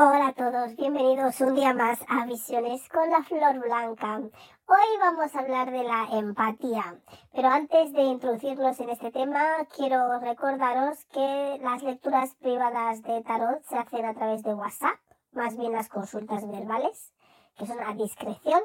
Hola 0.00 0.28
a 0.28 0.32
todos, 0.32 0.76
bienvenidos 0.76 1.40
un 1.40 1.56
día 1.56 1.74
más 1.74 1.98
a 2.08 2.24
Visiones 2.24 2.88
con 2.88 3.10
la 3.10 3.24
Flor 3.24 3.58
Blanca. 3.58 4.18
Hoy 4.18 4.98
vamos 5.00 5.34
a 5.34 5.40
hablar 5.40 5.72
de 5.72 5.82
la 5.82 6.06
empatía, 6.12 7.00
pero 7.34 7.48
antes 7.48 7.92
de 7.92 8.02
introducirnos 8.02 8.78
en 8.78 8.90
este 8.90 9.10
tema, 9.10 9.42
quiero 9.76 10.20
recordaros 10.20 11.04
que 11.06 11.58
las 11.64 11.82
lecturas 11.82 12.36
privadas 12.36 13.02
de 13.02 13.24
tarot 13.24 13.60
se 13.64 13.76
hacen 13.76 14.04
a 14.04 14.14
través 14.14 14.44
de 14.44 14.54
WhatsApp, 14.54 15.00
más 15.32 15.56
bien 15.56 15.72
las 15.72 15.88
consultas 15.88 16.48
verbales, 16.48 17.12
que 17.56 17.66
son 17.66 17.80
a 17.82 17.92
discreción, 17.94 18.62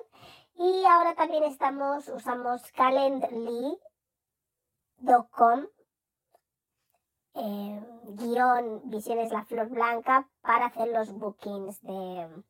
y 0.54 0.86
ahora 0.86 1.16
también 1.16 1.46
estamos, 1.46 2.10
usamos 2.10 2.62
calendly.com 2.74 3.80
eh, 7.36 7.84
guion 8.10 8.82
Visiones 8.86 9.32
La 9.32 9.44
Flor 9.46 9.70
Blanca 9.70 10.28
para 10.42 10.68
hacer 10.68 10.90
los 10.90 11.12
bookings 11.14 11.82
de, 11.82 12.44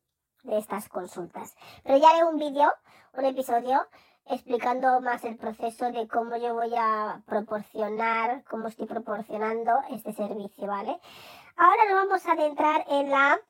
estas 0.44 0.88
consultas. 0.88 1.56
Pero 1.84 1.96
ya 1.98 2.10
haré 2.10 2.24
un 2.24 2.38
vídeo, 2.38 2.70
un 3.14 3.24
episodio 3.24 3.86
explicando 4.26 5.00
más 5.00 5.24
el 5.24 5.36
proceso 5.36 5.90
de 5.90 6.06
cómo 6.08 6.36
yo 6.36 6.54
voy 6.54 6.72
a 6.76 7.22
proporcionar, 7.26 8.44
cómo 8.44 8.68
estoy 8.68 8.86
proporcionando 8.86 9.72
este 9.90 10.12
servicio, 10.12 10.66
¿vale? 10.66 10.98
Ahora 11.56 11.84
nos 11.88 12.06
vamos 12.06 12.26
a 12.26 12.32
adentrar 12.32 12.84
en 12.88 13.10
la 13.10 13.40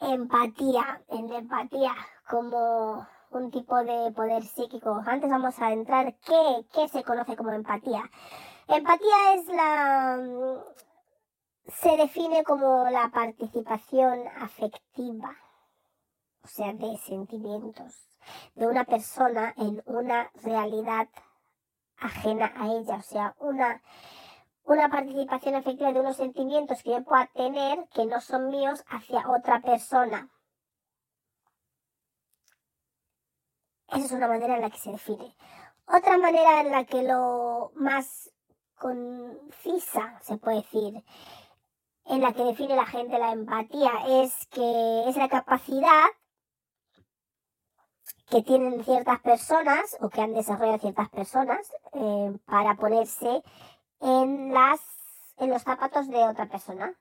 empatía, 0.00 1.02
en 1.08 1.30
la 1.30 1.38
empatía 1.38 1.94
como 2.28 3.06
un 3.30 3.50
tipo 3.50 3.76
de 3.82 4.12
poder 4.12 4.44
psíquico. 4.44 5.02
Antes 5.06 5.30
vamos 5.30 5.58
a 5.60 5.72
entrar 5.72 6.14
qué, 6.24 6.66
qué 6.72 6.88
se 6.88 7.02
conoce 7.02 7.36
como 7.36 7.50
empatía. 7.50 8.02
Empatía 8.66 9.34
es 9.34 9.46
la... 9.48 10.64
se 11.66 11.96
define 11.96 12.42
como 12.44 12.88
la 12.90 13.10
participación 13.10 14.26
afectiva, 14.38 15.36
o 16.42 16.48
sea, 16.48 16.72
de 16.72 16.96
sentimientos 16.98 18.08
de 18.54 18.66
una 18.66 18.84
persona 18.84 19.52
en 19.58 19.82
una 19.84 20.30
realidad 20.42 21.08
ajena 21.98 22.52
a 22.56 22.72
ella, 22.72 22.96
o 22.96 23.02
sea, 23.02 23.34
una, 23.38 23.82
una 24.64 24.88
participación 24.88 25.56
afectiva 25.56 25.92
de 25.92 26.00
unos 26.00 26.16
sentimientos 26.16 26.82
que 26.82 26.90
yo 26.90 27.04
pueda 27.04 27.26
tener 27.34 27.86
que 27.90 28.06
no 28.06 28.20
son 28.22 28.48
míos 28.48 28.82
hacia 28.88 29.28
otra 29.28 29.60
persona. 29.60 30.30
Esa 33.88 34.06
es 34.06 34.12
una 34.12 34.28
manera 34.28 34.56
en 34.56 34.62
la 34.62 34.70
que 34.70 34.78
se 34.78 34.90
define. 34.90 35.36
Otra 35.86 36.16
manera 36.16 36.62
en 36.62 36.70
la 36.70 36.84
que 36.84 37.02
lo 37.02 37.72
más 37.74 38.33
concisa, 38.84 40.20
se 40.20 40.36
puede 40.36 40.58
decir, 40.58 41.02
en 42.04 42.20
la 42.20 42.34
que 42.34 42.44
define 42.44 42.76
la 42.76 42.84
gente 42.84 43.18
la 43.18 43.32
empatía, 43.32 43.92
es 44.06 44.46
que 44.48 45.08
es 45.08 45.16
la 45.16 45.30
capacidad 45.30 46.04
que 48.28 48.42
tienen 48.42 48.84
ciertas 48.84 49.20
personas 49.20 49.96
o 50.00 50.10
que 50.10 50.20
han 50.20 50.34
desarrollado 50.34 50.78
ciertas 50.80 51.08
personas 51.08 51.72
eh, 51.94 52.36
para 52.44 52.74
ponerse 52.74 53.42
en 54.00 54.52
las 54.52 54.80
en 55.38 55.50
los 55.50 55.62
zapatos 55.62 56.08
de 56.08 56.22
otra 56.28 56.46
persona. 56.46 56.94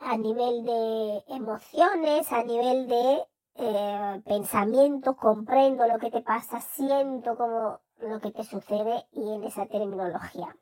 A 0.00 0.16
nivel 0.16 0.64
de 0.64 1.22
emociones 1.28 2.32
a 2.32 2.42
nivel 2.42 2.88
de 2.88 3.24
eh, 3.54 4.22
pensamiento 4.24 5.16
comprendo 5.16 5.86
lo 5.86 5.98
que 5.98 6.10
te 6.10 6.22
pasa 6.22 6.60
siento 6.60 7.36
como 7.36 7.80
lo 8.00 8.20
que 8.20 8.30
te 8.30 8.44
sucede 8.44 9.06
y 9.12 9.34
en 9.34 9.44
esa 9.44 9.66
terminología. 9.66 10.56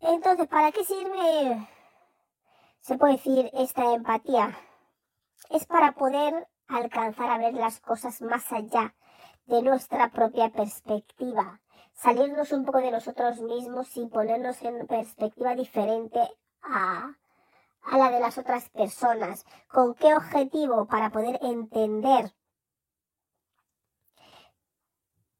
Entonces, 0.00 0.46
¿para 0.46 0.70
qué 0.70 0.84
sirve, 0.84 1.68
se 2.80 2.96
puede 2.96 3.14
decir, 3.14 3.50
esta 3.54 3.94
empatía? 3.94 4.56
Es 5.50 5.66
para 5.66 5.92
poder 5.92 6.48
alcanzar 6.68 7.30
a 7.30 7.38
ver 7.38 7.54
las 7.54 7.80
cosas 7.80 8.20
más 8.22 8.52
allá 8.52 8.94
de 9.46 9.62
nuestra 9.62 10.10
propia 10.10 10.50
perspectiva, 10.50 11.60
salirnos 11.94 12.52
un 12.52 12.64
poco 12.64 12.78
de 12.78 12.90
nosotros 12.90 13.40
mismos 13.40 13.96
y 13.96 14.06
ponernos 14.06 14.62
en 14.62 14.86
perspectiva 14.86 15.54
diferente 15.54 16.20
a, 16.62 17.16
a 17.82 17.98
la 17.98 18.10
de 18.10 18.20
las 18.20 18.36
otras 18.38 18.68
personas. 18.68 19.46
¿Con 19.68 19.94
qué 19.94 20.14
objetivo? 20.14 20.86
Para 20.86 21.10
poder 21.10 21.38
entender 21.42 22.32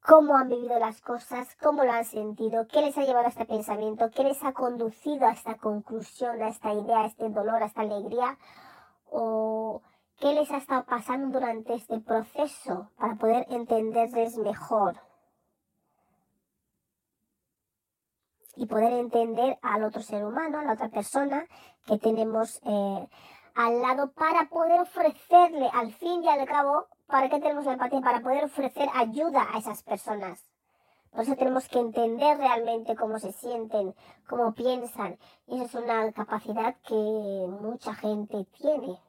cómo 0.01 0.37
han 0.37 0.49
vivido 0.49 0.79
las 0.79 1.01
cosas, 1.01 1.55
cómo 1.61 1.83
lo 1.83 1.91
han 1.91 2.05
sentido, 2.05 2.67
qué 2.67 2.81
les 2.81 2.97
ha 2.97 3.03
llevado 3.03 3.25
a 3.25 3.29
este 3.29 3.45
pensamiento, 3.45 4.09
qué 4.11 4.23
les 4.23 4.43
ha 4.43 4.53
conducido 4.53 5.27
a 5.27 5.31
esta 5.31 5.55
conclusión, 5.55 6.41
a 6.41 6.49
esta 6.49 6.73
idea, 6.73 7.01
a 7.01 7.05
este 7.07 7.29
dolor, 7.29 7.61
a 7.61 7.65
esta 7.65 7.81
alegría, 7.81 8.37
o 9.11 9.81
qué 10.19 10.33
les 10.33 10.51
ha 10.51 10.57
estado 10.57 10.85
pasando 10.85 11.39
durante 11.39 11.73
este 11.73 11.99
proceso 11.99 12.89
para 12.97 13.15
poder 13.15 13.45
entenderles 13.49 14.37
mejor. 14.37 15.01
Y 18.55 18.65
poder 18.65 18.91
entender 18.91 19.57
al 19.61 19.85
otro 19.85 20.01
ser 20.01 20.25
humano, 20.25 20.59
a 20.59 20.63
la 20.63 20.73
otra 20.73 20.89
persona 20.89 21.45
que 21.85 21.97
tenemos 21.97 22.59
eh, 22.65 23.07
al 23.55 23.81
lado 23.81 24.11
para 24.11 24.49
poder 24.49 24.81
ofrecerle 24.81 25.69
al 25.73 25.93
fin 25.93 26.23
y 26.23 26.29
al 26.29 26.45
cabo 26.45 26.87
¿Para 27.09 27.27
qué 27.27 27.39
tenemos 27.39 27.65
la 27.65 27.73
empatía? 27.73 28.01
Para 28.01 28.21
poder 28.21 28.43
ofrecer 28.43 28.87
ayuda 28.93 29.47
a 29.51 29.57
esas 29.57 29.81
personas. 29.81 30.47
Por 31.09 31.21
eso 31.21 31.35
tenemos 31.35 31.67
que 31.67 31.79
entender 31.79 32.37
realmente 32.37 32.95
cómo 32.95 33.17
se 33.17 33.31
sienten, 33.31 33.95
cómo 34.27 34.53
piensan. 34.53 35.17
Y 35.47 35.55
eso 35.55 35.79
es 35.79 35.85
una 35.85 36.11
capacidad 36.11 36.75
que 36.87 36.93
mucha 36.93 37.95
gente 37.95 38.45
tiene. 38.61 38.99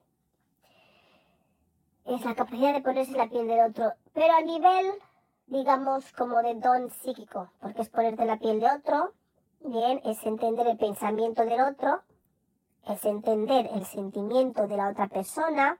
Es 2.07 2.25
la 2.25 2.35
capacidad 2.35 2.73
de 2.73 2.81
ponerse 2.81 3.13
la 3.13 3.29
piel 3.29 3.47
del 3.47 3.69
otro. 3.69 3.93
Pero 4.15 4.35
a 4.35 4.41
nivel, 4.41 4.87
digamos, 5.47 6.11
como 6.13 6.41
de 6.41 6.55
don 6.55 6.89
psíquico. 6.89 7.51
Porque 7.61 7.83
es 7.83 7.91
ponerte 7.91 8.25
la 8.25 8.39
piel 8.39 8.61
de 8.61 8.73
otro. 8.73 9.13
Bien, 9.61 10.01
es 10.05 10.25
entender 10.25 10.67
el 10.69 10.79
pensamiento 10.79 11.45
del 11.45 11.61
otro. 11.61 12.01
Es 12.89 13.05
entender 13.05 13.69
el 13.75 13.85
sentimiento 13.85 14.67
de 14.67 14.79
la 14.79 14.89
otra 14.89 15.07
persona 15.09 15.79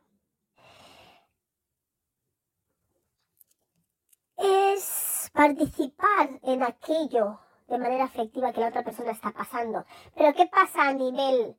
es 4.41 5.31
participar 5.33 6.41
en 6.43 6.63
aquello 6.63 7.39
de 7.69 7.79
manera 7.79 8.05
afectiva 8.05 8.53
que 8.53 8.61
la 8.61 8.69
otra 8.69 8.83
persona 8.83 9.13
está 9.13 9.31
pasando. 9.31 9.85
Pero 10.17 10.35
¿qué 10.35 10.47
pasa 10.47 10.89
a 10.89 10.93
nivel 10.93 11.57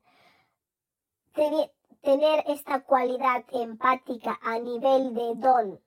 tener 2.02 2.44
esta 2.46 2.80
cualidad 2.80 3.44
empática 3.52 4.38
a 4.42 4.58
nivel 4.58 5.14
de 5.14 5.34
don? 5.36 5.80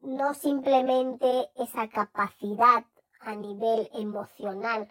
No 0.00 0.32
simplemente 0.32 1.50
esa 1.56 1.88
capacidad 1.88 2.84
a 3.20 3.34
nivel 3.34 3.90
emocional 3.92 4.90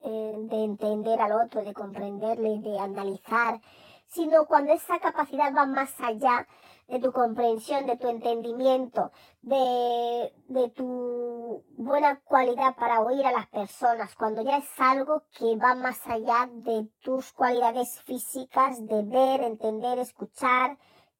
eh, 0.00 0.34
de 0.36 0.64
entender 0.64 1.20
al 1.20 1.32
otro, 1.32 1.62
de 1.62 1.72
comprenderle, 1.72 2.58
de 2.58 2.76
analizar, 2.78 3.60
sino 4.08 4.46
cuando 4.46 4.72
esa 4.72 4.98
capacidad 4.98 5.54
va 5.54 5.64
más 5.64 5.94
allá 6.00 6.48
de 6.92 7.00
tu 7.00 7.10
comprensión, 7.10 7.86
de 7.86 7.96
tu 7.96 8.06
entendimiento, 8.06 9.12
de, 9.40 10.30
de 10.48 10.68
tu 10.72 11.64
buena 11.78 12.20
cualidad 12.20 12.76
para 12.76 13.00
oír 13.00 13.24
a 13.24 13.32
las 13.32 13.48
personas, 13.48 14.14
cuando 14.14 14.42
ya 14.42 14.58
es 14.58 14.68
algo 14.78 15.22
que 15.30 15.56
va 15.56 15.74
más 15.74 16.06
allá 16.06 16.50
de 16.52 16.90
tus 17.00 17.32
cualidades 17.32 17.98
físicas, 18.02 18.86
de 18.86 19.04
ver, 19.04 19.40
entender, 19.40 20.00
escuchar, 20.00 20.76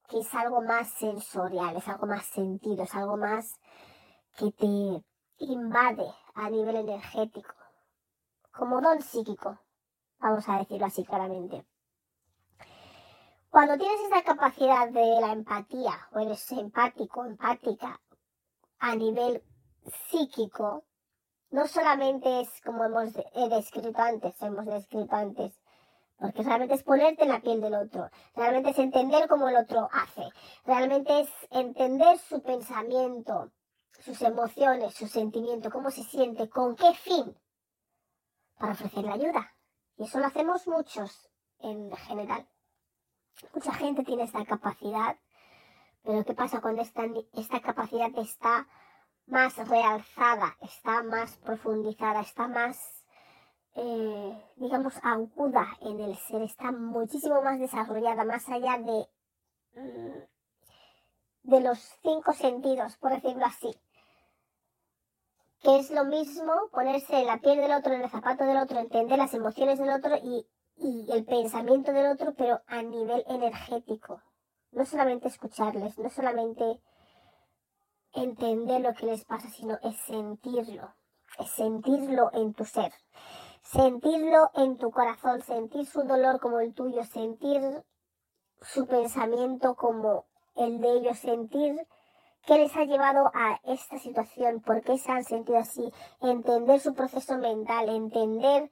que 0.07 0.19
es 0.19 0.31
algo 0.35 0.61
más 0.61 0.89
sensorial, 0.99 1.75
es 1.75 1.87
algo 1.87 2.05
más 2.05 2.25
sentido, 2.27 2.83
es 2.83 2.93
algo 2.93 3.17
más 3.17 3.59
que 4.37 4.51
te 4.51 5.03
invade 5.39 6.05
a 6.35 6.51
nivel 6.51 6.75
energético, 6.75 7.55
como 8.51 8.79
don 8.79 9.01
psíquico, 9.01 9.57
vamos 10.19 10.47
a 10.47 10.59
decirlo 10.59 10.85
así 10.85 11.03
claramente. 11.03 11.65
Cuando 13.53 13.77
tienes 13.77 14.01
esa 14.07 14.23
capacidad 14.23 14.89
de 14.89 15.21
la 15.21 15.31
empatía 15.31 16.09
o 16.11 16.17
eres 16.17 16.51
empático, 16.51 17.23
empática 17.23 18.01
a 18.79 18.95
nivel 18.95 19.43
psíquico, 20.09 20.85
no 21.51 21.67
solamente 21.67 22.41
es 22.41 22.49
como 22.61 22.83
hemos 22.83 23.13
descrito 23.13 24.01
antes, 24.01 24.41
hemos 24.41 24.65
descrito 24.65 25.15
antes, 25.15 25.53
porque 26.17 26.41
realmente 26.41 26.73
es 26.73 26.81
ponerte 26.81 27.25
en 27.25 27.29
la 27.29 27.41
piel 27.41 27.61
del 27.61 27.75
otro, 27.75 28.09
realmente 28.33 28.71
es 28.71 28.79
entender 28.79 29.27
cómo 29.27 29.47
el 29.47 29.57
otro 29.57 29.87
hace, 29.91 30.23
realmente 30.65 31.19
es 31.19 31.29
entender 31.51 32.17
su 32.17 32.41
pensamiento, 32.41 33.51
sus 33.99 34.19
emociones, 34.23 34.95
su 34.95 35.05
sentimiento, 35.05 35.69
cómo 35.69 35.91
se 35.91 36.01
siente, 36.01 36.49
con 36.49 36.75
qué 36.75 36.91
fin, 36.95 37.37
para 38.57 38.71
ofrecerle 38.71 39.11
ayuda. 39.11 39.53
Y 39.97 40.05
eso 40.05 40.17
lo 40.17 40.25
hacemos 40.25 40.67
muchos 40.67 41.29
en 41.59 41.95
general. 41.97 42.47
Mucha 43.53 43.73
gente 43.73 44.03
tiene 44.03 44.23
esta 44.23 44.45
capacidad, 44.45 45.17
pero 46.03 46.23
¿qué 46.23 46.33
pasa 46.33 46.61
cuando 46.61 46.81
esta, 46.81 47.03
esta 47.33 47.61
capacidad 47.61 48.09
está 48.17 48.67
más 49.25 49.55
realzada, 49.67 50.57
está 50.61 51.03
más 51.03 51.37
profundizada, 51.37 52.21
está 52.21 52.47
más 52.47 53.03
eh, 53.75 54.43
digamos, 54.57 54.93
aguda 55.01 55.67
en 55.81 55.99
el 55.99 56.15
ser, 56.15 56.43
está 56.43 56.71
muchísimo 56.71 57.41
más 57.41 57.59
desarrollada, 57.59 58.23
más 58.23 58.47
allá 58.49 58.77
de, 58.77 59.07
mm, 59.81 60.19
de 61.43 61.61
los 61.61 61.79
cinco 62.03 62.33
sentidos, 62.33 62.97
por 62.97 63.11
decirlo 63.11 63.45
así. 63.45 63.75
Que 65.61 65.79
es 65.79 65.89
lo 65.91 66.03
mismo 66.05 66.53
ponerse 66.71 67.19
en 67.19 67.27
la 67.27 67.37
piel 67.37 67.57
del 67.61 67.71
otro, 67.71 67.93
en 67.93 68.01
el 68.01 68.09
zapato 68.09 68.43
del 68.43 68.57
otro, 68.57 68.79
entender 68.79 69.17
las 69.17 69.33
emociones 69.33 69.79
del 69.79 69.89
otro 69.89 70.17
y, 70.17 70.45
y 70.77 71.11
el 71.11 71.25
pensamiento 71.25 71.93
del 71.93 72.07
otro, 72.07 72.33
pero 72.33 72.61
a 72.67 72.81
nivel 72.81 73.23
energético. 73.27 74.21
No 74.71 74.85
solamente 74.85 75.27
escucharles, 75.27 75.97
no 75.99 76.09
solamente 76.09 76.81
entender 78.13 78.81
lo 78.81 78.93
que 78.93 79.05
les 79.05 79.25
pasa, 79.25 79.49
sino 79.49 79.77
es 79.83 79.95
sentirlo, 79.97 80.95
es 81.39 81.49
sentirlo 81.51 82.31
en 82.33 82.53
tu 82.53 82.65
ser 82.65 82.91
sentirlo 83.63 84.51
en 84.55 84.77
tu 84.77 84.91
corazón, 84.91 85.41
sentir 85.41 85.85
su 85.85 86.03
dolor 86.03 86.39
como 86.39 86.59
el 86.59 86.73
tuyo, 86.73 87.03
sentir 87.05 87.61
su 88.61 88.85
pensamiento 88.85 89.75
como 89.75 90.25
el 90.55 90.79
de 90.79 90.91
ellos, 90.97 91.17
sentir 91.17 91.87
qué 92.45 92.57
les 92.57 92.75
ha 92.75 92.83
llevado 92.83 93.31
a 93.33 93.59
esta 93.63 93.97
situación, 93.97 94.61
por 94.61 94.81
qué 94.81 94.97
se 94.97 95.11
han 95.11 95.23
sentido 95.23 95.57
así, 95.57 95.91
entender 96.21 96.79
su 96.79 96.93
proceso 96.93 97.37
mental, 97.37 97.89
entender 97.89 98.69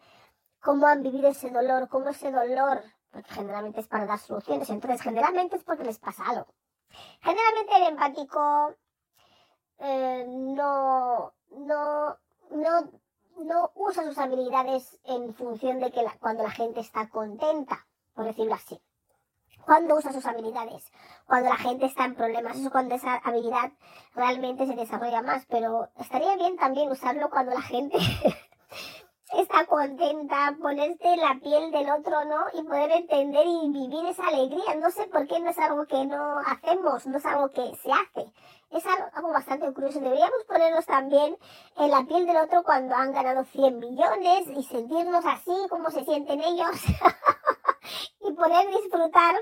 cómo 0.62 0.88
han 0.88 1.04
vivido 1.04 1.30
ese 1.30 1.50
dolor, 1.50 1.90
cómo 1.90 2.10
ese 2.10 2.32
dolor, 2.32 2.84
porque 3.12 3.34
generalmente 3.34 3.82
es 3.82 3.88
para 3.88 4.06
dar 4.06 4.20
soluciones, 4.20 4.70
entonces 4.70 5.02
generalmente 5.02 5.56
es 5.58 5.64
porque 5.64 5.84
les 5.84 6.00
pasa 6.00 6.24
algo. 6.26 6.54
Generalmente 7.22 7.78
el 7.78 7.84
empático 7.84 8.76
eh, 9.80 10.26
no, 10.28 11.34
no, 11.50 12.18
no 12.52 12.90
no 13.38 13.72
usa 13.76 14.04
sus 14.04 14.18
habilidades 14.18 15.00
en 15.04 15.34
función 15.34 15.80
de 15.80 15.92
que 15.92 16.06
cuando 16.20 16.44
la 16.44 16.52
gente 16.52 16.80
está 16.80 17.10
contenta, 17.10 17.88
por 18.14 18.26
decirlo 18.26 18.56
así. 18.56 18.80
Cuando 19.66 19.96
usa 19.96 20.12
sus 20.12 20.26
habilidades, 20.26 20.92
cuando 21.26 21.50
la 21.50 21.58
gente 21.58 21.86
está 21.86 22.06
en 22.06 22.16
problemas, 22.16 22.58
eso 22.58 22.72
cuando 22.72 22.96
esa 22.96 23.16
habilidad 23.18 23.72
realmente 24.16 24.66
se 24.66 24.76
desarrolla 24.76 25.22
más, 25.22 25.46
pero 25.48 25.90
estaría 25.98 26.36
bien 26.36 26.58
también 26.58 26.92
usarlo 26.92 27.30
cuando 27.30 27.54
la 27.54 27.62
gente 27.62 27.98
está 29.38 29.66
contenta, 29.66 30.56
ponerte 30.62 31.16
la 31.16 31.40
piel 31.42 31.72
del 31.72 31.90
otro, 31.90 32.26
¿no? 32.26 32.46
Y 32.54 32.64
poder 32.64 32.92
entender 32.92 33.46
y 33.46 33.70
vivir 33.70 34.06
esa 34.06 34.28
alegría. 34.28 34.76
No 34.76 34.90
sé 34.92 35.08
por 35.08 35.28
qué 35.28 35.40
no 35.40 35.50
es 35.50 35.58
algo 35.58 35.86
que 35.86 36.06
no 36.06 36.40
hacemos, 36.40 37.08
no 37.08 37.18
es 37.18 37.26
algo 37.26 37.50
que 37.50 37.76
se 37.82 37.92
hace. 37.92 38.32
Es 38.72 38.84
algo 39.14 39.32
bastante 39.32 39.72
curioso. 39.74 40.00
Deberíamos 40.00 40.44
ponernos 40.48 40.86
también 40.86 41.38
en 41.78 41.92
la 41.92 42.04
piel 42.04 42.26
del 42.26 42.38
otro 42.38 42.64
cuando 42.64 42.96
han 42.96 43.14
ganado 43.14 43.44
100 43.46 43.80
millones 43.80 44.48
y 44.56 44.64
sentirnos 44.64 45.26
así 45.26 45.56
como 45.70 45.90
se 45.92 46.04
sienten 46.04 46.42
ellos 46.42 46.72
y 48.22 48.34
poder 48.34 48.68
disfrutar, 48.70 49.36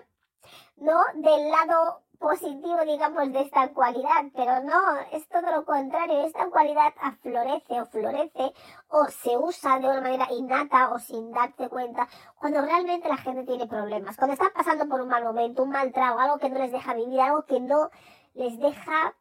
¿no? 0.78 1.00
Del 1.16 1.50
lado 1.50 2.02
positivo, 2.20 2.78
digamos, 2.86 3.32
de 3.32 3.42
esta 3.42 3.70
cualidad, 3.70 4.26
pero 4.36 4.62
no, 4.64 5.00
es 5.14 5.28
todo 5.30 5.50
lo 5.52 5.66
contrario, 5.66 6.26
esta 6.26 6.50
cualidad 6.50 6.94
aflorece 7.02 7.82
o 7.82 7.86
florece 7.86 8.54
o 8.90 9.06
se 9.06 9.38
usa 9.38 9.80
de 9.80 9.88
una 9.88 10.02
manera 10.02 10.28
innata 10.32 10.92
o 10.92 11.00
sin 11.00 11.32
darte 11.32 11.70
cuenta 11.70 12.08
cuando 12.36 12.62
realmente 12.62 13.08
la 13.08 13.18
gente 13.18 13.46
tiene 13.46 13.68
problemas, 13.68 14.18
cuando 14.18 14.34
están 14.34 14.52
pasando 14.54 14.88
por 14.88 15.02
un 15.02 15.08
mal 15.08 15.24
momento, 15.24 15.64
un 15.64 15.70
mal 15.70 15.92
trago, 15.94 16.20
algo 16.20 16.38
que 16.40 16.50
no 16.50 16.60
les 16.60 16.72
deja 16.72 16.94
vivir, 16.94 17.22
algo 17.22 17.46
que 17.46 17.62
no 17.62 17.90
les 18.34 18.60
deja 18.60 19.16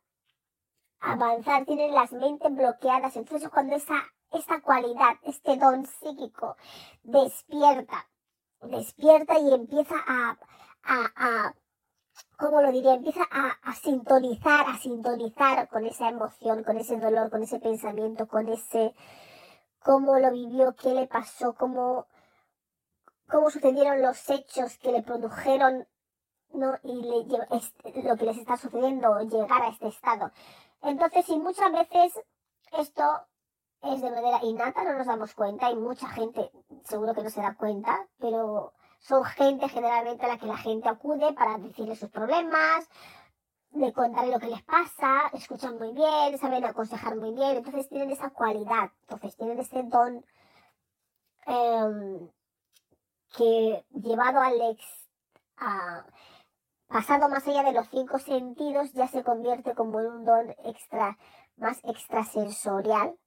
avanzar, 1.00 1.64
tienen 1.64 1.94
las 1.94 2.12
mentes 2.12 2.52
bloqueadas, 2.52 3.16
entonces 3.16 3.48
cuando 3.48 3.76
esa, 3.76 4.02
esta 4.32 4.60
cualidad, 4.60 5.16
este 5.22 5.56
don 5.56 5.86
psíquico 5.86 6.56
despierta, 7.04 8.08
despierta 8.62 9.38
y 9.38 9.54
empieza 9.54 9.94
a, 10.04 10.36
a, 10.82 11.12
a 11.14 11.54
¿cómo 12.36 12.62
lo 12.62 12.72
diría? 12.72 12.94
Empieza 12.94 13.22
a, 13.30 13.74
sintonizar, 13.74 14.66
a 14.68 14.78
sintonizar 14.78 15.68
con 15.68 15.84
esa 15.86 16.08
emoción, 16.08 16.64
con 16.64 16.76
ese 16.76 16.98
dolor, 16.98 17.30
con 17.30 17.42
ese 17.42 17.58
pensamiento, 17.58 18.26
con 18.28 18.48
ese 18.48 18.94
cómo 19.82 20.18
lo 20.18 20.30
vivió, 20.30 20.74
qué 20.74 20.94
le 20.94 21.06
pasó, 21.06 21.54
cómo, 21.54 22.06
cómo 23.28 23.50
sucedieron 23.50 24.02
los 24.02 24.28
hechos 24.30 24.78
que 24.78 24.92
le 24.92 25.02
produjeron 25.02 25.86
¿no? 26.52 26.78
y 26.82 27.26
lo 28.02 28.16
que 28.16 28.24
les 28.24 28.38
está 28.38 28.56
sucediendo, 28.56 29.18
llegar 29.20 29.62
a 29.62 29.68
este 29.68 29.88
estado. 29.88 30.30
Entonces, 30.82 31.28
y 31.28 31.38
muchas 31.38 31.72
veces 31.72 32.20
esto 32.72 33.02
es 33.82 34.02
de 34.02 34.10
manera 34.10 34.40
innata, 34.42 34.84
no 34.84 34.94
nos 34.94 35.06
damos 35.06 35.34
cuenta, 35.34 35.70
y 35.70 35.76
mucha 35.76 36.08
gente 36.08 36.50
seguro 36.84 37.14
que 37.14 37.22
no 37.22 37.30
se 37.30 37.40
da 37.40 37.56
cuenta, 37.56 38.08
pero 38.18 38.72
son 38.98 39.24
gente 39.24 39.68
generalmente 39.68 40.24
a 40.24 40.28
la 40.28 40.38
que 40.38 40.46
la 40.46 40.56
gente 40.56 40.88
acude 40.88 41.32
para 41.32 41.58
decirle 41.58 41.96
sus 41.96 42.10
problemas, 42.10 42.88
de 43.70 43.92
contarle 43.92 44.32
lo 44.32 44.40
que 44.40 44.48
les 44.48 44.62
pasa, 44.62 45.28
escuchan 45.32 45.76
muy 45.78 45.92
bien, 45.92 46.38
saben 46.38 46.64
aconsejar 46.64 47.16
muy 47.16 47.32
bien, 47.32 47.56
entonces 47.56 47.88
tienen 47.88 48.10
esa 48.10 48.30
cualidad, 48.30 48.90
entonces 49.02 49.36
tienen 49.36 49.58
ese 49.58 49.82
don 49.84 50.24
em, 51.46 52.30
que 53.36 53.84
llevado 53.90 54.40
al 54.40 54.60
ex, 54.70 55.08
a, 55.58 56.04
pasado 56.88 57.28
más 57.28 57.46
allá 57.46 57.62
de 57.62 57.72
los 57.72 57.88
cinco 57.88 58.18
sentidos, 58.18 58.92
ya 58.92 59.06
se 59.08 59.22
convierte 59.22 59.74
como 59.74 60.00
en 60.00 60.06
un 60.06 60.24
don 60.24 60.54
extra, 60.64 61.18
más 61.56 61.78
extrasensorial, 61.84 63.18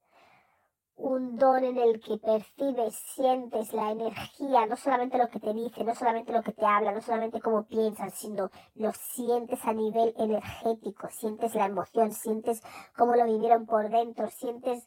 un 0.96 1.38
don 1.38 1.64
en 1.64 1.78
el 1.78 2.00
que 2.00 2.18
percibes, 2.18 2.96
sientes 2.96 3.74
la 3.74 3.92
energía, 3.92 4.66
no 4.66 4.76
solamente 4.76 5.18
lo 5.18 5.30
que 5.30 5.40
te 5.40 5.54
dice, 5.54 5.84
no 5.84 5.96
solamente 5.96 6.32
lo 6.32 6.44
que 6.44 6.54
te 6.54 6.66
habla, 6.66 6.92
no 6.92 7.02
solamente 7.02 7.42
cómo 7.42 7.64
piensan, 7.64 8.12
sino 8.12 8.52
lo 8.76 8.92
sientes 8.94 9.64
a 9.66 9.74
nivel 9.74 10.14
energético, 10.18 11.10
sientes 11.10 11.56
la 11.56 11.66
emoción, 11.66 12.12
sientes 12.12 12.62
cómo 12.96 13.16
lo 13.16 13.26
vivieron 13.26 13.66
por 13.66 13.90
dentro, 13.90 14.30
sientes 14.30 14.86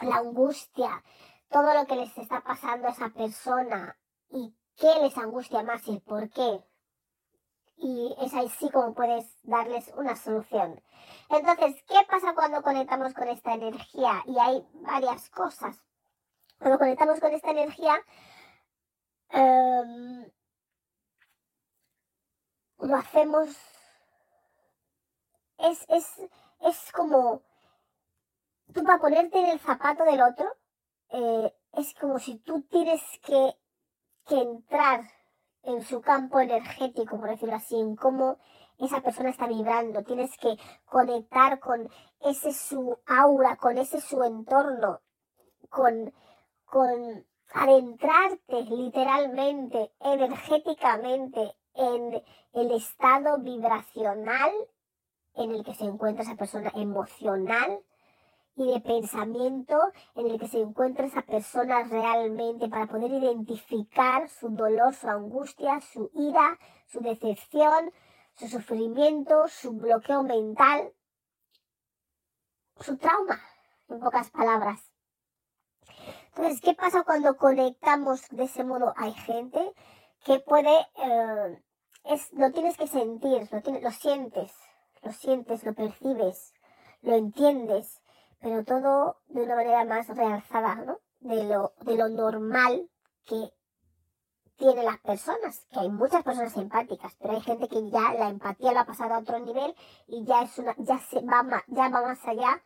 la 0.00 0.16
angustia, 0.16 1.02
todo 1.48 1.74
lo 1.74 1.86
que 1.86 1.96
les 1.96 2.16
está 2.16 2.40
pasando 2.42 2.88
a 2.88 2.92
esa 2.92 3.10
persona 3.10 3.96
y 4.30 4.54
qué 4.76 5.00
les 5.02 5.16
angustia 5.18 5.62
más 5.62 5.86
y 5.88 5.98
por 6.00 6.30
qué 6.30 6.64
y 7.80 8.14
es 8.20 8.34
ahí 8.34 8.48
sí 8.50 8.70
como 8.70 8.94
puedes 8.94 9.26
darles 9.42 9.90
una 9.96 10.14
solución. 10.14 10.82
Entonces, 11.30 11.82
¿qué 11.88 11.96
pasa 12.08 12.34
cuando 12.34 12.62
conectamos 12.62 13.14
con 13.14 13.28
esta 13.28 13.54
energía? 13.54 14.22
Y 14.26 14.38
hay 14.38 14.66
varias 14.74 15.30
cosas. 15.30 15.76
Cuando 16.58 16.78
conectamos 16.78 17.20
con 17.20 17.32
esta 17.32 17.50
energía, 17.50 17.94
em, 19.30 20.30
lo 22.80 22.96
hacemos, 22.96 23.48
es, 25.58 25.86
es, 25.88 26.06
es 26.60 26.92
como, 26.92 27.42
tú 28.74 28.82
para 28.84 28.98
ponerte 28.98 29.38
en 29.38 29.46
el 29.46 29.60
zapato 29.60 30.04
del 30.04 30.20
otro, 30.20 30.54
eh, 31.10 31.54
es 31.72 31.94
como 31.94 32.18
si 32.18 32.38
tú 32.38 32.62
tienes 32.62 33.02
que, 33.22 33.56
que 34.26 34.38
entrar 34.38 35.04
en 35.62 35.82
su 35.82 36.00
campo 36.00 36.40
energético, 36.40 37.18
por 37.18 37.30
decirlo 37.30 37.56
así, 37.56 37.78
en 37.78 37.96
cómo 37.96 38.38
esa 38.78 39.00
persona 39.00 39.30
está 39.30 39.46
vibrando. 39.46 40.02
Tienes 40.02 40.36
que 40.38 40.56
conectar 40.86 41.60
con 41.60 41.88
ese 42.20 42.52
su 42.52 42.98
aura, 43.06 43.56
con 43.56 43.78
ese 43.78 44.00
su 44.00 44.22
entorno, 44.22 45.00
con, 45.68 46.12
con 46.64 47.26
adentrarte 47.52 48.62
literalmente, 48.62 49.92
energéticamente 50.00 51.54
en 51.74 52.22
el 52.52 52.72
estado 52.72 53.38
vibracional 53.38 54.52
en 55.34 55.52
el 55.52 55.64
que 55.64 55.74
se 55.74 55.84
encuentra 55.84 56.24
esa 56.24 56.36
persona 56.36 56.72
emocional 56.74 57.80
y 58.60 58.72
de 58.74 58.80
pensamiento 58.80 59.76
en 60.14 60.26
el 60.26 60.38
que 60.38 60.46
se 60.46 60.60
encuentra 60.60 61.06
esa 61.06 61.22
persona 61.22 61.82
realmente 61.84 62.68
para 62.68 62.86
poder 62.86 63.10
identificar 63.10 64.28
su 64.28 64.50
dolor, 64.50 64.94
su 64.94 65.08
angustia, 65.08 65.80
su 65.80 66.10
ira, 66.14 66.58
su 66.86 67.00
decepción, 67.00 67.90
su 68.34 68.48
sufrimiento, 68.48 69.48
su 69.48 69.72
bloqueo 69.72 70.22
mental, 70.22 70.92
su 72.80 72.98
trauma, 72.98 73.40
en 73.88 74.00
pocas 74.00 74.30
palabras. 74.30 74.80
Entonces, 76.28 76.60
¿qué 76.60 76.74
pasa 76.74 77.02
cuando 77.02 77.38
conectamos 77.38 78.28
de 78.28 78.44
ese 78.44 78.62
modo? 78.62 78.92
Hay 78.96 79.12
gente 79.14 79.72
que 80.24 80.38
puede, 80.40 80.76
eh, 80.96 81.62
es, 82.04 82.30
lo 82.34 82.52
tienes 82.52 82.76
que 82.76 82.86
sentir, 82.86 83.48
lo, 83.50 83.80
lo 83.80 83.90
sientes, 83.90 84.52
lo 85.02 85.12
sientes, 85.12 85.64
lo 85.64 85.72
percibes, 85.72 86.52
lo 87.00 87.14
entiendes, 87.14 87.99
pero 88.40 88.64
todo 88.64 89.18
de 89.28 89.42
una 89.42 89.56
manera 89.56 89.84
más 89.84 90.08
realzada, 90.08 90.76
¿no? 90.76 90.98
De 91.20 91.44
lo, 91.44 91.74
de 91.82 91.96
lo 91.96 92.08
normal 92.08 92.88
que 93.26 93.52
tienen 94.56 94.84
las 94.84 94.98
personas, 94.98 95.66
que 95.72 95.80
hay 95.80 95.88
muchas 95.90 96.22
personas 96.22 96.56
empáticas, 96.56 97.16
pero 97.18 97.34
hay 97.34 97.40
gente 97.40 97.68
que 97.68 97.90
ya 97.90 98.12
la 98.14 98.28
empatía 98.28 98.72
lo 98.72 98.80
ha 98.80 98.84
pasado 98.84 99.14
a 99.14 99.18
otro 99.18 99.38
nivel 99.38 99.74
y 100.06 100.24
ya 100.24 100.42
es 100.42 100.58
una, 100.58 100.74
ya 100.78 100.98
se 100.98 101.20
va 101.22 101.64
ya 101.68 101.88
va 101.88 102.02
más 102.02 102.24
allá, 102.26 102.62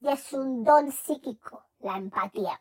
ya 0.00 0.12
es 0.12 0.32
un 0.32 0.64
don 0.64 0.92
psíquico, 0.92 1.64
la 1.78 1.96
empatía. 1.96 2.60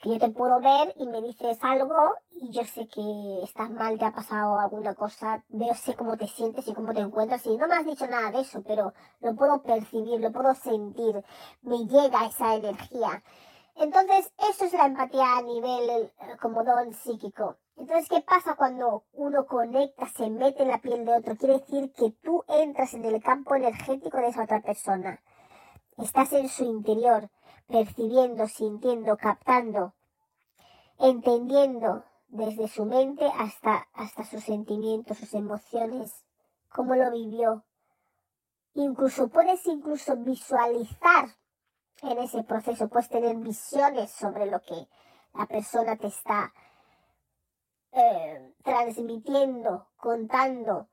Que 0.00 0.10
yo 0.10 0.18
te 0.18 0.28
puedo 0.30 0.60
ver 0.60 0.94
y 0.96 1.06
me 1.06 1.22
dices 1.22 1.58
algo 1.62 1.94
y 2.30 2.50
yo 2.50 2.64
sé 2.64 2.86
que 2.88 3.42
estás 3.42 3.70
mal, 3.70 3.98
te 3.98 4.04
ha 4.04 4.12
pasado 4.12 4.58
alguna 4.58 4.94
cosa, 4.94 5.44
veo, 5.48 5.74
sé 5.74 5.94
cómo 5.94 6.16
te 6.16 6.26
sientes 6.26 6.68
y 6.68 6.74
cómo 6.74 6.92
te 6.92 7.00
encuentras 7.00 7.46
y 7.46 7.56
no 7.56 7.66
me 7.66 7.76
has 7.76 7.86
dicho 7.86 8.06
nada 8.06 8.30
de 8.30 8.40
eso, 8.40 8.62
pero 8.66 8.92
lo 9.20 9.34
puedo 9.34 9.62
percibir, 9.62 10.20
lo 10.20 10.32
puedo 10.32 10.54
sentir, 10.54 11.24
me 11.62 11.78
llega 11.86 12.26
esa 12.26 12.54
energía. 12.54 13.22
Entonces, 13.78 14.32
eso 14.50 14.64
es 14.64 14.72
la 14.72 14.86
empatía 14.86 15.36
a 15.36 15.42
nivel 15.42 15.90
eh, 15.90 16.10
como 16.40 16.64
don 16.64 16.94
psíquico. 16.94 17.56
Entonces, 17.76 18.08
¿qué 18.08 18.22
pasa 18.22 18.56
cuando 18.56 19.04
uno 19.12 19.44
conecta, 19.46 20.08
se 20.08 20.30
mete 20.30 20.62
en 20.62 20.68
la 20.68 20.80
piel 20.80 21.04
de 21.04 21.14
otro? 21.14 21.36
Quiere 21.36 21.58
decir 21.58 21.92
que 21.92 22.10
tú 22.22 22.42
entras 22.48 22.94
en 22.94 23.04
el 23.04 23.22
campo 23.22 23.54
energético 23.54 24.16
de 24.16 24.28
esa 24.28 24.44
otra 24.44 24.62
persona. 24.62 25.20
Estás 25.98 26.32
en 26.32 26.48
su 26.48 26.64
interior, 26.64 27.28
percibiendo, 27.66 28.46
sintiendo, 28.48 29.16
captando, 29.16 29.94
entendiendo 30.98 32.04
desde 32.28 32.68
su 32.68 32.84
mente 32.84 33.26
hasta, 33.38 33.88
hasta 33.92 34.24
sus 34.24 34.44
sentimientos, 34.44 35.18
sus 35.18 35.34
emociones, 35.34 36.24
cómo 36.68 36.94
lo 36.94 37.10
vivió. 37.10 37.64
Incluso 38.74 39.28
puedes 39.28 39.66
incluso 39.66 40.16
visualizar 40.16 41.30
en 42.02 42.18
ese 42.18 42.42
proceso, 42.44 42.88
puedes 42.88 43.08
tener 43.08 43.36
visiones 43.36 44.10
sobre 44.10 44.46
lo 44.46 44.60
que 44.60 44.86
la 45.34 45.46
persona 45.46 45.96
te 45.96 46.08
está 46.08 46.52
eh, 47.92 48.54
transmitiendo, 48.62 49.88
contando. 49.96 50.88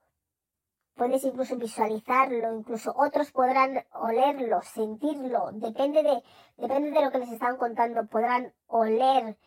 Puedes 0.96 1.24
incluso 1.24 1.56
visualizarlo, 1.58 2.56
incluso 2.56 2.94
otros 2.96 3.32
podrán 3.32 3.84
olerlo, 3.94 4.62
sentirlo, 4.62 5.50
depende 5.54 6.04
de, 6.04 6.24
depende 6.58 6.92
de 6.92 7.04
lo 7.04 7.12
que 7.12 7.20
les 7.20 7.32
están 7.32 7.58
contando, 7.58 8.06
podrán 8.06 8.54
oler 8.68 9.38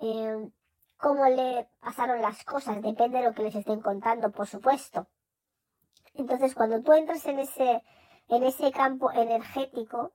eh, 0.00 0.48
cómo 0.96 1.26
le 1.26 1.68
pasaron 1.80 2.22
las 2.22 2.42
cosas, 2.44 2.80
depende 2.80 3.18
de 3.18 3.24
lo 3.24 3.34
que 3.34 3.42
les 3.42 3.54
estén 3.54 3.82
contando, 3.82 4.32
por 4.32 4.46
supuesto. 4.46 5.06
Entonces, 6.14 6.54
cuando 6.54 6.80
tú 6.80 6.92
entras 6.92 7.26
en 7.26 7.38
ese, 7.40 7.82
en 8.28 8.42
ese 8.44 8.72
campo 8.72 9.12
energético, 9.12 10.12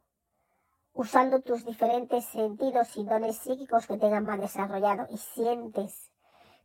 usando 0.93 1.41
tus 1.41 1.65
diferentes 1.65 2.25
sentidos 2.25 2.97
y 2.97 3.03
dones 3.03 3.37
psíquicos 3.37 3.85
que 3.85 3.97
tengan 3.97 4.25
más 4.25 4.39
desarrollado 4.39 5.07
y 5.11 5.17
sientes, 5.17 6.11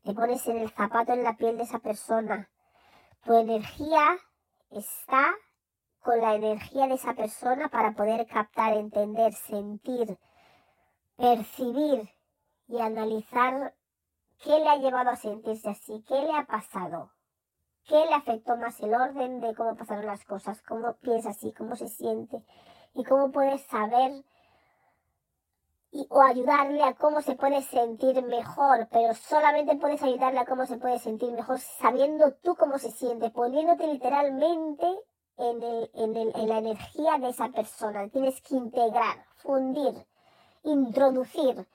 te 0.02 0.14
pones 0.14 0.46
en 0.48 0.58
el 0.58 0.70
zapato 0.70 1.12
en 1.12 1.24
la 1.24 1.36
piel 1.36 1.56
de 1.56 1.64
esa 1.64 1.78
persona. 1.80 2.48
Tu 3.24 3.32
energía 3.32 4.18
está 4.70 5.34
con 6.00 6.20
la 6.20 6.34
energía 6.34 6.86
de 6.86 6.94
esa 6.94 7.14
persona 7.14 7.68
para 7.70 7.94
poder 7.94 8.26
captar, 8.26 8.74
entender, 8.74 9.32
sentir, 9.32 10.18
percibir 11.16 12.10
y 12.68 12.80
analizar 12.80 13.74
qué 14.42 14.60
le 14.60 14.68
ha 14.68 14.76
llevado 14.76 15.08
a 15.08 15.16
sentirse 15.16 15.70
así, 15.70 16.04
qué 16.06 16.20
le 16.20 16.36
ha 16.36 16.44
pasado, 16.44 17.12
qué 17.86 18.04
le 18.04 18.12
afectó 18.12 18.56
más 18.56 18.78
el 18.80 18.92
orden 18.92 19.40
de 19.40 19.54
cómo 19.54 19.74
pasaron 19.74 20.04
las 20.04 20.24
cosas, 20.26 20.60
cómo 20.60 20.94
piensa 20.96 21.30
así, 21.30 21.54
cómo 21.54 21.76
se 21.76 21.88
siente 21.88 22.44
y 22.92 23.04
cómo 23.04 23.32
puedes 23.32 23.62
saber 23.62 24.22
o 26.08 26.22
ayudarle 26.22 26.82
a 26.82 26.94
cómo 26.94 27.22
se 27.22 27.36
puede 27.36 27.62
sentir 27.62 28.22
mejor, 28.24 28.88
pero 28.90 29.14
solamente 29.14 29.76
puedes 29.76 30.02
ayudarle 30.02 30.40
a 30.40 30.44
cómo 30.44 30.66
se 30.66 30.76
puede 30.76 30.98
sentir 30.98 31.32
mejor 31.32 31.58
sabiendo 31.58 32.32
tú 32.42 32.56
cómo 32.56 32.78
se 32.78 32.90
siente, 32.90 33.30
poniéndote 33.30 33.86
literalmente 33.86 34.86
en, 35.36 35.62
en 35.94 36.48
la 36.48 36.58
energía 36.58 37.18
de 37.18 37.28
esa 37.28 37.48
persona. 37.48 38.08
Tienes 38.08 38.40
que 38.42 38.56
integrar, 38.56 39.24
fundir, 39.36 40.06
introducir 40.64 41.66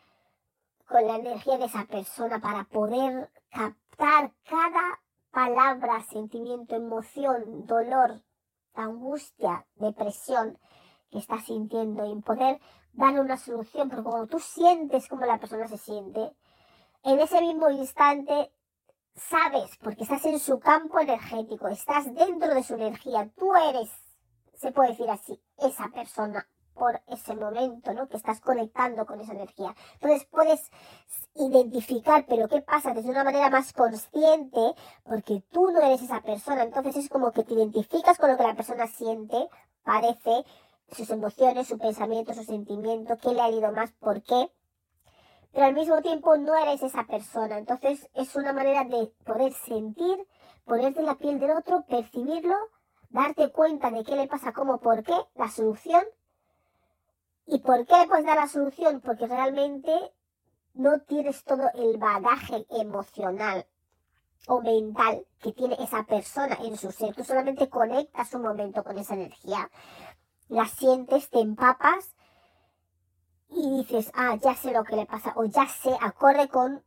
con 0.88 1.08
la 1.08 1.16
energía 1.16 1.58
de 1.58 1.66
esa 1.66 1.86
persona 1.86 2.40
para 2.40 2.66
poder 2.66 3.30
captar 3.52 4.34
cada 4.50 5.00
palabra, 5.32 6.02
sentimiento, 6.04 6.76
emoción, 6.76 7.66
dolor, 7.66 8.22
angustia, 8.74 9.66
depresión 9.76 10.58
que 11.12 11.20
está 11.20 11.40
sintiendo 11.40 12.06
y 12.06 12.22
poder 12.22 12.60
darle 12.94 13.22
una 13.22 13.38
solución, 13.38 13.90
porque 13.90 14.04
cuando 14.04 14.28
tú 14.28 14.40
sientes 14.40 15.08
cómo 15.08 15.26
la 15.26 15.40
persona 15.40 15.68
se 15.68 15.78
siente, 15.78 16.32
en 17.04 17.20
ese 17.20 17.42
mismo 17.42 17.70
instante 17.70 18.52
sabes, 19.16 19.78
porque 19.82 20.04
estás 20.04 20.26
en 20.26 20.40
su 20.40 20.60
campo 20.60 21.00
energético, 21.00 21.68
estás 21.68 22.14
dentro 22.14 22.54
de 22.54 22.64
su 22.64 22.76
energía, 22.76 23.30
tú 23.38 23.54
eres, 23.56 23.90
se 24.56 24.72
puede 24.72 24.90
decir 24.90 25.10
así, 25.10 25.42
esa 25.58 25.90
persona 25.90 26.48
por 26.80 27.02
ese 27.08 27.36
momento, 27.36 27.94
¿no? 27.94 28.08
Que 28.08 28.16
estás 28.16 28.40
conectando 28.40 29.06
con 29.06 29.20
esa 29.20 29.34
energía. 29.34 29.76
Entonces 29.96 30.26
puedes 30.32 30.72
identificar, 31.36 32.26
pero 32.28 32.48
¿qué 32.48 32.62
pasa? 32.62 32.94
Desde 32.94 33.10
una 33.10 33.26
manera 33.26 33.50
más 33.50 33.74
consciente, 33.74 34.74
porque 35.04 35.44
tú 35.52 35.70
no 35.72 35.82
eres 35.82 36.02
esa 36.02 36.22
persona, 36.22 36.64
entonces 36.64 36.96
es 36.96 37.10
como 37.10 37.32
que 37.32 37.44
te 37.44 37.54
identificas 37.54 38.18
con 38.18 38.32
lo 38.32 38.38
que 38.38 38.44
la 38.44 38.56
persona 38.56 38.88
siente, 38.88 39.50
parece, 39.84 40.46
sus 40.92 41.10
emociones, 41.10 41.68
su 41.68 41.78
pensamiento, 41.78 42.34
su 42.34 42.44
sentimiento, 42.44 43.18
qué 43.18 43.34
le 43.34 43.42
ha 43.42 43.50
ido 43.50 43.72
más, 43.72 43.92
por 43.94 44.22
qué. 44.22 44.52
Pero 45.52 45.66
al 45.66 45.74
mismo 45.74 46.02
tiempo 46.02 46.38
no 46.38 46.56
eres 46.56 46.84
esa 46.84 47.06
persona. 47.06 47.58
Entonces 47.58 48.08
es 48.14 48.36
una 48.36 48.54
manera 48.54 48.84
de 48.84 49.12
poder 49.26 49.54
sentir, 49.54 50.28
ponerte 50.66 51.00
en 51.00 51.06
la 51.08 51.16
piel 51.16 51.40
del 51.40 51.52
otro, 51.52 51.86
percibirlo, 51.88 52.56
darte 53.10 53.52
cuenta 53.52 53.90
de 53.90 54.04
qué 54.04 54.16
le 54.16 54.28
pasa, 54.28 54.54
cómo, 54.54 54.80
por 54.80 55.04
qué, 55.04 55.16
la 55.36 55.50
solución. 55.50 56.04
¿Y 57.46 57.60
por 57.60 57.86
qué 57.88 57.98
le 57.98 58.08
puedes 58.08 58.26
dar 58.26 58.38
la 58.38 58.48
solución? 58.48 59.02
Porque 59.02 59.26
realmente 59.26 59.92
no 60.76 61.00
tienes 61.00 61.44
todo 61.44 61.70
el 61.74 61.98
bagaje 61.98 62.66
emocional 62.70 63.66
o 64.48 64.62
mental 64.62 65.26
que 65.42 65.52
tiene 65.52 65.76
esa 65.80 66.04
persona 66.04 66.58
en 66.64 66.78
su 66.78 66.92
ser. 66.92 67.16
Tú 67.16 67.24
solamente 67.24 67.70
conectas 67.70 68.34
un 68.34 68.44
momento 68.44 68.84
con 68.84 68.98
esa 68.98 69.16
energía 69.16 69.70
la 70.50 70.66
sientes, 70.66 71.30
te 71.30 71.40
empapas 71.40 72.16
y 73.50 73.78
dices, 73.78 74.12
ah, 74.16 74.36
ya 74.36 74.56
sé 74.56 74.72
lo 74.72 74.84
que 74.84 74.96
le 74.96 75.06
pasa, 75.06 75.34
o 75.36 75.46
ya 75.46 75.68
sé, 75.68 75.96
acorde 76.02 76.50
con 76.50 76.84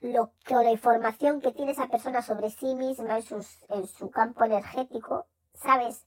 lo 0.00 0.32
la 0.48 0.70
información 0.70 1.40
que 1.40 1.52
tiene 1.52 1.72
esa 1.72 1.88
persona 1.88 2.22
sobre 2.22 2.50
sí 2.50 2.74
misma 2.74 3.18
en, 3.18 3.42
en 3.70 3.86
su 3.86 4.10
campo 4.10 4.44
energético, 4.44 5.26
sabes 5.54 6.06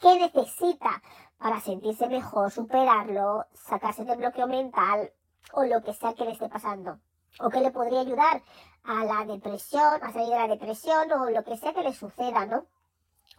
qué 0.00 0.18
necesita 0.18 1.02
para 1.38 1.60
sentirse 1.60 2.08
mejor, 2.08 2.50
superarlo, 2.50 3.46
sacarse 3.54 4.04
del 4.04 4.18
bloqueo 4.18 4.46
mental 4.46 5.12
o 5.52 5.64
lo 5.64 5.82
que 5.82 5.92
sea 5.92 6.14
que 6.14 6.24
le 6.24 6.32
esté 6.32 6.48
pasando. 6.48 6.98
O 7.38 7.48
que 7.48 7.60
le 7.60 7.70
podría 7.70 8.00
ayudar 8.00 8.42
a 8.84 9.04
la 9.04 9.24
depresión, 9.24 10.02
a 10.02 10.12
salir 10.12 10.30
de 10.30 10.36
la 10.36 10.48
depresión 10.48 11.12
o 11.12 11.30
lo 11.30 11.44
que 11.44 11.56
sea 11.56 11.72
que 11.72 11.82
le 11.82 11.92
suceda, 11.92 12.46
¿no? 12.46 12.66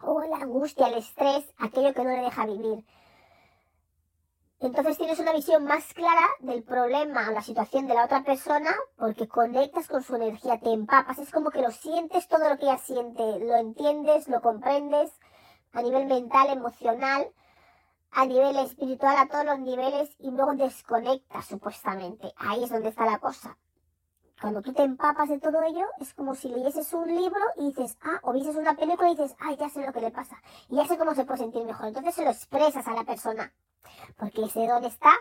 O 0.02 0.20
la 0.22 0.36
angustia, 0.36 0.88
el 0.88 0.98
estrés, 0.98 1.44
aquello 1.58 1.94
que 1.94 2.04
no 2.04 2.10
le 2.10 2.22
deja 2.22 2.46
vivir. 2.46 2.84
Entonces 4.62 4.96
tienes 4.96 5.18
una 5.18 5.32
visión 5.32 5.64
más 5.64 5.92
clara 5.92 6.24
del 6.38 6.62
problema 6.62 7.28
o 7.28 7.32
la 7.32 7.42
situación 7.42 7.88
de 7.88 7.94
la 7.94 8.04
otra 8.04 8.22
persona 8.22 8.70
porque 8.96 9.26
conectas 9.26 9.88
con 9.88 10.04
su 10.04 10.14
energía, 10.14 10.60
te 10.60 10.70
empapas, 10.70 11.18
es 11.18 11.32
como 11.32 11.50
que 11.50 11.62
lo 11.62 11.72
sientes 11.72 12.28
todo 12.28 12.48
lo 12.48 12.56
que 12.56 12.66
ella 12.66 12.78
siente, 12.78 13.40
lo 13.40 13.56
entiendes, 13.56 14.28
lo 14.28 14.40
comprendes 14.40 15.10
a 15.72 15.82
nivel 15.82 16.06
mental, 16.06 16.50
emocional, 16.50 17.32
a 18.12 18.24
nivel 18.24 18.56
espiritual, 18.58 19.16
a 19.16 19.26
todos 19.26 19.44
los 19.44 19.58
niveles 19.58 20.14
y 20.20 20.30
luego 20.30 20.54
desconectas 20.54 21.46
supuestamente. 21.46 22.32
Ahí 22.36 22.62
es 22.62 22.70
donde 22.70 22.90
está 22.90 23.04
la 23.04 23.18
cosa. 23.18 23.58
Cuando 24.42 24.60
tú 24.60 24.72
te 24.72 24.82
empapas 24.82 25.28
de 25.28 25.38
todo 25.38 25.62
ello, 25.62 25.86
es 26.00 26.14
como 26.14 26.34
si 26.34 26.48
leyeses 26.48 26.92
un 26.94 27.06
libro 27.06 27.40
y 27.58 27.66
dices, 27.66 27.96
ah, 28.02 28.18
o 28.22 28.32
vieses 28.32 28.56
una 28.56 28.74
película 28.74 29.08
y 29.08 29.14
dices, 29.14 29.36
ah, 29.38 29.52
ya 29.52 29.68
sé 29.68 29.86
lo 29.86 29.92
que 29.92 30.00
le 30.00 30.10
pasa. 30.10 30.36
Y 30.68 30.74
ya 30.74 30.84
sé 30.84 30.98
cómo 30.98 31.14
se 31.14 31.24
puede 31.24 31.38
sentir 31.38 31.64
mejor. 31.64 31.86
Entonces 31.86 32.12
se 32.12 32.24
lo 32.24 32.30
expresas 32.30 32.88
a 32.88 32.92
la 32.92 33.04
persona. 33.04 33.52
Porque 34.16 34.42
ese 34.42 34.66
don 34.66 34.84
está 34.84 35.12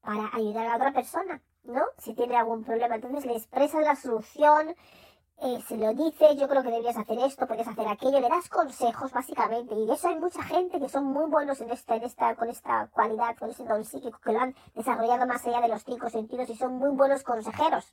para 0.00 0.34
ayudar 0.34 0.64
a 0.64 0.68
la 0.70 0.76
otra 0.76 0.92
persona, 0.94 1.42
¿no? 1.64 1.82
Si 1.98 2.14
tiene 2.14 2.38
algún 2.38 2.64
problema. 2.64 2.94
Entonces 2.94 3.26
le 3.26 3.36
expresas 3.36 3.84
la 3.84 3.96
solución, 3.96 4.74
eh, 5.42 5.62
se 5.68 5.76
lo 5.76 5.92
dices, 5.92 6.38
yo 6.38 6.48
creo 6.48 6.62
que 6.62 6.70
deberías 6.70 6.96
hacer 6.96 7.18
esto, 7.18 7.46
puedes 7.46 7.68
hacer 7.68 7.86
aquello, 7.86 8.18
le 8.18 8.30
das 8.30 8.48
consejos 8.48 9.12
básicamente. 9.12 9.74
Y 9.74 9.84
de 9.84 9.92
eso 9.92 10.08
hay 10.08 10.18
mucha 10.18 10.42
gente 10.42 10.80
que 10.80 10.88
son 10.88 11.04
muy 11.04 11.28
buenos 11.28 11.60
en 11.60 11.70
esta, 11.70 11.96
en 11.96 12.04
esta, 12.04 12.34
con 12.34 12.48
esta 12.48 12.88
cualidad, 12.94 13.36
con 13.36 13.50
ese 13.50 13.62
don 13.64 13.84
psíquico, 13.84 14.18
que 14.24 14.32
lo 14.32 14.40
han 14.40 14.54
desarrollado 14.74 15.26
más 15.26 15.46
allá 15.46 15.60
de 15.60 15.68
los 15.68 15.84
cinco 15.84 16.08
sentidos 16.08 16.48
y 16.48 16.56
son 16.56 16.78
muy 16.78 16.88
buenos 16.96 17.22
consejeros. 17.24 17.92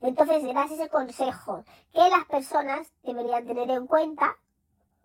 Entonces 0.00 0.42
das 0.54 0.70
ese 0.70 0.88
consejo 0.88 1.64
que 1.92 2.08
las 2.10 2.24
personas 2.26 2.92
deberían 3.02 3.46
tener 3.46 3.70
en 3.70 3.86
cuenta 3.86 4.36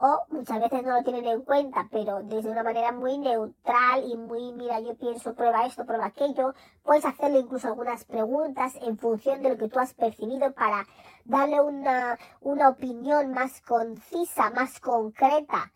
o 0.02 0.20
muchas 0.30 0.60
veces 0.60 0.84
no 0.84 0.96
lo 0.96 1.04
tienen 1.04 1.28
en 1.28 1.42
cuenta, 1.44 1.88
pero 1.92 2.24
desde 2.24 2.50
una 2.50 2.64
manera 2.64 2.92
muy 2.92 3.20
neutral 3.20 4.04
y 4.04 4.18
muy, 4.18 4.52
mira, 4.54 4.80
yo 4.80 4.96
pienso, 4.96 5.36
prueba 5.36 5.68
esto, 5.68 5.86
prueba 5.86 6.08
aquello, 6.08 6.56
puedes 6.82 7.06
hacerle 7.06 7.40
incluso 7.40 7.68
algunas 7.68 8.04
preguntas 8.06 8.74
en 8.82 8.98
función 8.98 9.44
de 9.44 9.50
lo 9.50 9.58
que 9.58 9.68
tú 9.68 9.80
has 9.80 9.94
percibido 9.94 10.54
para 10.54 10.88
darle 11.24 11.62
una, 11.62 12.18
una 12.42 12.70
opinión 12.70 13.32
más 13.32 13.62
concisa, 13.62 14.50
más 14.50 14.80
concreta 14.80 15.72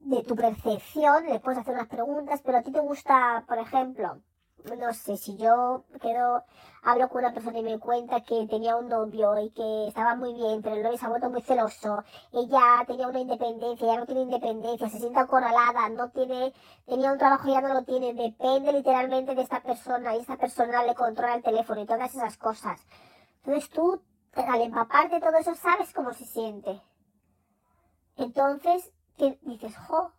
de 0.00 0.24
tu 0.24 0.34
percepción, 0.34 1.26
le 1.26 1.38
puedes 1.38 1.60
hacer 1.60 1.74
unas 1.74 1.86
preguntas, 1.86 2.40
pero 2.44 2.58
a 2.58 2.62
ti 2.62 2.72
te 2.72 2.80
gusta, 2.80 3.44
por 3.46 3.58
ejemplo, 3.58 4.20
no 4.64 4.92
sé, 4.92 5.16
si 5.16 5.36
yo 5.36 5.84
quedo, 6.00 6.44
hablo 6.82 7.08
con 7.08 7.24
una 7.24 7.32
persona 7.32 7.58
y 7.58 7.62
me 7.62 7.78
cuenta 7.78 8.20
que 8.22 8.46
tenía 8.46 8.76
un 8.76 8.88
novio 8.88 9.38
y 9.38 9.50
que 9.50 9.88
estaba 9.88 10.14
muy 10.14 10.34
bien, 10.34 10.62
pero 10.62 10.76
el 10.76 10.82
novio 10.82 10.98
se 10.98 11.06
ha 11.06 11.08
vuelto 11.08 11.30
muy 11.30 11.42
celoso, 11.42 12.04
ella 12.32 12.84
tenía 12.86 13.08
una 13.08 13.20
independencia, 13.20 13.86
ya 13.86 13.98
no 13.98 14.06
tiene 14.06 14.22
independencia, 14.22 14.88
se 14.88 14.98
siente 14.98 15.18
acorralada, 15.18 15.88
no 15.88 16.10
tiene, 16.10 16.52
tenía 16.86 17.12
un 17.12 17.18
trabajo 17.18 17.48
y 17.48 17.52
ya 17.52 17.60
no 17.60 17.72
lo 17.72 17.84
tiene, 17.84 18.14
depende 18.14 18.72
literalmente 18.72 19.34
de 19.34 19.42
esta 19.42 19.62
persona 19.62 20.16
y 20.16 20.20
esta 20.20 20.36
persona 20.36 20.84
le 20.84 20.94
controla 20.94 21.34
el 21.34 21.42
teléfono 21.42 21.80
y 21.80 21.86
todas 21.86 22.14
esas 22.14 22.36
cosas. 22.36 22.80
Entonces 23.44 23.70
tú, 23.70 24.02
al 24.34 24.60
empaparte 24.60 25.20
todo 25.20 25.36
eso, 25.38 25.54
sabes 25.54 25.92
cómo 25.92 26.12
se 26.12 26.24
siente. 26.24 26.80
Entonces, 28.16 28.92
dices, 29.42 29.76
jo, 29.76 30.12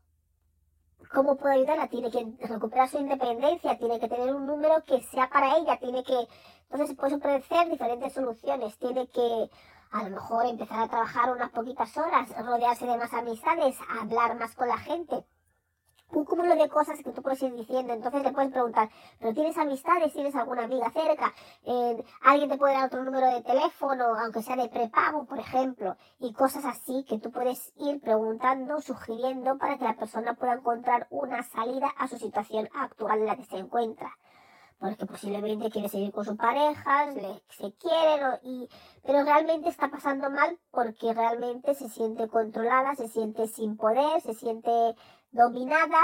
¿Cómo 1.11 1.37
puedo 1.37 1.55
ayudarla? 1.55 1.87
Tiene 1.87 2.11
que 2.11 2.47
recuperar 2.47 2.87
su 2.87 2.99
independencia, 2.99 3.77
tiene 3.77 3.99
que 3.99 4.07
tener 4.07 4.33
un 4.33 4.45
número 4.45 4.83
que 4.85 5.01
sea 5.01 5.29
para 5.29 5.57
ella, 5.57 5.77
tiene 5.77 6.03
que... 6.03 6.27
Entonces 6.69 6.95
puede 6.95 7.15
ofrecer 7.15 7.69
diferentes 7.69 8.13
soluciones, 8.13 8.77
tiene 8.77 9.07
que 9.07 9.49
a 9.91 10.03
lo 10.03 10.11
mejor 10.11 10.45
empezar 10.45 10.83
a 10.83 10.87
trabajar 10.87 11.31
unas 11.31 11.49
poquitas 11.49 11.97
horas, 11.97 12.29
rodearse 12.45 12.85
de 12.85 12.97
más 12.97 13.11
amistades, 13.11 13.75
hablar 13.99 14.37
más 14.37 14.53
con 14.53 14.67
la 14.67 14.77
gente 14.77 15.25
un 16.11 16.25
cúmulo 16.25 16.55
de 16.55 16.69
cosas 16.69 16.99
que 17.03 17.11
tú 17.11 17.21
puedes 17.21 17.41
ir 17.43 17.53
diciendo. 17.53 17.93
Entonces 17.93 18.23
le 18.23 18.31
puedes 18.31 18.51
preguntar, 18.51 18.89
¿pero 19.19 19.33
tienes 19.33 19.57
amistades? 19.57 20.13
¿Tienes 20.13 20.35
alguna 20.35 20.63
amiga 20.63 20.89
cerca? 20.91 21.33
Eh, 21.63 22.03
¿Alguien 22.21 22.49
te 22.49 22.57
puede 22.57 22.73
dar 22.73 22.87
otro 22.87 23.03
número 23.03 23.27
de 23.27 23.41
teléfono, 23.41 24.15
aunque 24.15 24.41
sea 24.41 24.55
de 24.55 24.69
prepago, 24.69 25.25
por 25.25 25.39
ejemplo? 25.39 25.95
Y 26.19 26.33
cosas 26.33 26.65
así 26.65 27.05
que 27.07 27.19
tú 27.19 27.31
puedes 27.31 27.71
ir 27.77 28.01
preguntando, 28.01 28.81
sugiriendo 28.81 29.57
para 29.57 29.77
que 29.77 29.83
la 29.85 29.95
persona 29.95 30.33
pueda 30.33 30.53
encontrar 30.53 31.07
una 31.09 31.43
salida 31.43 31.89
a 31.97 32.07
su 32.07 32.17
situación 32.17 32.67
actual 32.73 33.19
en 33.19 33.25
la 33.25 33.35
que 33.35 33.45
se 33.45 33.57
encuentra. 33.57 34.11
Porque 34.79 35.05
posiblemente 35.05 35.69
quiere 35.69 35.89
seguir 35.89 36.13
con 36.13 36.23
su 36.23 36.37
pareja, 36.37 37.11
se 37.49 37.73
quiere, 37.73 38.39
y, 38.43 38.69
pero 39.05 39.25
realmente 39.25 39.67
está 39.67 39.89
pasando 39.89 40.29
mal 40.29 40.57
porque 40.71 41.13
realmente 41.13 41.75
se 41.75 41.89
siente 41.89 42.29
controlada, 42.29 42.95
se 42.95 43.09
siente 43.09 43.47
sin 43.47 43.75
poder, 43.75 44.21
se 44.21 44.33
siente 44.33 44.95
dominada, 45.31 45.97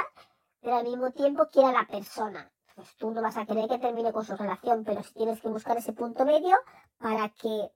pero 0.62 0.78
al 0.78 0.84
mismo 0.84 1.12
tiempo 1.12 1.48
quiere 1.52 1.70
a 1.70 1.82
la 1.82 1.88
persona. 1.88 2.52
Pues 2.76 2.96
tú 2.98 3.12
no 3.12 3.22
vas 3.22 3.38
a 3.38 3.46
querer 3.46 3.70
que 3.70 3.80
termine 3.80 4.12
con 4.12 4.26
su 4.26 4.36
relación, 4.36 4.84
pero 4.84 5.02
si 5.04 5.14
tienes 5.14 5.40
que 5.40 5.48
buscar 5.48 5.78
ese 5.78 5.94
punto 5.94 6.26
medio 6.26 6.58
para 6.98 7.30
que 7.30 7.72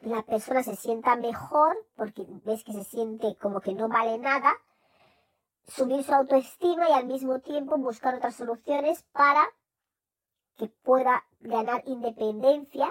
la 0.00 0.22
persona 0.22 0.62
se 0.62 0.76
sienta 0.76 1.16
mejor, 1.16 1.76
porque 1.96 2.24
ves 2.44 2.64
que 2.64 2.72
se 2.72 2.84
siente 2.84 3.36
como 3.40 3.60
que 3.60 3.72
no 3.74 3.88
vale 3.88 4.18
nada, 4.18 4.52
subir 5.66 6.02
su 6.04 6.12
autoestima 6.12 6.88
y 6.90 6.92
al 6.92 7.06
mismo 7.06 7.40
tiempo 7.40 7.78
buscar 7.78 8.16
otras 8.16 8.34
soluciones 8.34 9.04
para 9.12 9.42
que 10.56 10.68
pueda 10.68 11.24
ganar 11.40 11.82
independencia 11.86 12.88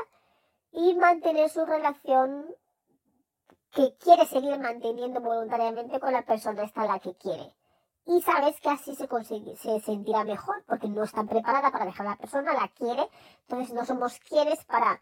y 0.71 0.95
mantener 0.95 1.49
su 1.49 1.65
relación 1.65 2.55
que 3.71 3.95
quiere 3.97 4.25
seguir 4.25 4.57
manteniendo 4.59 5.21
voluntariamente 5.21 5.99
con 5.99 6.11
la 6.11 6.25
persona 6.25 6.63
esta 6.63 6.85
la 6.85 6.99
que 6.99 7.15
quiere 7.15 7.55
y 8.05 8.21
sabes 8.21 8.59
que 8.59 8.69
así 8.69 8.95
se, 8.95 9.07
se 9.57 9.79
sentirá 9.81 10.23
mejor 10.23 10.63
porque 10.67 10.87
no 10.87 11.03
está 11.03 11.23
preparada 11.23 11.71
para 11.71 11.85
dejar 11.85 12.07
a 12.07 12.11
la 12.11 12.17
persona, 12.17 12.53
la 12.53 12.67
quiere, 12.69 13.09
entonces 13.41 13.73
no 13.73 13.85
somos 13.85 14.19
quienes 14.19 14.63
para 14.65 14.99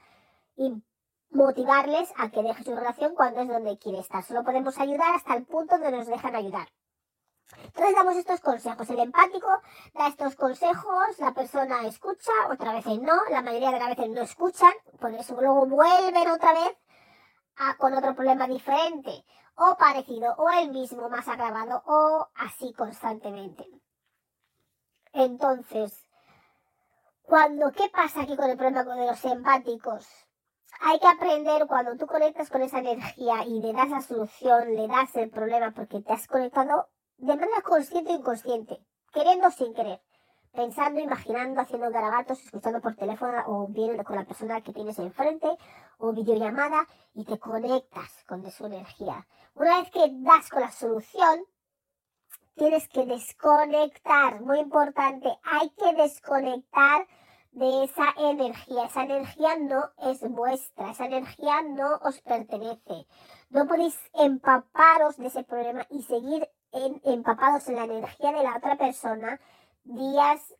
motivarles 1.31 2.11
a 2.17 2.29
que 2.29 2.43
deje 2.43 2.63
su 2.63 2.75
relación 2.75 3.15
cuando 3.15 3.41
es 3.41 3.47
donde 3.47 3.77
quiere 3.77 3.99
estar. 3.99 4.23
Solo 4.23 4.43
podemos 4.43 4.77
ayudar 4.77 5.15
hasta 5.15 5.35
el 5.35 5.45
punto 5.45 5.77
donde 5.77 5.97
nos 5.97 6.07
dejan 6.07 6.35
ayudar. 6.35 6.67
Entonces 7.63 7.95
damos 7.95 8.15
estos 8.15 8.41
consejos. 8.41 8.89
El 8.89 8.99
empático 8.99 9.47
da 9.93 10.07
estos 10.07 10.35
consejos, 10.35 11.19
la 11.19 11.33
persona 11.33 11.87
escucha, 11.87 12.31
otra 12.51 12.73
vez 12.73 12.85
no, 12.85 13.13
la 13.31 13.41
mayoría 13.41 13.71
de 13.71 13.79
las 13.79 13.89
veces 13.89 14.09
no 14.09 14.21
escuchan, 14.21 14.73
por 14.99 15.13
eso 15.13 15.39
luego 15.39 15.65
vuelven 15.65 16.29
otra 16.29 16.53
vez 16.53 16.77
a, 17.57 17.75
con 17.77 17.93
otro 17.93 18.13
problema 18.13 18.47
diferente 18.47 19.25
o 19.59 19.75
parecido, 19.77 20.33
o 20.37 20.49
el 20.49 20.71
mismo 20.71 21.09
más 21.09 21.27
agravado, 21.27 21.83
o 21.85 22.27
así 22.35 22.73
constantemente. 22.73 23.67
Entonces, 25.11 26.01
cuando, 27.23 27.71
¿qué 27.73 27.89
pasa 27.89 28.21
aquí 28.21 28.37
con 28.37 28.49
el 28.49 28.57
problema 28.57 28.83
de 28.95 29.07
los 29.07 29.25
empáticos? 29.25 30.07
Hay 30.79 30.99
que 30.99 31.07
aprender 31.07 31.67
cuando 31.67 31.97
tú 31.97 32.07
conectas 32.07 32.49
con 32.49 32.61
esa 32.61 32.79
energía 32.79 33.43
y 33.45 33.61
le 33.61 33.73
das 33.73 33.89
la 33.89 34.01
solución, 34.01 34.75
le 34.75 34.87
das 34.87 35.13
el 35.17 35.29
problema 35.29 35.71
porque 35.71 35.99
te 36.01 36.13
has 36.13 36.25
conectado 36.27 36.87
de 37.17 37.35
manera 37.35 37.61
consciente 37.61 38.13
o 38.13 38.15
inconsciente, 38.15 38.79
queriendo 39.11 39.47
o 39.47 39.51
sin 39.51 39.73
querer 39.73 40.01
pensando, 40.51 40.99
imaginando, 40.99 41.61
haciendo 41.61 41.89
garabatos, 41.91 42.43
escuchando 42.43 42.81
por 42.81 42.95
teléfono 42.95 43.43
o 43.47 43.67
bien 43.67 44.03
con 44.03 44.15
la 44.15 44.25
persona 44.25 44.61
que 44.61 44.73
tienes 44.73 44.99
enfrente 44.99 45.47
o 45.97 46.13
videollamada 46.13 46.87
y 47.13 47.25
te 47.25 47.37
conectas 47.39 48.23
con 48.27 48.49
su 48.51 48.65
energía. 48.65 49.27
Una 49.55 49.79
vez 49.79 49.91
que 49.91 50.09
das 50.21 50.49
con 50.49 50.61
la 50.61 50.71
solución, 50.71 51.45
tienes 52.55 52.87
que 52.89 53.05
desconectar, 53.05 54.41
muy 54.41 54.59
importante, 54.59 55.29
hay 55.43 55.69
que 55.71 55.93
desconectar 56.01 57.07
de 57.51 57.83
esa 57.83 58.13
energía. 58.17 58.85
Esa 58.85 59.03
energía 59.03 59.57
no 59.57 59.89
es 59.97 60.21
vuestra, 60.29 60.91
esa 60.91 61.05
energía 61.05 61.61
no 61.61 61.95
os 62.01 62.21
pertenece. 62.21 63.07
No 63.49 63.65
podéis 63.67 63.99
empaparos 64.13 65.17
de 65.17 65.27
ese 65.27 65.43
problema 65.43 65.85
y 65.89 66.03
seguir 66.03 66.49
empapados 66.71 67.67
en 67.67 67.75
la 67.75 67.85
energía 67.85 68.31
de 68.31 68.43
la 68.43 68.57
otra 68.57 68.77
persona 68.77 69.39
días, 69.89 70.55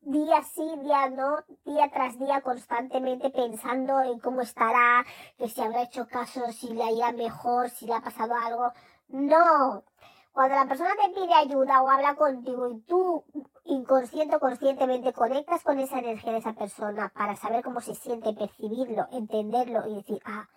día 0.00 0.42
sí, 0.42 0.68
día 0.82 1.10
no, 1.10 1.38
día 1.64 1.90
tras 1.92 2.18
día 2.18 2.40
constantemente 2.40 3.30
pensando 3.30 4.00
en 4.00 4.18
cómo 4.18 4.40
estará, 4.40 5.04
que 5.36 5.48
si 5.48 5.60
habrá 5.60 5.82
hecho 5.82 6.06
caso, 6.06 6.50
si 6.52 6.68
le 6.74 6.92
irá 6.92 7.12
mejor, 7.12 7.70
si 7.70 7.86
le 7.86 7.94
ha 7.94 8.00
pasado 8.00 8.34
algo. 8.34 8.72
No. 9.08 9.84
Cuando 10.32 10.54
la 10.56 10.66
persona 10.66 10.90
te 11.02 11.14
pide 11.14 11.34
ayuda 11.34 11.82
o 11.82 11.90
habla 11.90 12.14
contigo 12.14 12.68
y 12.68 12.80
tú 12.82 13.24
inconsciente 13.64 14.36
o 14.36 14.40
conscientemente 14.40 15.12
conectas 15.12 15.62
con 15.62 15.78
esa 15.78 15.98
energía 15.98 16.32
de 16.32 16.38
esa 16.38 16.52
persona 16.52 17.12
para 17.14 17.36
saber 17.36 17.64
cómo 17.64 17.80
se 17.80 17.94
siente, 17.94 18.34
percibirlo, 18.34 19.08
entenderlo 19.10 19.86
y 19.88 19.96
decir, 19.96 20.20
ah, 20.24 20.48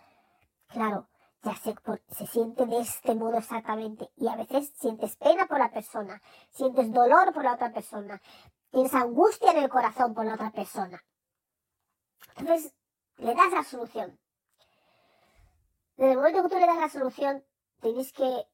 claro, 0.67 1.07
ya 1.43 1.55
sé, 1.55 1.75
se 2.09 2.27
siente 2.27 2.65
de 2.65 2.79
este 2.79 3.15
modo 3.15 3.37
exactamente. 3.37 4.09
Y 4.15 4.27
a 4.27 4.35
veces 4.35 4.71
sientes 4.77 5.15
pena 5.15 5.47
por 5.47 5.59
la 5.59 5.71
persona, 5.71 6.21
sientes 6.51 6.91
dolor 6.91 7.33
por 7.33 7.43
la 7.43 7.53
otra 7.53 7.71
persona, 7.71 8.21
tienes 8.69 8.93
angustia 8.93 9.51
en 9.51 9.63
el 9.63 9.69
corazón 9.69 10.13
por 10.13 10.25
la 10.25 10.35
otra 10.35 10.51
persona. 10.51 11.03
Entonces, 12.37 12.73
le 13.17 13.35
das 13.35 13.51
la 13.51 13.63
solución. 13.63 14.19
Desde 15.97 16.11
el 16.11 16.17
momento 16.17 16.43
que 16.43 16.49
tú 16.49 16.59
le 16.59 16.67
das 16.67 16.77
la 16.77 16.89
solución, 16.89 17.43
tenéis 17.81 18.13
que 18.13 18.47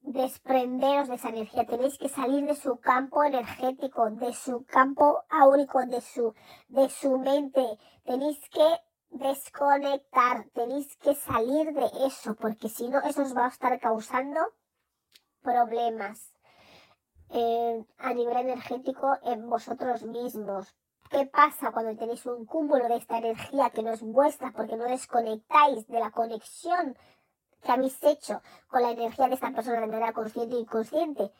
desprenderos 0.00 1.08
de 1.08 1.16
esa 1.16 1.30
energía, 1.30 1.66
tenéis 1.66 1.98
que 1.98 2.08
salir 2.08 2.46
de 2.46 2.54
su 2.54 2.78
campo 2.78 3.24
energético, 3.24 4.08
de 4.10 4.32
su 4.34 4.64
campo 4.64 5.24
áurico, 5.28 5.84
de 5.86 6.00
su, 6.00 6.34
de 6.68 6.88
su 6.88 7.18
mente, 7.18 7.78
tenéis 8.04 8.38
que 8.50 8.80
desconectar, 9.10 10.48
tenéis 10.54 10.96
que 10.96 11.14
salir 11.14 11.72
de 11.72 11.88
eso, 12.06 12.34
porque 12.34 12.68
si 12.68 12.88
no, 12.88 13.00
eso 13.00 13.22
os 13.22 13.36
va 13.36 13.46
a 13.46 13.48
estar 13.48 13.78
causando 13.80 14.40
problemas 15.42 16.32
eh, 17.30 17.84
a 17.98 18.14
nivel 18.14 18.36
energético 18.36 19.16
en 19.22 19.48
vosotros 19.48 20.02
mismos. 20.02 20.74
¿Qué 21.10 21.24
pasa 21.26 21.70
cuando 21.70 21.96
tenéis 21.96 22.26
un 22.26 22.46
cúmulo 22.46 22.88
de 22.88 22.96
esta 22.96 23.18
energía 23.18 23.70
que 23.70 23.82
no 23.82 23.92
es 23.92 24.02
vuestra 24.02 24.52
porque 24.52 24.76
no 24.76 24.84
desconectáis 24.84 25.86
de 25.86 26.00
la 26.00 26.10
conexión 26.10 26.96
que 27.62 27.72
habéis 27.72 28.02
hecho 28.02 28.42
con 28.66 28.82
la 28.82 28.90
energía 28.90 29.28
de 29.28 29.34
esta 29.34 29.52
persona 29.52 29.80
de 29.80 29.86
manera 29.86 30.12
consciente 30.12 30.56
e 30.56 30.60
inconsciente? 30.60 31.32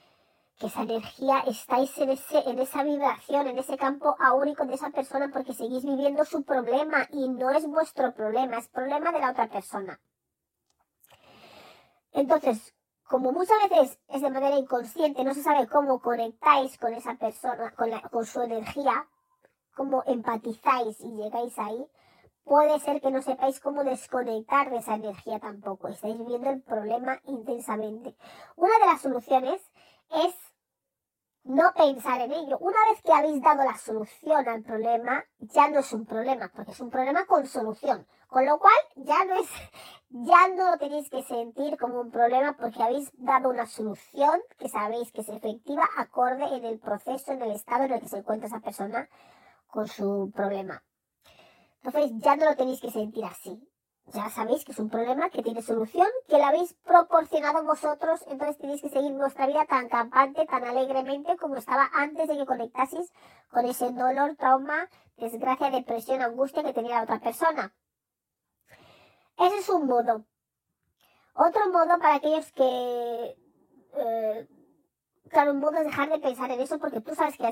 Que 0.59 0.67
esa 0.67 0.83
energía 0.83 1.41
estáis 1.47 1.97
en, 1.99 2.11
ese, 2.11 2.43
esa 2.61 2.83
vibración, 2.83 3.47
en 3.47 3.59
ese 3.59 3.77
campo 3.77 4.17
áurico 4.19 4.65
de 4.65 4.75
esa 4.75 4.91
persona 4.91 5.31
porque 5.33 5.53
seguís 5.53 5.85
viviendo 5.85 6.25
su 6.25 6.45
problema 6.45 7.07
y 7.13 7.29
no 7.29 7.51
es 7.51 7.67
vuestro 7.67 8.15
problema, 8.15 8.59
es 8.59 8.69
problema 8.69 9.13
de 9.13 9.21
la 9.21 9.31
otra 9.33 9.49
persona. 9.49 10.01
Entonces, 12.13 12.75
como 13.05 13.33
muchas 13.33 13.57
veces 13.69 13.99
es 14.09 14.23
de 14.23 14.31
manera 14.31 14.57
inconsciente, 14.57 15.23
no 15.25 15.35
se 15.35 15.43
sabe 15.43 15.69
cómo 15.69 16.01
conectáis 16.01 16.79
con 16.79 16.95
esa 16.95 17.15
persona, 17.17 17.73
con, 17.73 17.91
con 18.11 18.25
su 18.25 18.41
energía, 18.41 19.07
cómo 19.75 20.03
empatizáis 20.07 20.99
y 21.01 21.13
llegáis 21.13 21.59
ahí, 21.59 21.87
puede 22.45 22.81
ser 22.81 23.01
que 23.03 23.11
no 23.11 23.21
sepáis 23.21 23.61
cómo 23.61 23.85
desconectar 23.85 24.71
de 24.71 24.79
esa 24.79 24.95
energía 24.95 25.39
tampoco. 25.39 25.89
Estáis 25.89 26.17
viviendo 26.17 26.49
el 26.49 26.63
problema 26.63 27.21
intensamente. 27.27 28.17
Una 28.57 28.79
de 28.79 28.87
las 28.87 29.03
soluciones 29.03 29.61
es 30.11 30.35
no 31.47 31.73
pensar 31.75 32.21
en 32.21 32.33
ello. 32.33 32.59
Una 32.59 32.77
vez 32.91 33.01
que 33.03 33.13
habéis 33.13 33.41
dado 33.41 33.65
la 33.65 33.77
solución 33.79 34.49
al 34.49 34.63
problema, 34.63 35.25
ya 35.39 35.69
no 35.69 35.79
es 35.79 35.93
un 35.93 36.05
problema, 36.05 36.51
porque 36.55 36.73
es 36.73 36.81
un 36.81 36.91
problema 36.91 37.25
con 37.27 37.47
solución. 37.47 38.07
Con 38.29 38.45
lo 38.45 38.59
cual, 38.59 38.75
ya 38.97 39.25
no 39.25 39.35
es, 39.37 39.49
ya 40.11 40.49
no 40.49 40.73
lo 40.73 40.79
tenéis 40.79 41.09
que 41.09 41.23
sentir 41.23 41.79
como 41.79 42.01
un 42.01 42.11
problema 42.11 42.57
porque 42.57 42.83
habéis 42.83 43.11
dado 43.15 43.49
una 43.49 43.67
solución 43.67 44.41
que 44.59 44.69
sabéis 44.69 45.13
que 45.13 45.21
es 45.21 45.29
efectiva, 45.29 45.89
acorde 45.97 46.45
en 46.57 46.65
el 46.65 46.79
proceso, 46.79 47.33
en 47.33 47.43
el 47.43 47.53
estado 47.53 47.85
en 47.85 47.93
el 47.93 48.01
que 48.01 48.09
se 48.09 48.19
encuentra 48.19 48.49
esa 48.49 48.61
persona 48.61 49.09
con 49.69 49.87
su 49.87 50.33
problema. 50.35 50.83
Entonces, 51.83 52.11
ya 52.17 52.35
no 52.35 52.47
lo 52.47 52.57
tenéis 52.57 52.81
que 52.81 52.91
sentir 52.91 53.25
así 53.25 53.63
ya 54.13 54.31
sabéis 54.31 54.65
que 54.65 54.73
es 54.73 54.79
un 54.79 54.89
problema 54.89 55.31
que 55.31 55.43
tiene 55.43 55.63
solución, 55.63 56.07
que 56.29 56.39
la 56.39 56.49
habéis 56.49 56.75
proporcionado 56.85 57.65
vosotros, 57.65 58.25
entonces 58.29 58.57
tenéis 58.59 58.81
que 58.81 58.89
seguir 58.89 59.13
vuestra 59.13 59.47
vida 59.47 59.65
tan 59.67 59.89
campante, 59.89 60.47
tan 60.47 60.65
alegremente 60.65 61.37
como 61.37 61.57
estaba 61.57 61.91
antes 61.93 62.29
de 62.29 62.37
que 62.37 62.47
conectaseis 62.47 63.13
con 63.51 63.65
ese 63.67 63.91
dolor, 63.91 64.37
trauma, 64.37 64.89
desgracia, 65.17 65.71
depresión, 65.71 66.23
angustia 66.23 66.63
que 66.63 66.73
tenía 66.73 66.97
la 66.97 67.03
otra 67.03 67.19
persona. 67.19 67.75
Ese 69.39 69.59
es 69.59 69.69
un 69.69 69.87
modo. 69.87 70.25
Otro 71.35 71.69
modo 71.71 71.99
para 71.99 72.15
aquellos 72.15 72.51
que... 72.53 73.37
Eh, 73.99 74.49
claro, 75.29 75.53
un 75.53 75.59
modo 75.59 75.79
es 75.79 75.85
dejar 75.85 76.09
de 76.09 76.19
pensar 76.19 76.51
en 76.51 76.61
eso 76.61 76.79
porque 76.79 77.01
tú 77.01 77.15
sabes 77.15 77.37
que 77.37 77.45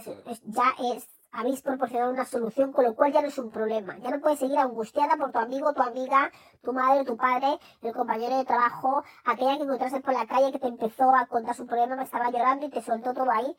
ya 0.44 0.74
es 0.94 1.08
habéis 1.34 1.62
proporcionado 1.62 2.12
una 2.12 2.24
solución, 2.24 2.72
con 2.72 2.84
lo 2.84 2.94
cual 2.94 3.12
ya 3.12 3.20
no 3.20 3.26
es 3.26 3.38
un 3.38 3.50
problema. 3.50 3.98
Ya 3.98 4.10
no 4.10 4.20
puedes 4.20 4.38
seguir 4.38 4.58
angustiada 4.58 5.16
por 5.16 5.32
tu 5.32 5.38
amigo, 5.40 5.72
tu 5.74 5.82
amiga, 5.82 6.30
tu 6.62 6.72
madre, 6.72 7.04
tu 7.04 7.16
padre, 7.16 7.58
el 7.82 7.92
compañero 7.92 8.36
de 8.36 8.44
trabajo, 8.44 9.02
aquella 9.24 9.56
que 9.56 9.64
encontraste 9.64 10.00
por 10.00 10.14
la 10.14 10.26
calle 10.26 10.52
que 10.52 10.60
te 10.60 10.68
empezó 10.68 11.12
a 11.14 11.26
contar 11.26 11.56
su 11.56 11.66
problema, 11.66 11.96
me 11.96 12.04
estaba 12.04 12.30
llorando 12.30 12.66
y 12.66 12.70
te 12.70 12.80
soltó 12.82 13.12
todo 13.12 13.30
ahí. 13.32 13.56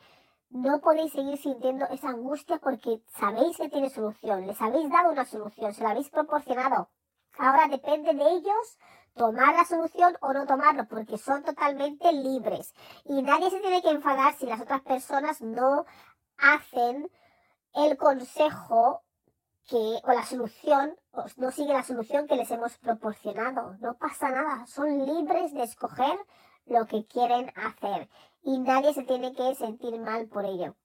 No 0.49 0.79
podéis 0.79 1.11
seguir 1.11 1.37
sintiendo 1.37 1.85
esa 1.87 2.09
angustia 2.09 2.59
porque 2.59 3.01
sabéis 3.19 3.57
que 3.57 3.67
tiene 3.67 3.89
solución, 3.89 4.47
les 4.47 4.61
habéis 4.61 4.89
dado 4.89 5.11
una 5.11 5.25
solución, 5.25 5.73
se 5.73 5.83
la 5.83 5.89
habéis 5.89 6.09
proporcionado. 6.09 6.89
Ahora 7.37 7.67
depende 7.67 8.13
de 8.13 8.23
ellos 8.23 8.77
tomar 9.15 9.53
la 9.53 9.65
solución 9.65 10.15
o 10.21 10.31
no 10.31 10.45
tomarlo, 10.45 10.87
porque 10.87 11.17
son 11.17 11.43
totalmente 11.43 12.09
libres. 12.13 12.73
Y 13.03 13.21
nadie 13.21 13.49
se 13.49 13.59
tiene 13.59 13.81
que 13.81 13.89
enfadar 13.89 14.33
si 14.35 14.45
las 14.45 14.61
otras 14.61 14.81
personas 14.81 15.41
no 15.41 15.85
hacen 16.37 17.09
el 17.75 17.97
consejo 17.97 19.03
que, 19.67 19.99
o 20.03 20.11
la 20.13 20.25
solución, 20.25 20.95
no 21.37 21.51
sigue 21.51 21.73
la 21.73 21.83
solución 21.83 22.27
que 22.27 22.35
les 22.35 22.49
hemos 22.51 22.77
proporcionado. 22.77 23.75
No 23.79 23.95
pasa 23.95 24.29
nada, 24.29 24.65
son 24.67 25.05
libres 25.05 25.53
de 25.53 25.63
escoger 25.63 26.17
lo 26.65 26.85
que 26.85 27.05
quieren 27.05 27.51
hacer 27.55 28.09
y 28.43 28.59
nadie 28.59 28.93
se 28.93 29.03
tiene 29.03 29.33
que 29.33 29.55
sentir 29.55 29.99
mal 29.99 30.27
por 30.27 30.45
ello. 30.45 30.75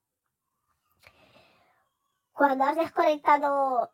Cuando 2.32 2.64
has 2.64 2.76
desconectado 2.76 3.90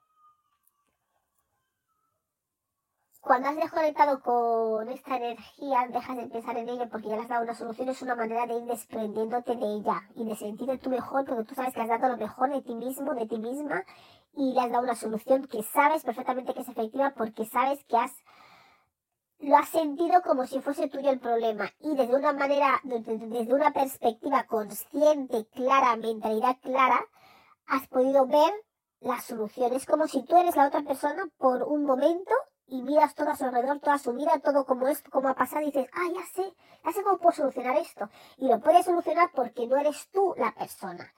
Cuando 3.26 3.48
has 3.48 3.56
desconectado 3.56 4.20
con 4.20 4.88
esta 4.88 5.16
energía, 5.16 5.88
dejas 5.90 6.16
de 6.16 6.26
pensar 6.28 6.56
en 6.58 6.68
ello 6.68 6.88
porque 6.88 7.08
ya 7.08 7.16
le 7.16 7.22
has 7.22 7.28
dado 7.28 7.42
una 7.42 7.56
solución, 7.56 7.88
es 7.88 8.00
una 8.00 8.14
manera 8.14 8.46
de 8.46 8.54
ir 8.54 8.66
desprendiéndote 8.66 9.56
de 9.56 9.66
ella 9.66 10.00
y 10.14 10.24
de 10.24 10.36
sentirte 10.36 10.78
tú 10.78 10.90
mejor 10.90 11.24
porque 11.24 11.42
tú 11.42 11.56
sabes 11.56 11.74
que 11.74 11.80
has 11.80 11.88
dado 11.88 12.06
lo 12.06 12.18
mejor 12.18 12.50
de 12.50 12.62
ti 12.62 12.76
mismo, 12.76 13.14
de 13.14 13.26
ti 13.26 13.38
misma 13.38 13.82
y 14.36 14.52
le 14.52 14.60
has 14.60 14.70
dado 14.70 14.84
una 14.84 14.94
solución 14.94 15.48
que 15.48 15.64
sabes 15.64 16.04
perfectamente 16.04 16.54
que 16.54 16.60
es 16.60 16.68
efectiva 16.68 17.14
porque 17.16 17.46
sabes 17.46 17.84
que 17.86 17.96
has 17.96 18.12
lo 19.40 19.56
has 19.56 19.70
sentido 19.70 20.22
como 20.22 20.46
si 20.46 20.60
fuese 20.60 20.88
tuyo 20.88 21.10
el 21.10 21.18
problema 21.18 21.68
y 21.80 21.96
desde 21.96 22.14
una 22.14 22.32
manera, 22.32 22.80
desde 22.84 23.52
una 23.52 23.72
perspectiva 23.72 24.44
consciente, 24.44 25.46
clara, 25.46 25.96
mentalidad 25.96 26.58
clara, 26.62 27.04
has 27.66 27.88
podido 27.88 28.24
ver 28.28 28.54
la 29.00 29.20
solución. 29.20 29.72
Es 29.72 29.84
como 29.84 30.06
si 30.06 30.22
tú 30.22 30.36
eres 30.36 30.54
la 30.54 30.68
otra 30.68 30.82
persona 30.82 31.24
por 31.38 31.64
un 31.64 31.84
momento 31.84 32.32
y 32.68 32.82
miras 32.82 33.14
todo 33.14 33.30
a 33.30 33.36
su 33.36 33.44
alrededor, 33.44 33.80
toda 33.80 33.98
su 33.98 34.12
vida, 34.12 34.40
todo 34.42 34.64
como 34.64 34.88
es, 34.88 35.02
como 35.02 35.28
ha 35.28 35.34
pasado 35.34 35.62
y 35.62 35.66
dices, 35.66 35.88
ah, 35.92 36.08
ya 36.14 36.24
sé, 36.34 36.54
ya 36.84 36.92
sé 36.92 37.02
cómo 37.02 37.18
puedo 37.18 37.36
solucionar 37.36 37.76
esto. 37.76 38.08
Y 38.36 38.48
lo 38.48 38.60
puedes 38.60 38.84
solucionar 38.84 39.30
porque 39.34 39.66
no 39.66 39.76
eres 39.76 40.08
tú 40.10 40.34
la 40.36 40.52
persona. 40.52 41.12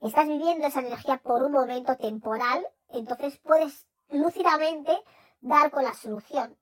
Estás 0.00 0.26
viviendo 0.26 0.66
esa 0.66 0.80
energía 0.80 1.18
por 1.18 1.42
un 1.42 1.52
momento 1.52 1.96
temporal, 1.96 2.66
entonces 2.88 3.38
puedes 3.38 3.86
lúcidamente 4.08 4.98
dar 5.40 5.70
con 5.70 5.84
la 5.84 5.94
solución, 5.94 6.56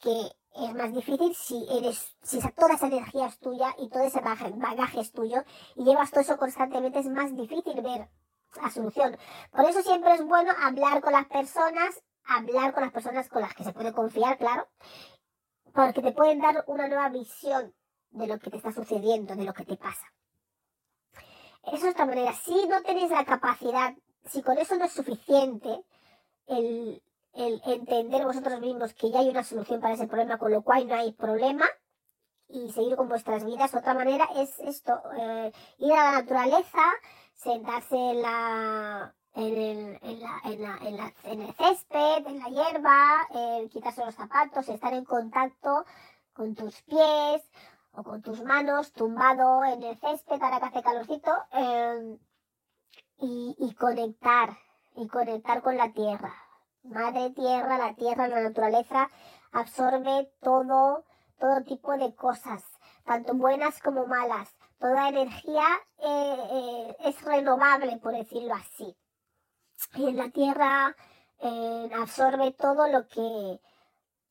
que 0.00 0.30
es 0.54 0.74
más 0.74 0.92
difícil 0.92 1.34
si 1.34 1.66
eres, 1.70 2.16
si 2.22 2.40
toda 2.52 2.74
esa 2.74 2.86
energía 2.86 3.26
es 3.26 3.38
tuya 3.38 3.74
y 3.78 3.88
todo 3.88 4.02
ese 4.02 4.20
bagaje 4.20 5.00
es 5.00 5.12
tuyo 5.12 5.44
y 5.76 5.84
llevas 5.84 6.10
todo 6.10 6.20
eso 6.20 6.36
constantemente, 6.36 6.98
es 6.98 7.08
más 7.08 7.34
difícil 7.36 7.80
ver 7.82 8.08
la 8.60 8.70
solución. 8.70 9.16
Por 9.52 9.64
eso 9.66 9.82
siempre 9.82 10.14
es 10.14 10.24
bueno 10.24 10.52
hablar 10.62 11.00
con 11.02 11.12
las 11.12 11.26
personas 11.26 12.02
hablar 12.28 12.72
con 12.72 12.82
las 12.82 12.92
personas 12.92 13.28
con 13.28 13.42
las 13.42 13.54
que 13.54 13.64
se 13.64 13.72
puede 13.72 13.92
confiar, 13.92 14.38
claro, 14.38 14.68
porque 15.72 16.02
te 16.02 16.12
pueden 16.12 16.40
dar 16.40 16.64
una 16.66 16.88
nueva 16.88 17.08
visión 17.08 17.74
de 18.10 18.26
lo 18.26 18.38
que 18.38 18.50
te 18.50 18.56
está 18.56 18.72
sucediendo, 18.72 19.34
de 19.34 19.44
lo 19.44 19.54
que 19.54 19.64
te 19.64 19.76
pasa. 19.76 20.06
Esa 21.64 21.88
es 21.88 21.94
otra 21.94 22.06
manera. 22.06 22.32
Si 22.32 22.66
no 22.68 22.82
tenéis 22.82 23.10
la 23.10 23.24
capacidad, 23.24 23.94
si 24.24 24.42
con 24.42 24.58
eso 24.58 24.76
no 24.76 24.84
es 24.84 24.92
suficiente, 24.92 25.84
el, 26.46 27.02
entender 27.34 28.24
vosotros 28.24 28.60
mismos 28.60 28.94
que 28.94 29.10
ya 29.10 29.20
hay 29.20 29.28
una 29.28 29.44
solución 29.44 29.80
para 29.80 29.94
ese 29.94 30.06
problema, 30.06 30.38
con 30.38 30.50
lo 30.50 30.62
cual 30.62 30.88
no 30.88 30.94
hay 30.94 31.12
problema, 31.12 31.66
y 32.48 32.70
seguir 32.72 32.96
con 32.96 33.08
vuestras 33.08 33.44
vidas. 33.44 33.74
Otra 33.74 33.94
manera 33.94 34.28
es 34.36 34.58
esto, 34.60 35.00
eh, 35.18 35.52
ir 35.78 35.92
a 35.92 36.12
la 36.12 36.12
naturaleza, 36.22 36.82
sentarse 37.34 37.96
en 37.96 38.22
la, 38.22 39.14
en 39.38 39.56
el, 39.56 39.98
en, 40.02 40.20
la, 40.20 40.40
en, 40.44 40.96
la, 40.96 41.12
en, 41.22 41.42
el 41.42 41.54
césped, 41.54 42.26
en 42.26 42.40
la 42.40 42.48
hierba, 42.48 43.28
eh, 43.32 43.68
quitarse 43.70 44.04
los 44.04 44.14
zapatos, 44.16 44.68
estar 44.68 44.92
en 44.92 45.04
contacto 45.04 45.84
con 46.32 46.56
tus 46.56 46.82
pies 46.82 47.48
o 47.92 48.02
con 48.02 48.20
tus 48.20 48.42
manos 48.42 48.92
tumbado 48.92 49.64
en 49.64 49.80
el 49.84 49.96
césped 50.00 50.42
ahora 50.42 50.58
que 50.58 50.66
hace 50.66 50.82
calorcito 50.82 51.30
em, 51.52 52.18
y, 53.20 53.54
y 53.58 53.74
conectar, 53.74 54.58
y 54.96 55.06
conectar 55.06 55.62
con 55.62 55.76
la 55.76 55.92
tierra. 55.92 56.34
Madre 56.82 57.30
tierra, 57.30 57.78
la 57.78 57.94
tierra, 57.94 58.26
la 58.26 58.40
naturaleza 58.40 59.08
absorbe 59.52 60.32
todo, 60.40 61.04
todo 61.38 61.62
tipo 61.62 61.96
de 61.96 62.12
cosas, 62.16 62.64
tanto 63.04 63.34
buenas 63.34 63.80
como 63.80 64.06
malas. 64.06 64.56
Toda 64.80 65.08
energía 65.08 65.66
eh, 65.98 66.36
eh, 66.50 66.96
es 67.04 67.22
renovable, 67.22 67.98
por 67.98 68.14
decirlo 68.14 68.54
así 68.54 68.96
y 69.94 70.08
en 70.08 70.16
la 70.16 70.30
tierra 70.30 70.96
eh, 71.40 71.90
absorbe 71.94 72.52
todo 72.52 72.88
lo 72.88 73.06
que, 73.08 73.60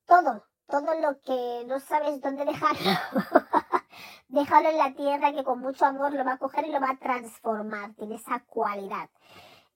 todo, 0.06 0.44
todo 0.68 1.00
lo 1.00 1.20
que 1.22 1.64
no 1.68 1.80
sabes 1.80 2.22
dónde 2.22 2.46
dejarlo. 2.46 2.92
Déjalo 4.28 4.70
en 4.70 4.78
la 4.78 4.94
tierra 4.94 5.32
que 5.32 5.44
con 5.44 5.60
mucho 5.60 5.86
amor 5.86 6.14
lo 6.14 6.26
va 6.26 6.34
a 6.34 6.38
coger 6.38 6.68
y 6.68 6.72
lo 6.72 6.82
va 6.82 6.92
a 6.92 6.98
transformar, 6.98 7.94
tiene 7.94 8.16
esa 8.16 8.42
cualidad. 8.42 9.10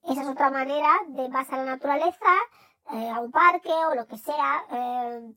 Esa 0.04 0.22
es 0.22 0.28
otra 0.28 0.50
manera 0.50 0.88
de 1.08 1.28
vas 1.28 1.50
a 1.50 1.58
la 1.58 1.64
naturaleza, 1.64 2.32
eh, 2.92 3.10
a 3.10 3.20
un 3.20 3.30
parque 3.30 3.72
o 3.72 3.94
lo 3.94 4.06
que 4.06 4.18
sea. 4.18 4.64
Eh, 4.70 5.32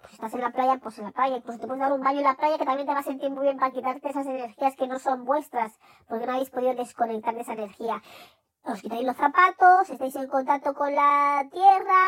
pues 0.00 0.12
estás 0.12 0.32
en 0.34 0.40
la 0.40 0.50
playa, 0.50 0.78
pues 0.78 0.98
en 0.98 1.04
la 1.04 1.10
playa, 1.10 1.40
pues 1.40 1.58
te 1.58 1.66
puedes 1.66 1.80
dar 1.80 1.92
un 1.92 2.00
baño 2.00 2.18
en 2.18 2.24
la 2.24 2.36
playa 2.36 2.56
que 2.56 2.64
también 2.64 2.86
te 2.86 2.94
va 2.94 3.00
a 3.00 3.04
sentir 3.04 3.30
muy 3.30 3.44
bien 3.44 3.58
para 3.58 3.72
quitarte 3.72 4.08
esas 4.08 4.26
energías 4.26 4.76
que 4.76 4.86
no 4.86 4.98
son 5.00 5.24
vuestras, 5.24 5.78
porque 6.06 6.24
no 6.24 6.32
habéis 6.34 6.50
podido 6.50 6.74
desconectar 6.74 7.34
de 7.34 7.40
esa 7.40 7.54
energía 7.54 8.00
os 8.72 8.82
quitáis 8.82 9.04
los 9.04 9.16
zapatos, 9.16 9.88
estáis 9.88 10.16
en 10.16 10.28
contacto 10.28 10.74
con 10.74 10.94
la 10.94 11.46
tierra 11.50 12.02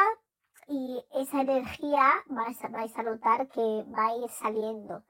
y 0.69 1.03
esa 1.15 1.41
energía 1.41 2.05
vais, 2.27 2.63
a 2.97 3.03
notar 3.03 3.49
que 3.49 3.85
va 3.97 4.07
a 4.07 4.17
ir 4.17 4.29
saliendo. 4.29 5.03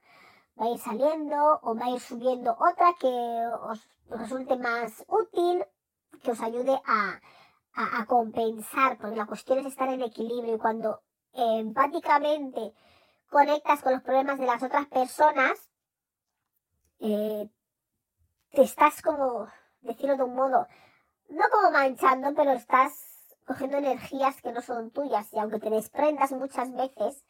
Va 0.59 0.65
a 0.65 0.69
ir 0.69 0.79
saliendo 0.79 1.59
o 1.61 1.75
va 1.75 1.85
a 1.85 1.89
ir 1.89 1.99
subiendo 1.99 2.51
otra 2.59 2.93
que 2.99 3.13
os 3.61 3.89
resulte 4.09 4.55
más 4.57 5.03
útil, 5.07 5.65
que 6.23 6.31
os 6.31 6.41
ayude 6.41 6.79
a, 6.85 7.19
a, 7.73 8.05
compensar, 8.05 8.97
porque 8.97 9.15
la 9.15 9.25
cuestión 9.25 9.59
es 9.59 9.65
estar 9.65 9.89
en 9.89 10.01
equilibrio 10.01 10.55
y 10.55 10.59
cuando 10.59 11.01
empáticamente 11.33 12.73
conectas 13.29 13.81
con 13.81 13.93
los 13.93 14.01
problemas 14.01 14.39
de 14.39 14.45
las 14.45 14.61
otras 14.63 14.87
personas, 14.87 15.69
eh, 16.99 17.49
te 18.51 18.61
estás 18.61 19.01
como, 19.01 19.47
decirlo 19.81 20.17
de 20.17 20.23
un 20.23 20.35
modo, 20.35 20.67
no 21.31 21.43
como 21.51 21.71
manchando, 21.71 22.33
pero 22.35 22.51
estás 22.51 22.93
cogiendo 23.45 23.77
energías 23.77 24.41
que 24.41 24.51
no 24.51 24.61
son 24.61 24.91
tuyas 24.91 25.31
y 25.33 25.39
aunque 25.39 25.59
te 25.59 25.69
desprendas 25.69 26.31
muchas 26.31 26.71
veces, 26.73 27.23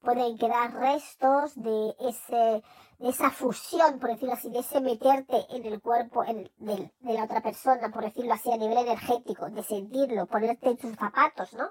pueden 0.00 0.36
quedar 0.36 0.74
restos 0.74 1.54
de 1.54 1.94
ese 2.00 2.62
de 3.02 3.08
esa 3.08 3.30
fusión, 3.30 3.98
por 3.98 4.10
decirlo 4.10 4.34
así, 4.34 4.48
de 4.48 4.60
ese 4.60 4.80
meterte 4.80 5.44
en 5.50 5.66
el 5.66 5.80
cuerpo 5.80 6.22
de, 6.22 6.92
la 7.00 7.24
otra 7.24 7.40
persona, 7.40 7.90
por 7.90 8.04
decirlo 8.04 8.32
así, 8.32 8.52
a 8.52 8.56
nivel 8.56 8.78
energético, 8.78 9.50
de 9.50 9.64
sentirlo, 9.64 10.26
ponerte 10.26 10.70
en 10.70 10.76
tus 10.76 10.94
zapatos, 10.94 11.52
¿no? 11.54 11.68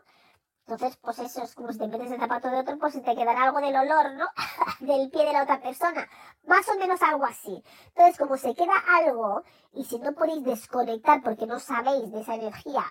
Entonces, 0.68 0.98
pues 0.98 1.20
eso 1.20 1.44
es 1.44 1.56
como 1.56 1.72
si 1.72 1.80
te 1.80 1.88
metes 1.88 2.12
el 2.12 2.20
zapato 2.20 2.50
de 2.50 2.60
otro, 2.60 2.78
pues 2.78 2.94
te 2.94 3.16
quedará 3.16 3.44
algo 3.44 3.60
del 3.60 3.76
olor, 3.76 4.14
¿no? 4.14 4.26
del 4.80 5.10
pie 5.10 5.26
de 5.26 5.34
la 5.34 5.44
otra 5.44 5.62
persona. 5.62 6.08
Más 6.46 6.68
o 6.70 6.78
menos 6.78 7.02
algo 7.02 7.26
así. 7.26 7.64
Entonces, 7.88 8.18
como 8.18 8.38
se 8.38 8.56
queda 8.56 8.74
algo, 9.00 9.44
y 9.74 9.84
si 9.86 10.00
no 10.00 10.14
podéis 10.14 10.44
desconectar 10.44 11.22
porque 11.24 11.48
no 11.48 11.60
sabéis 11.60 12.12
de 12.12 12.22
esa 12.22 12.36
energía, 12.36 12.84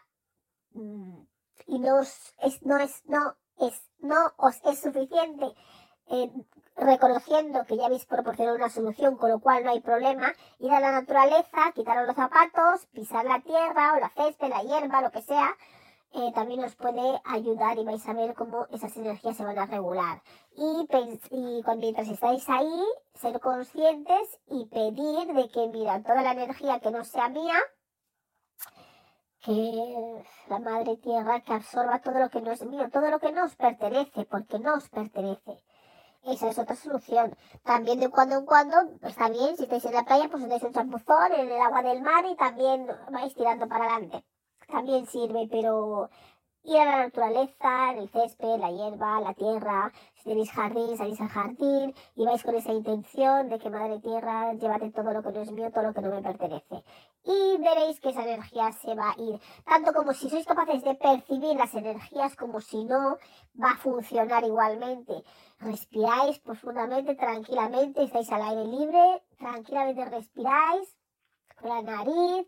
mm, 0.73 1.23
y 1.67 1.79
no 1.79 2.01
os, 2.01 2.35
es, 2.39 2.63
no 2.63 2.77
es, 2.79 3.03
no 3.07 3.37
es, 3.59 3.83
no 4.01 4.33
os 4.37 4.57
es 4.65 4.81
suficiente 4.81 5.55
eh, 6.11 6.31
reconociendo 6.77 7.65
que 7.67 7.77
ya 7.77 7.87
habéis 7.87 8.05
proporcionado 8.05 8.57
una 8.57 8.69
solución, 8.69 9.17
con 9.17 9.31
lo 9.31 9.39
cual 9.39 9.65
no 9.65 9.71
hay 9.71 9.81
problema, 9.81 10.33
ir 10.59 10.73
a 10.73 10.81
la 10.81 10.93
naturaleza, 10.93 11.73
quitaros 11.75 12.07
los 12.07 12.17
zapatos, 12.17 12.87
pisar 12.87 13.25
la 13.25 13.41
tierra 13.41 13.95
o 13.95 14.01
la 14.01 14.09
césped, 14.11 14.49
la 14.49 14.63
hierba, 14.63 15.03
lo 15.03 15.11
que 15.11 15.23
sea, 15.23 15.57
eh, 16.13 16.33
también 16.35 16.65
os 16.65 16.75
puede 16.75 17.21
ayudar 17.25 17.79
y 17.79 17.85
vais 17.85 18.07
a 18.09 18.13
ver 18.13 18.35
cómo 18.35 18.67
esas 18.73 18.97
energías 18.97 19.37
se 19.37 19.45
van 19.45 19.59
a 19.59 19.67
regular. 19.67 20.23
Y, 20.57 20.89
y 21.31 21.63
mientras 21.77 22.09
estáis 22.09 22.49
ahí, 22.49 22.85
ser 23.15 23.39
conscientes 23.41 24.41
y 24.49 24.67
pedir 24.67 25.33
de 25.35 25.49
que, 25.49 25.69
mira, 25.69 26.03
toda 26.03 26.23
la 26.23 26.33
energía 26.33 26.81
que 26.81 26.91
no 26.91 27.05
sea 27.05 27.29
mía, 27.29 27.57
que 29.43 30.25
la 30.49 30.59
madre 30.59 30.97
tierra 30.97 31.41
que 31.41 31.55
absorba 31.55 32.01
todo 32.01 32.19
lo 32.19 32.29
que 32.29 32.41
no 32.41 32.51
es 32.51 32.65
mío, 32.67 32.91
todo 32.93 33.09
lo 33.11 33.21
que 33.21 33.33
no 33.33 33.45
os 33.45 33.55
pertenece, 33.57 34.25
porque 34.27 34.59
no 34.59 34.75
os 34.75 34.89
pertenece. 34.89 35.63
Esa 36.25 36.49
es 36.51 36.59
otra 36.59 36.77
solución. 36.77 37.37
También 37.63 38.01
de 38.01 38.11
cuando 38.11 38.39
en 38.39 38.47
cuando, 38.47 38.77
está 39.03 39.29
bien, 39.31 39.57
si 39.57 39.63
estáis 39.63 39.85
en 39.85 39.95
la 39.95 40.05
playa, 40.05 40.29
pues 40.29 40.43
os 40.43 40.49
dais 40.49 40.63
un 40.63 40.73
champuzón 40.73 41.33
en 41.33 41.51
el 41.51 41.61
agua 41.61 41.83
del 41.83 42.03
mar 42.03 42.25
y 42.27 42.37
también 42.37 42.87
vais 43.11 43.35
tirando 43.35 43.69
para 43.69 43.85
adelante 43.85 44.25
también 44.71 45.07
sirve, 45.07 45.49
pero 45.51 46.11
ir 46.65 46.79
a 46.79 46.85
la 46.85 46.97
naturaleza, 47.05 47.93
el 47.93 48.09
césped, 48.11 48.59
la 48.59 48.71
hierba, 48.71 49.21
la 49.21 49.35
tierra, 49.35 49.93
si 50.15 50.25
tenéis 50.25 50.51
jardín, 50.53 50.97
salís 50.97 51.21
al 51.21 51.29
jardín 51.29 51.95
y 52.15 52.25
vais 52.25 52.43
con 52.43 52.55
esa 52.55 52.73
intención 52.73 53.49
de 53.49 53.59
que 53.59 53.71
Madre 53.71 53.99
Tierra, 54.01 54.53
llévate 54.53 54.91
todo 54.91 55.13
lo 55.13 55.23
que 55.23 55.33
no 55.33 55.41
es 55.41 55.51
mío, 55.51 55.71
todo 55.73 55.85
lo 55.85 55.95
que 55.95 56.03
no 56.03 56.11
me 56.11 56.23
pertenece. 56.23 56.85
Y 57.25 57.57
veréis 57.59 58.01
que 58.01 58.11
esa 58.11 58.25
energía 58.25 58.73
se 58.73 58.95
va 58.95 59.13
a 59.13 59.21
ir, 59.21 59.41
tanto 59.65 59.93
como 59.93 60.13
si 60.13 60.29
sois 60.29 60.47
capaces 60.47 60.83
de 60.85 60.95
percibir 60.95 61.57
las 61.57 61.75
energías 61.75 62.37
como 62.37 62.61
si 62.61 62.85
no, 62.85 63.17
va 63.63 63.71
a 63.71 63.79
funcionar 63.79 64.45
igualmente. 64.45 65.15
Respiráis 65.59 66.39
profundamente, 66.41 67.15
tranquilamente, 67.15 68.03
estáis 68.03 68.31
al 68.33 68.43
aire 68.43 68.67
libre, 68.67 69.23
tranquilamente 69.39 70.05
respiráis 70.05 70.97
con 71.59 71.71
la 71.71 71.83
nariz, 71.83 72.47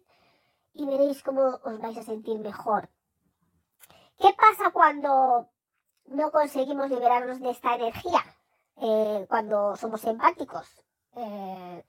y 0.75 0.87
veréis 0.87 1.23
cómo 1.23 1.61
os 1.63 1.79
vais 1.79 1.97
a 1.99 2.03
sentir 2.03 2.39
mejor. 2.39 2.89
¿Qué 4.19 4.33
pasa 4.35 4.71
cuando 4.71 5.49
no 6.07 6.31
conseguimos 6.31 6.91
liberarnos 6.91 7.41
de 7.41 7.51
esta 7.51 7.75
energía? 7.75 8.23
Eh, 8.77 9.27
cuando 9.29 9.77
somos 9.77 10.05
empáticos. 10.05 10.69
Eh, 11.15 11.85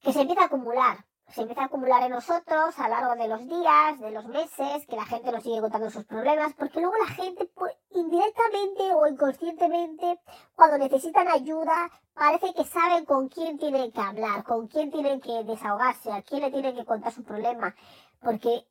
que 0.00 0.12
se 0.12 0.22
empieza 0.22 0.42
a 0.42 0.46
acumular 0.46 1.04
se 1.32 1.42
empieza 1.42 1.62
a 1.62 1.66
acumular 1.66 2.02
en 2.02 2.12
nosotros 2.12 2.78
a 2.78 2.88
lo 2.88 2.94
largo 2.94 3.22
de 3.22 3.28
los 3.28 3.46
días, 3.46 3.98
de 3.98 4.10
los 4.10 4.26
meses, 4.26 4.86
que 4.86 4.96
la 4.96 5.04
gente 5.06 5.32
nos 5.32 5.42
sigue 5.42 5.60
contando 5.60 5.90
sus 5.90 6.04
problemas, 6.04 6.52
porque 6.54 6.80
luego 6.80 6.94
la 6.96 7.14
gente, 7.14 7.46
pues, 7.54 7.74
indirectamente 7.90 8.94
o 8.94 9.06
inconscientemente, 9.06 10.20
cuando 10.54 10.78
necesitan 10.78 11.28
ayuda, 11.28 11.90
parece 12.14 12.52
que 12.54 12.64
saben 12.64 13.04
con 13.04 13.28
quién 13.28 13.58
tienen 13.58 13.90
que 13.92 14.00
hablar, 14.00 14.44
con 14.44 14.68
quién 14.68 14.90
tienen 14.90 15.20
que 15.20 15.42
desahogarse, 15.44 16.12
a 16.12 16.22
quién 16.22 16.42
le 16.42 16.50
tienen 16.50 16.76
que 16.76 16.84
contar 16.84 17.12
su 17.12 17.22
problema, 17.24 17.74
porque 18.20 18.66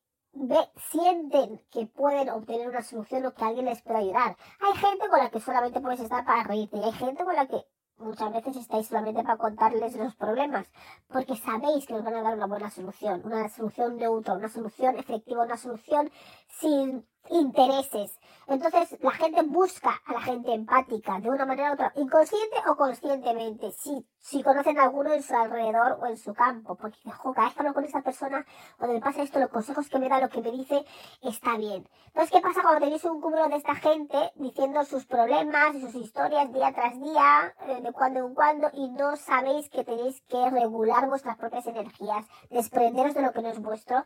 sienten 0.92 1.62
que 1.72 1.88
pueden 1.88 2.30
obtener 2.30 2.70
una 2.70 2.82
solución 2.82 3.26
o 3.26 3.34
que 3.34 3.44
alguien 3.44 3.66
les 3.66 3.82
puede 3.82 4.00
ayudar. 4.00 4.38
Hay 4.62 4.74
gente 4.78 5.10
con 5.10 5.20
la 5.20 5.30
que 5.30 5.42
solamente 5.42 5.82
puedes 5.82 6.00
estar 6.00 6.24
para 6.24 6.44
reírte 6.44 6.78
y 6.78 6.84
hay 6.84 6.94
gente 6.94 7.26
con 7.26 7.36
la 7.36 7.48
que 7.48 7.66
muchas 8.02 8.34
veces 8.34 8.58
estáis 8.58 8.88
solamente 8.88 9.24
para 9.24 9.38
contarles 9.38 9.96
los 9.96 10.16
problemas, 10.16 10.68
porque 11.08 11.36
sabéis 11.36 11.86
que 11.86 11.94
os 11.94 12.04
van 12.04 12.16
a 12.16 12.22
dar 12.22 12.36
una 12.36 12.48
buena 12.48 12.70
solución, 12.70 13.22
una 13.24 13.50
solución 13.50 13.98
neutra, 13.98 14.34
una 14.34 14.50
solución 14.50 14.98
efectiva, 14.98 15.44
una 15.44 15.58
solución 15.58 16.12
sin 16.48 17.06
intereses. 17.30 18.20
Entonces 18.48 18.98
la 19.02 19.12
gente 19.12 19.44
busca 19.44 20.02
a 20.06 20.14
la 20.14 20.22
gente 20.22 20.54
empática 20.54 21.20
de 21.20 21.30
una 21.30 21.46
manera 21.46 21.72
u 21.72 21.74
otra, 21.74 21.94
inconsciente 21.96 22.58
o 22.68 22.76
conscientemente, 22.76 23.72
si, 23.72 24.06
si 24.20 24.44
conocen 24.44 24.78
a 24.78 24.84
alguno 24.84 25.14
en 25.14 25.24
su 25.24 25.34
alrededor 25.34 26.00
o 26.02 26.08
en 26.08 26.18
su 26.18 26.34
campo, 26.34 26.76
porque 26.76 26.98
jo, 27.12 27.34
cada 27.34 27.48
vez 27.48 27.56
que 27.56 27.62
hablo 27.62 27.74
con 27.74 27.86
esta 27.86 28.02
persona, 28.02 28.46
cuando 28.78 28.96
me 28.96 29.02
pasa 29.02 29.22
esto, 29.22 29.40
los 29.40 29.50
consejos 29.50 29.88
que 29.88 30.00
me 30.00 30.10
da, 30.10 30.20
lo 30.20 30.30
que 30.30 30.42
me 30.42 30.52
dice, 30.52 30.84
está 31.22 31.58
bien. 31.58 31.88
Entonces, 32.08 32.32
¿qué 32.32 32.42
pasa 32.42 32.62
cuando 32.62 32.82
tenéis 32.82 33.06
un 33.06 33.22
cúmulo 33.22 33.48
de 33.48 33.56
esta 33.56 33.76
gente 33.76 34.18
diciendo 34.36 34.84
sus 34.84 35.06
problemas 35.06 35.76
y 35.76 35.82
sus 35.82 35.96
historias 35.96 36.52
día 36.52 36.74
tras 36.74 37.00
día, 37.00 37.56
eh, 37.68 37.82
de 37.82 37.94
cuando 37.94 38.20
en 38.20 38.34
cuando, 38.34 38.70
y 38.74 38.90
no 38.90 39.16
sabéis 39.16 39.70
que 39.70 39.86
tenéis 39.86 40.22
que 40.28 40.50
regular 40.50 41.08
vuestras 41.08 41.38
propias 41.38 41.68
energías, 41.68 42.26
desprenderos 42.50 43.14
de 43.14 43.22
lo 43.22 43.32
que 43.32 43.42
no 43.42 43.50
es 43.50 43.62
vuestro? 43.62 44.04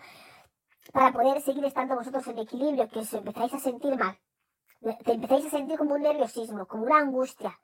Para 0.93 1.11
poder 1.11 1.41
seguir 1.41 1.65
estando 1.65 1.95
vosotros 1.95 2.27
en 2.27 2.39
equilibrio, 2.39 2.87
que 2.87 2.99
os 2.99 3.13
empezáis 3.13 3.53
a 3.53 3.59
sentir 3.59 3.95
mal. 3.97 4.17
Te 5.03 5.13
empezáis 5.13 5.45
a 5.47 5.49
sentir 5.49 5.77
como 5.77 5.95
un 5.95 6.01
nerviosismo, 6.01 6.67
como 6.67 6.83
una 6.83 6.99
angustia, 6.99 7.59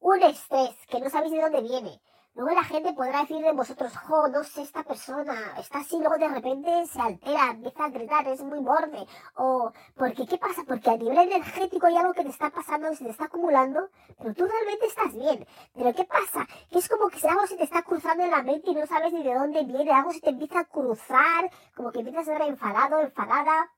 un 0.00 0.22
estrés 0.22 0.76
que 0.88 1.00
no 1.00 1.10
sabéis 1.10 1.32
de 1.32 1.40
dónde 1.40 1.62
viene. 1.62 2.00
Luego 2.34 2.54
la 2.54 2.62
gente 2.62 2.92
podrá 2.92 3.22
decir 3.22 3.42
de 3.42 3.52
vosotros, 3.52 3.96
jo, 3.96 4.28
no 4.28 4.44
sé, 4.44 4.62
esta 4.62 4.84
persona 4.84 5.54
está 5.58 5.78
así, 5.80 5.98
luego 5.98 6.18
de 6.18 6.28
repente 6.28 6.86
se 6.86 7.00
altera, 7.00 7.50
empieza 7.50 7.84
a 7.84 7.88
gritar, 7.88 8.28
es 8.28 8.42
muy 8.42 8.60
borde. 8.60 9.06
O, 9.34 9.72
porque, 9.96 10.24
¿qué 10.26 10.38
pasa? 10.38 10.62
Porque 10.66 10.88
a 10.90 10.96
nivel 10.96 11.18
energético 11.18 11.86
hay 11.86 11.96
algo 11.96 12.14
que 12.14 12.22
te 12.22 12.30
está 12.30 12.50
pasando, 12.50 12.94
se 12.94 13.04
te 13.04 13.10
está 13.10 13.24
acumulando, 13.24 13.88
pero 14.18 14.34
tú 14.34 14.46
realmente 14.46 14.86
estás 14.86 15.12
bien. 15.14 15.46
Pero 15.74 15.92
¿qué 15.94 16.04
pasa? 16.04 16.46
Que 16.70 16.78
es 16.78 16.88
como 16.88 17.08
que 17.08 17.26
algo 17.26 17.46
se 17.46 17.56
te 17.56 17.64
está 17.64 17.82
cruzando 17.82 18.22
en 18.22 18.30
la 18.30 18.42
mente 18.42 18.70
y 18.70 18.74
no 18.74 18.86
sabes 18.86 19.12
ni 19.12 19.24
de 19.24 19.34
dónde 19.34 19.64
viene, 19.64 19.90
algo 19.90 20.12
se 20.12 20.20
te 20.20 20.30
empieza 20.30 20.60
a 20.60 20.64
cruzar, 20.64 21.50
como 21.74 21.90
que 21.90 22.00
empiezas 22.00 22.28
a 22.28 22.32
ser 22.38 22.42
enfadado, 22.42 23.00
enfadada 23.00 23.68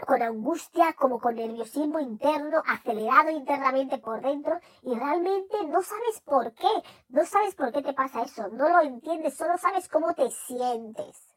con 0.00 0.22
angustia, 0.22 0.94
como 0.94 1.20
con 1.20 1.34
nerviosismo 1.34 2.00
interno, 2.00 2.62
acelerado 2.66 3.30
internamente 3.30 3.98
por 3.98 4.20
dentro 4.20 4.58
y 4.82 4.94
realmente 4.94 5.66
no 5.66 5.82
sabes 5.82 6.20
por 6.24 6.52
qué, 6.54 6.68
no 7.08 7.24
sabes 7.26 7.54
por 7.54 7.72
qué 7.72 7.82
te 7.82 7.92
pasa 7.92 8.22
eso, 8.22 8.48
no 8.48 8.68
lo 8.68 8.80
entiendes, 8.80 9.36
solo 9.36 9.56
sabes 9.58 9.88
cómo 9.88 10.14
te 10.14 10.30
sientes. 10.30 11.28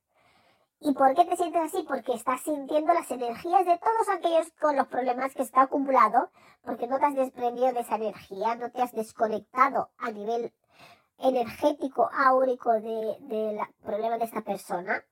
¿Y 0.79 0.93
por 0.93 1.15
qué 1.15 1.25
te 1.25 1.37
sientes 1.37 1.61
así? 1.61 1.83
Porque 1.87 2.13
estás 2.13 2.41
sintiendo 2.41 2.93
las 2.93 3.09
energías 3.09 3.65
de 3.65 3.79
todos 3.79 4.09
aquellos 4.09 4.51
con 4.59 4.75
los 4.75 4.87
problemas 4.87 5.33
que 5.33 5.41
está 5.41 5.63
acumulado, 5.63 6.29
porque 6.63 6.87
no 6.87 6.99
te 6.99 7.05
has 7.05 7.15
desprendido 7.15 7.73
de 7.73 7.79
esa 7.79 7.95
energía, 7.95 8.55
no 8.55 8.69
te 8.71 8.81
has 8.81 8.91
desconectado 8.91 9.89
a 9.97 10.11
nivel 10.11 10.53
energético, 11.17 12.09
áurico 12.13 12.73
del 12.73 13.15
de, 13.21 13.59
problema 13.83 14.17
de 14.17 14.25
esta 14.25 14.41
persona 14.41 15.03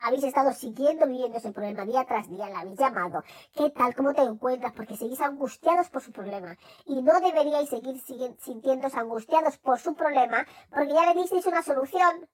habéis 0.00 0.24
estado 0.24 0.52
siguiendo 0.52 1.06
viviendo 1.06 1.38
ese 1.38 1.52
problema 1.52 1.84
día 1.84 2.04
tras 2.04 2.28
día, 2.28 2.48
la 2.48 2.60
habéis 2.60 2.78
llamado, 2.78 3.22
¿qué 3.54 3.70
tal? 3.70 3.94
¿Cómo 3.94 4.14
te 4.14 4.22
encuentras? 4.22 4.72
Porque 4.72 4.96
seguís 4.96 5.20
angustiados 5.20 5.88
por 5.88 6.02
su 6.02 6.12
problema. 6.12 6.56
Y 6.86 7.02
no 7.02 7.20
deberíais 7.20 7.68
seguir 7.68 8.00
sintiéndose 8.38 8.98
angustiados 8.98 9.58
por 9.58 9.78
su 9.78 9.94
problema 9.94 10.46
porque 10.70 10.92
ya 10.92 11.12
le 11.12 11.20
disteis 11.20 11.46
una 11.46 11.62
solución. 11.62 12.28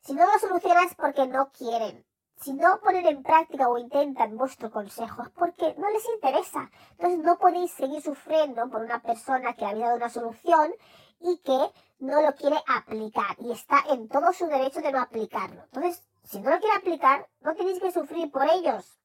Si 0.00 0.14
no 0.14 0.24
lo 0.24 0.38
solucionas 0.38 0.94
porque 0.94 1.26
no 1.26 1.50
quieren. 1.52 2.04
Si 2.36 2.54
no 2.54 2.80
ponen 2.80 3.06
en 3.06 3.22
práctica 3.22 3.68
o 3.68 3.76
intentan 3.76 4.38
vuestro 4.38 4.70
consejo 4.70 5.22
es 5.22 5.28
porque 5.30 5.74
no 5.76 5.90
les 5.90 6.08
interesa. 6.14 6.70
Entonces 6.92 7.18
no 7.18 7.38
podéis 7.38 7.70
seguir 7.72 8.00
sufriendo 8.00 8.68
por 8.70 8.80
una 8.80 9.02
persona 9.02 9.52
que 9.52 9.66
ha 9.66 9.74
dado 9.74 9.96
una 9.96 10.08
solución 10.08 10.72
y 11.20 11.36
que 11.38 11.58
no 11.98 12.22
lo 12.22 12.34
quiere 12.34 12.56
aplicar 12.66 13.36
y 13.40 13.52
está 13.52 13.84
en 13.90 14.08
todo 14.08 14.32
su 14.32 14.46
derecho 14.46 14.80
de 14.80 14.90
no 14.90 15.00
aplicarlo. 15.00 15.64
Entonces 15.64 16.02
si 16.24 16.40
no 16.40 16.50
lo 16.50 16.58
quiere 16.58 16.76
aplicar, 16.76 17.28
no 17.40 17.54
tenéis 17.54 17.80
que 17.80 17.92
sufrir 17.92 18.30
por 18.30 18.44
ellos. 18.48 18.98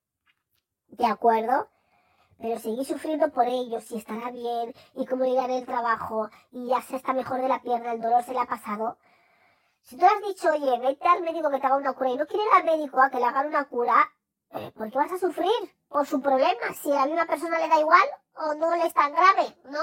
¿De 0.88 1.06
acuerdo? 1.06 1.70
Pero 2.40 2.60
seguís 2.60 2.88
sufriendo 2.88 3.32
por 3.32 3.48
ellos 3.48 3.90
y 3.92 3.98
estará 3.98 4.30
bien 4.32 4.74
y 4.94 5.06
como 5.06 5.26
irá 5.26 5.46
en 5.46 5.52
el 5.52 5.66
trabajo 5.66 6.30
y 6.52 6.68
ya 6.68 6.82
se 6.82 6.98
está 6.98 7.14
mejor 7.14 7.42
de 7.42 7.48
la 7.48 7.62
pierna, 7.62 7.94
el 7.94 8.02
dolor 8.02 8.24
se 8.24 8.34
le 8.34 8.40
ha 8.40 8.46
pasado. 8.46 8.98
Si 9.82 9.98
tú 9.98 10.06
has 10.06 10.22
dicho, 10.28 10.52
oye, 10.52 10.80
vete 10.80 11.08
al 11.08 11.22
médico 11.22 11.50
que 11.50 11.60
te 11.60 11.68
haga 11.68 11.78
una 11.78 11.94
cura 11.94 12.10
y 12.10 12.18
no 12.18 12.26
quiere 12.26 12.44
ir 12.44 12.50
al 12.54 12.66
médico 12.66 13.02
a 13.02 13.10
que 13.10 13.18
le 13.18 13.26
hagan 13.26 13.48
una 13.48 13.66
cura, 13.66 14.12
eh, 14.52 14.72
¿por 14.76 14.90
qué 14.92 14.98
vas 14.98 15.12
a 15.12 15.20
sufrir 15.20 15.76
por 15.88 16.06
su 16.06 16.22
problema? 16.22 16.74
Si 16.82 16.92
a 16.92 16.96
la 16.96 17.06
misma 17.06 17.26
persona 17.26 17.60
le 17.60 17.70
da 17.70 17.80
igual 17.80 18.08
o 18.36 18.56
no 18.56 18.76
le 18.76 18.88
es 18.88 18.94
tan 18.94 19.14
grave, 19.14 19.56
¿no? 19.66 19.82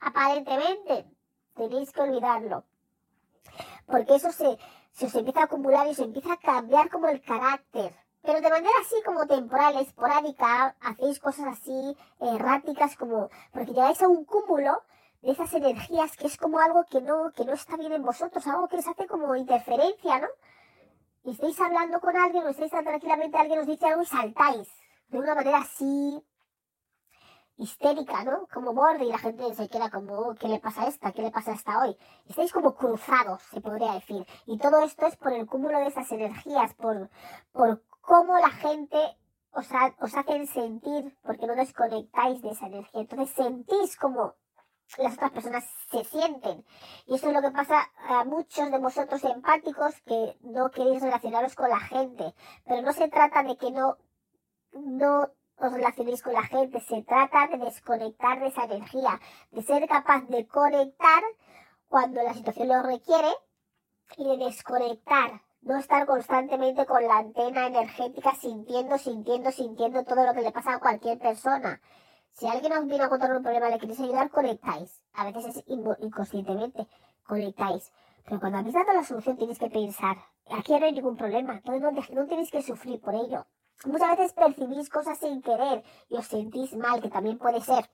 Aparentemente, 0.00 1.06
tenéis 1.54 1.92
que 1.92 2.00
olvidarlo. 2.00 2.64
Porque 3.86 4.16
eso 4.16 4.32
se, 4.32 4.58
se 4.92 5.06
os 5.06 5.14
empieza 5.14 5.40
a 5.40 5.44
acumular 5.44 5.86
y 5.86 5.94
se 5.94 6.04
empieza 6.04 6.32
a 6.34 6.38
cambiar 6.38 6.90
como 6.90 7.08
el 7.08 7.20
carácter. 7.22 7.94
Pero 8.22 8.40
de 8.40 8.50
manera 8.50 8.74
así 8.80 8.96
como 9.04 9.26
temporal, 9.26 9.76
esporádica, 9.78 10.76
hacéis 10.80 11.18
cosas 11.20 11.46
así 11.46 11.96
erráticas 12.20 12.96
como, 12.96 13.30
porque 13.52 13.72
llegáis 13.72 14.02
a 14.02 14.08
un 14.08 14.24
cúmulo 14.24 14.82
de 15.22 15.32
esas 15.32 15.52
energías 15.54 16.16
que 16.16 16.26
es 16.26 16.36
como 16.36 16.58
algo 16.58 16.84
que 16.84 17.00
no, 17.00 17.32
que 17.32 17.44
no 17.44 17.52
está 17.52 17.76
bien 17.76 17.92
en 17.92 18.02
vosotros, 18.02 18.46
algo 18.46 18.68
que 18.68 18.76
os 18.76 18.88
hace 18.88 19.06
como 19.06 19.34
interferencia, 19.36 20.18
¿no? 20.18 20.28
Y 21.24 21.32
estáis 21.32 21.60
hablando 21.60 22.00
con 22.00 22.16
alguien 22.16 22.44
o 22.44 22.48
estáis 22.48 22.70
tranquilamente, 22.70 23.38
alguien 23.38 23.60
os 23.60 23.66
dice 23.66 23.86
algo 23.86 24.02
y 24.02 24.06
saltáis 24.06 24.68
de 25.08 25.18
una 25.18 25.34
manera 25.34 25.58
así 25.58 26.22
histérica, 27.60 28.24
¿no? 28.24 28.46
Como 28.52 28.72
borde 28.72 29.04
y 29.04 29.10
la 29.10 29.18
gente 29.18 29.54
se 29.54 29.68
queda 29.68 29.90
como, 29.90 30.14
oh, 30.14 30.34
¿qué 30.34 30.48
le 30.48 30.58
pasa 30.58 30.82
a 30.82 30.88
esta? 30.88 31.12
¿Qué 31.12 31.22
le 31.22 31.30
pasa 31.30 31.52
a 31.52 31.54
esta 31.54 31.78
hoy? 31.80 31.96
Estáis 32.28 32.52
como 32.52 32.74
cruzados, 32.74 33.42
se 33.42 33.60
podría 33.60 33.92
decir. 33.92 34.26
Y 34.46 34.58
todo 34.58 34.80
esto 34.80 35.06
es 35.06 35.16
por 35.16 35.32
el 35.32 35.46
cúmulo 35.46 35.78
de 35.78 35.88
esas 35.88 36.10
energías, 36.10 36.74
por, 36.74 37.10
por 37.52 37.82
cómo 38.00 38.38
la 38.38 38.50
gente 38.50 38.98
os, 39.52 39.68
os 40.00 40.16
hacen 40.16 40.46
sentir, 40.46 41.16
porque 41.22 41.46
no 41.46 41.54
desconectáis 41.54 42.40
de 42.42 42.50
esa 42.50 42.66
energía. 42.66 43.02
Entonces 43.02 43.30
sentís 43.30 43.96
como 43.96 44.34
las 44.98 45.14
otras 45.14 45.30
personas 45.30 45.64
se 45.90 46.04
sienten. 46.04 46.64
Y 47.06 47.14
eso 47.14 47.28
es 47.28 47.34
lo 47.34 47.42
que 47.42 47.50
pasa 47.50 47.90
a 48.08 48.24
muchos 48.24 48.70
de 48.70 48.78
vosotros 48.78 49.22
empáticos 49.24 49.94
que 50.06 50.36
no 50.40 50.70
queréis 50.70 51.02
relacionaros 51.02 51.54
con 51.54 51.68
la 51.68 51.80
gente. 51.80 52.34
Pero 52.66 52.82
no 52.82 52.92
se 52.92 53.08
trata 53.08 53.42
de 53.42 53.56
que 53.56 53.70
no, 53.70 53.98
no 54.72 55.30
os 55.60 55.72
relacionéis 55.72 56.22
con 56.22 56.32
la 56.32 56.42
gente, 56.42 56.80
se 56.80 57.02
trata 57.02 57.48
de 57.48 57.58
desconectar 57.58 58.40
de 58.40 58.48
esa 58.48 58.64
energía, 58.64 59.20
de 59.50 59.62
ser 59.62 59.86
capaz 59.88 60.22
de 60.28 60.46
conectar 60.46 61.22
cuando 61.88 62.22
la 62.22 62.34
situación 62.34 62.68
lo 62.68 62.82
requiere 62.82 63.28
y 64.16 64.24
de 64.24 64.44
desconectar, 64.44 65.42
no 65.62 65.76
estar 65.78 66.06
constantemente 66.06 66.86
con 66.86 67.02
la 67.04 67.18
antena 67.18 67.66
energética 67.66 68.34
sintiendo, 68.34 68.96
sintiendo, 68.98 69.50
sintiendo 69.50 70.04
todo 70.04 70.24
lo 70.24 70.32
que 70.32 70.42
le 70.42 70.52
pasa 70.52 70.74
a 70.74 70.80
cualquier 70.80 71.18
persona. 71.18 71.80
Si 72.30 72.46
alguien 72.46 72.72
os 72.72 72.86
viene 72.86 73.04
a 73.04 73.08
contar 73.08 73.32
un 73.36 73.42
problema, 73.42 73.68
le 73.68 73.78
queréis 73.78 74.00
ayudar, 74.00 74.30
conectáis. 74.30 75.04
A 75.12 75.24
veces 75.24 75.56
es 75.56 75.64
inconscientemente, 75.66 76.86
conectáis. 77.26 77.92
Pero 78.24 78.40
cuando 78.40 78.58
habéis 78.58 78.74
dado 78.74 78.92
la 78.92 79.04
solución 79.04 79.36
tenéis 79.36 79.58
que 79.58 79.68
pensar, 79.68 80.16
aquí 80.50 80.78
no 80.78 80.86
hay 80.86 80.92
ningún 80.92 81.16
problema, 81.16 81.54
entonces 81.54 81.82
no, 81.82 81.90
no 82.22 82.26
tenéis 82.28 82.50
que 82.50 82.62
sufrir 82.62 83.00
por 83.00 83.14
ello. 83.14 83.46
Muchas 83.86 84.10
veces 84.10 84.32
percibís 84.34 84.90
cosas 84.90 85.18
sin 85.18 85.40
querer 85.40 85.82
y 86.10 86.16
os 86.16 86.26
sentís 86.26 86.76
mal, 86.76 87.00
que 87.00 87.08
también 87.08 87.38
puede 87.38 87.62
ser. 87.62 87.90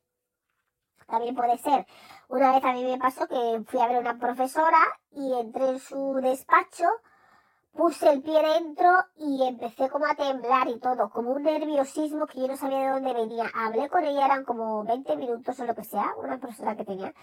También 1.07 1.37
puede 1.37 1.57
ser. 1.59 1.87
Una 2.29 2.53
vez 2.53 2.65
a 2.65 2.73
mí 2.73 2.83
me 2.83 2.99
pasó 2.99 3.29
que 3.29 3.63
fui 3.67 3.81
a 3.81 3.87
ver 3.87 3.99
a 3.99 4.01
una 4.01 4.19
profesora 4.19 4.79
y 5.13 5.33
entré 5.35 5.69
en 5.69 5.79
su 5.79 6.15
despacho, 6.15 6.87
puse 7.73 8.11
el 8.11 8.23
pie 8.23 8.43
dentro 8.43 8.91
y 9.17 9.47
empecé 9.47 9.89
como 9.89 10.07
a 10.07 10.17
temblar 10.17 10.67
y 10.67 10.81
todo, 10.81 11.09
como 11.11 11.31
un 11.31 11.45
nerviosismo 11.45 12.27
que 12.27 12.41
yo 12.41 12.49
no 12.49 12.57
sabía 12.57 12.81
de 12.81 12.89
dónde 12.89 13.13
venía. 13.13 13.45
Hablé 13.55 13.89
con 13.89 14.05
ella, 14.05 14.27
eran 14.27 14.45
como 14.45 14.83
20 14.83 15.17
minutos 15.17 15.61
o 15.61 15.65
lo 15.65 15.75
que 15.77 15.85
sea, 15.85 16.15
una 16.17 16.39
profesora 16.39 16.77
que 16.77 16.85
tenía 16.85 17.15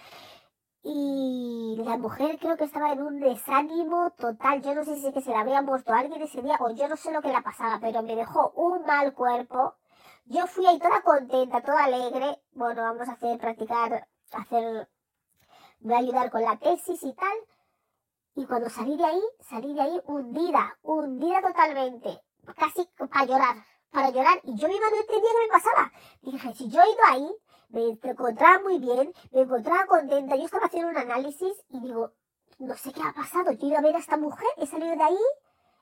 y 0.86 1.76
la 1.82 1.96
mujer 1.96 2.38
creo 2.38 2.58
que 2.58 2.64
estaba 2.64 2.92
en 2.92 3.02
un 3.02 3.18
desánimo 3.18 4.10
total. 4.10 4.60
Yo 4.60 4.74
no 4.74 4.84
sé 4.84 4.96
si 4.96 5.06
es 5.06 5.14
que 5.14 5.22
se 5.22 5.30
la 5.30 5.40
había 5.40 5.62
muerto 5.62 5.94
alguien 5.94 6.20
ese 6.20 6.42
día 6.42 6.58
o 6.60 6.70
yo 6.70 6.88
no 6.88 6.96
sé 6.96 7.10
lo 7.10 7.22
que 7.22 7.32
la 7.32 7.40
pasaba, 7.40 7.78
pero 7.80 8.02
me 8.02 8.14
dejó 8.14 8.50
un 8.50 8.84
mal 8.84 9.14
cuerpo. 9.14 9.74
Yo 10.26 10.46
fui 10.46 10.66
ahí 10.66 10.78
toda 10.78 11.00
contenta, 11.00 11.62
toda 11.62 11.84
alegre. 11.84 12.38
Bueno, 12.52 12.82
vamos 12.82 13.08
a 13.08 13.12
hacer, 13.12 13.38
practicar, 13.38 14.06
hacer, 14.32 14.88
voy 15.80 15.94
a 15.94 15.98
ayudar 15.98 16.30
con 16.30 16.42
la 16.42 16.58
tesis 16.58 17.02
y 17.02 17.14
tal. 17.14 17.36
Y 18.34 18.44
cuando 18.44 18.68
salí 18.68 18.98
de 18.98 19.04
ahí, 19.04 19.22
salí 19.40 19.72
de 19.72 19.80
ahí 19.80 20.00
hundida, 20.06 20.76
hundida 20.82 21.40
totalmente, 21.40 22.20
casi 22.58 22.86
para 23.08 23.24
llorar, 23.24 23.56
para 23.90 24.10
llorar. 24.10 24.38
Y 24.42 24.54
yo 24.56 24.68
misma 24.68 24.90
no 24.90 24.96
entendía 24.96 25.30
qué 25.30 25.46
me 25.46 25.52
pasaba. 25.52 25.92
Dije, 26.20 26.54
si 26.54 26.68
yo 26.68 26.82
he 26.82 26.90
ido 26.90 27.04
ahí, 27.08 27.36
me 27.74 28.10
encontraba 28.10 28.60
muy 28.60 28.78
bien, 28.78 29.12
me 29.32 29.40
encontraba 29.42 29.86
contenta. 29.86 30.36
Yo 30.36 30.44
estaba 30.44 30.66
haciendo 30.66 30.90
un 30.90 30.96
análisis 30.96 31.52
y 31.68 31.80
digo, 31.80 32.12
no 32.58 32.74
sé 32.76 32.92
qué 32.92 33.02
ha 33.02 33.12
pasado. 33.12 33.52
Yo 33.52 33.66
ido 33.66 33.78
a 33.78 33.82
ver 33.82 33.96
a 33.96 33.98
esta 33.98 34.16
mujer, 34.16 34.48
he 34.56 34.66
salido 34.66 34.94
de 34.96 35.02
ahí, 35.02 35.18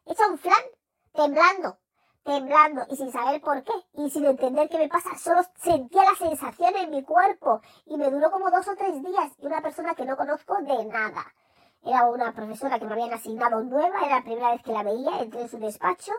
hecha 0.06 0.26
un 0.28 0.38
flan, 0.38 0.64
temblando, 1.12 1.78
temblando 2.24 2.82
y 2.88 2.96
sin 2.96 3.12
saber 3.12 3.40
por 3.42 3.62
qué 3.62 3.72
y 3.94 4.10
sin 4.10 4.24
entender 4.24 4.68
qué 4.68 4.78
me 4.78 4.88
pasa. 4.88 5.16
Solo 5.18 5.42
sentía 5.56 6.02
la 6.04 6.16
sensación 6.16 6.76
en 6.76 6.90
mi 6.90 7.02
cuerpo 7.04 7.60
y 7.84 7.96
me 7.96 8.10
duró 8.10 8.30
como 8.30 8.50
dos 8.50 8.66
o 8.68 8.74
tres 8.76 9.02
días. 9.02 9.32
Y 9.38 9.46
una 9.46 9.60
persona 9.60 9.94
que 9.94 10.06
no 10.06 10.16
conozco 10.16 10.56
de 10.62 10.84
nada. 10.86 11.24
Era 11.84 12.08
una 12.08 12.32
profesora 12.32 12.78
que 12.78 12.86
me 12.86 12.92
habían 12.92 13.12
asignado 13.12 13.62
nueva, 13.62 14.06
era 14.06 14.16
la 14.16 14.22
primera 14.22 14.52
vez 14.52 14.62
que 14.62 14.72
la 14.72 14.84
veía, 14.84 15.20
entré 15.20 15.42
en 15.42 15.48
su 15.48 15.58
despacho, 15.58 16.12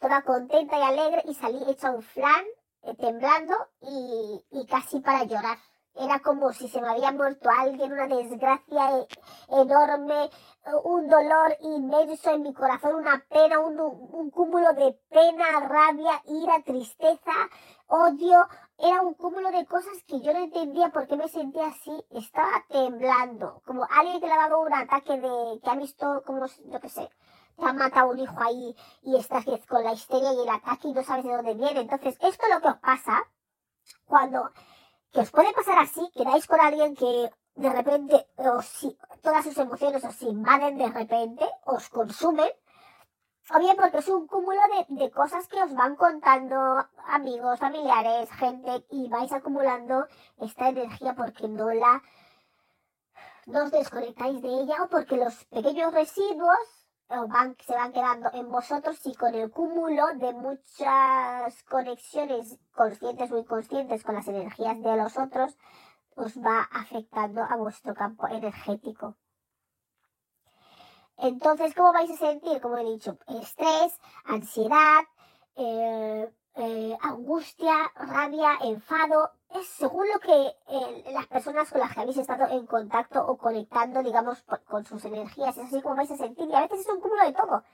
toda 0.00 0.22
contenta 0.22 0.78
y 0.78 0.82
alegre 0.82 1.22
y 1.26 1.34
salí 1.34 1.62
hecha 1.68 1.90
un 1.90 2.02
flan 2.02 2.44
eh, 2.82 2.94
temblando 2.96 3.54
y, 3.82 4.44
y, 4.50 4.66
casi 4.66 5.00
para 5.00 5.24
llorar. 5.24 5.58
Era 5.94 6.20
como 6.20 6.52
si 6.52 6.68
se 6.68 6.80
me 6.80 6.88
había 6.88 7.12
muerto 7.12 7.50
alguien, 7.50 7.92
una 7.92 8.06
desgracia 8.06 8.98
e, 9.00 9.06
enorme, 9.48 10.30
un 10.84 11.08
dolor 11.08 11.56
inmenso 11.60 12.30
en 12.30 12.42
mi 12.42 12.54
corazón, 12.54 12.94
una 12.94 13.24
pena, 13.28 13.58
un, 13.58 13.78
un 13.80 14.30
cúmulo 14.30 14.72
de 14.74 14.98
pena, 15.10 15.60
rabia, 15.60 16.22
ira, 16.26 16.62
tristeza, 16.62 17.32
odio. 17.88 18.46
Era 18.78 19.02
un 19.02 19.14
cúmulo 19.14 19.50
de 19.50 19.66
cosas 19.66 20.02
que 20.06 20.20
yo 20.20 20.32
no 20.32 20.38
entendía 20.38 20.90
por 20.90 21.06
qué 21.06 21.16
me 21.16 21.28
sentía 21.28 21.66
así. 21.66 21.92
Estaba 22.10 22.64
temblando, 22.68 23.60
como 23.66 23.86
alguien 23.90 24.20
que 24.20 24.26
le 24.26 24.32
ha 24.32 24.48
dado 24.48 24.60
un 24.60 24.72
ataque 24.72 25.20
de, 25.20 25.60
que 25.62 25.70
ha 25.70 25.76
visto 25.76 26.22
como, 26.24 26.46
yo 26.46 26.80
qué 26.80 26.88
sé, 26.88 27.10
te 27.60 27.66
han 27.66 27.76
matado 27.76 28.10
un 28.10 28.18
hijo 28.18 28.36
ahí 28.40 28.74
y 29.02 29.16
estás 29.16 29.44
con 29.68 29.84
la 29.84 29.92
histeria 29.92 30.32
y 30.32 30.40
el 30.40 30.48
ataque 30.48 30.88
y 30.88 30.92
no 30.92 31.02
sabes 31.04 31.24
de 31.24 31.36
dónde 31.36 31.54
viene. 31.54 31.80
Entonces, 31.80 32.16
esto 32.20 32.46
es 32.46 32.54
lo 32.54 32.60
que 32.60 32.68
os 32.68 32.78
pasa 32.78 33.22
cuando, 34.04 34.50
os 35.14 35.30
puede 35.30 35.52
pasar 35.52 35.78
así, 35.78 36.10
quedáis 36.14 36.46
con 36.46 36.60
alguien 36.60 36.94
que 36.96 37.30
de 37.54 37.70
repente 37.70 38.26
os, 38.36 38.96
todas 39.22 39.44
sus 39.44 39.58
emociones 39.58 40.04
os 40.04 40.22
invaden 40.22 40.78
de 40.78 40.88
repente, 40.88 41.44
os 41.64 41.88
consumen, 41.90 42.50
o 43.54 43.58
bien 43.58 43.76
porque 43.76 43.98
es 43.98 44.08
un 44.08 44.26
cúmulo 44.26 44.60
de, 44.88 45.04
de, 45.04 45.10
cosas 45.10 45.46
que 45.48 45.62
os 45.62 45.74
van 45.74 45.96
contando 45.96 46.56
amigos, 47.08 47.58
familiares, 47.58 48.30
gente, 48.32 48.86
y 48.90 49.08
vais 49.08 49.32
acumulando 49.32 50.06
esta 50.38 50.68
energía 50.68 51.14
porque 51.14 51.48
no 51.48 51.70
la 51.70 52.02
no 53.46 53.64
os 53.64 53.70
desconectáis 53.72 54.40
de 54.42 54.48
ella 54.48 54.84
o 54.84 54.88
porque 54.88 55.16
los 55.16 55.44
pequeños 55.46 55.92
residuos 55.92 56.79
se 57.10 57.74
van 57.74 57.92
quedando 57.92 58.30
en 58.32 58.48
vosotros 58.50 59.00
y 59.04 59.14
con 59.14 59.34
el 59.34 59.50
cúmulo 59.50 60.06
de 60.14 60.32
muchas 60.32 61.62
conexiones 61.64 62.56
conscientes 62.72 63.32
o 63.32 63.38
inconscientes 63.38 64.04
con 64.04 64.14
las 64.14 64.28
energías 64.28 64.80
de 64.80 64.96
los 64.96 65.18
otros, 65.18 65.56
os 66.14 66.38
va 66.38 66.68
afectando 66.70 67.42
a 67.42 67.56
vuestro 67.56 67.94
campo 67.94 68.28
energético. 68.28 69.16
Entonces, 71.16 71.74
¿cómo 71.74 71.92
vais 71.92 72.10
a 72.10 72.16
sentir? 72.16 72.60
Como 72.60 72.78
he 72.78 72.84
dicho, 72.84 73.18
estrés, 73.26 73.98
ansiedad, 74.24 75.02
eh, 75.56 76.32
eh, 76.54 76.96
angustia, 77.02 77.74
rabia, 77.96 78.56
enfado, 78.62 79.32
es 79.54 79.66
según 79.66 80.06
lo 80.08 80.20
que 80.20 80.54
eh, 80.68 81.04
las 81.12 81.26
personas 81.26 81.70
con 81.70 81.80
las 81.80 81.92
que 81.92 82.00
habéis 82.00 82.18
estado 82.18 82.46
en 82.46 82.66
contacto 82.66 83.24
o 83.26 83.36
conectando, 83.36 84.02
digamos, 84.02 84.44
con 84.68 84.84
sus 84.84 85.04
energías, 85.04 85.56
es 85.56 85.64
así 85.64 85.82
como 85.82 85.96
vais 85.96 86.10
a 86.10 86.16
sentir. 86.16 86.48
Y 86.48 86.54
a 86.54 86.62
veces 86.62 86.80
es 86.80 86.88
un 86.88 87.00
cúmulo 87.00 87.24
de 87.24 87.32
todo. 87.32 87.64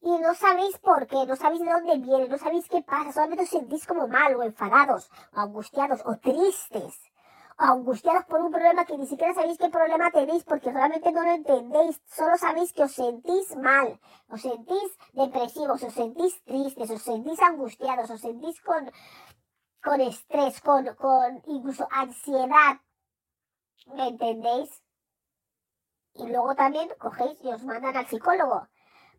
Y 0.00 0.18
no 0.18 0.34
sabéis 0.34 0.78
por 0.78 1.06
qué, 1.06 1.26
no 1.26 1.36
sabéis 1.36 1.62
de 1.62 1.70
dónde 1.70 1.98
viene, 1.98 2.28
no 2.28 2.38
sabéis 2.38 2.68
qué 2.68 2.82
pasa, 2.82 3.12
solamente 3.12 3.44
os 3.44 3.50
sentís 3.50 3.86
como 3.86 4.08
mal 4.08 4.34
o 4.36 4.42
enfadados, 4.42 5.10
o 5.34 5.40
angustiados, 5.40 6.02
o 6.06 6.16
tristes, 6.16 7.00
o 7.58 7.64
angustiados 7.64 8.24
por 8.24 8.40
un 8.40 8.50
problema 8.50 8.84
que 8.84 8.96
ni 8.96 9.06
siquiera 9.06 9.34
sabéis 9.34 9.58
qué 9.58 9.68
problema 9.68 10.10
tenéis 10.10 10.44
porque 10.44 10.70
realmente 10.70 11.12
no 11.12 11.22
lo 11.22 11.32
entendéis, 11.32 12.00
solo 12.06 12.36
sabéis 12.36 12.72
que 12.72 12.84
os 12.84 12.92
sentís 12.92 13.56
mal, 13.56 13.98
os 14.28 14.40
sentís 14.40 14.98
depresivos, 15.12 15.82
os 15.82 15.94
sentís 15.94 16.42
tristes, 16.44 16.90
os 16.90 17.02
sentís 17.02 17.40
angustiados, 17.40 18.10
os 18.10 18.20
sentís 18.20 18.60
con 18.60 18.90
con 19.86 20.00
estrés, 20.00 20.60
con, 20.60 20.84
con 20.96 21.42
incluso 21.46 21.86
ansiedad. 21.92 22.80
¿Me 23.94 24.08
entendéis? 24.08 24.82
Y 26.14 26.26
luego 26.26 26.56
también 26.56 26.88
cogéis 26.98 27.38
y 27.44 27.52
os 27.52 27.62
mandan 27.62 27.96
al 27.96 28.06
psicólogo. 28.06 28.66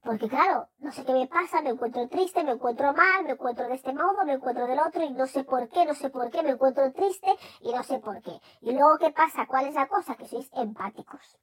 Porque 0.03 0.27
claro, 0.27 0.67
no 0.79 0.91
sé 0.91 1.05
qué 1.05 1.13
me 1.13 1.27
pasa, 1.27 1.61
me 1.61 1.69
encuentro 1.69 2.07
triste, 2.09 2.43
me 2.43 2.51
encuentro 2.51 2.93
mal, 2.93 3.23
me 3.23 3.31
encuentro 3.31 3.67
de 3.67 3.75
este 3.75 3.93
modo, 3.93 4.25
me 4.25 4.33
encuentro 4.33 4.67
del 4.67 4.79
otro 4.79 5.03
y 5.03 5.11
no 5.11 5.25
sé 5.25 5.45
por 5.45 5.69
qué, 5.69 5.85
no 5.85 5.95
sé 5.95 6.09
por 6.09 6.29
qué, 6.29 6.43
me 6.43 6.51
encuentro 6.51 6.91
triste 6.91 7.33
y 7.61 7.71
no 7.73 7.83
sé 7.83 7.99
por 7.99 8.21
qué. 8.21 8.39
Y 8.59 8.73
luego 8.73 8.97
qué 8.97 9.11
pasa, 9.11 9.47
cuál 9.47 9.67
es 9.67 9.73
la 9.73 9.87
cosa, 9.87 10.15
que 10.15 10.27
sois 10.27 10.49
empáticos. 10.53 11.39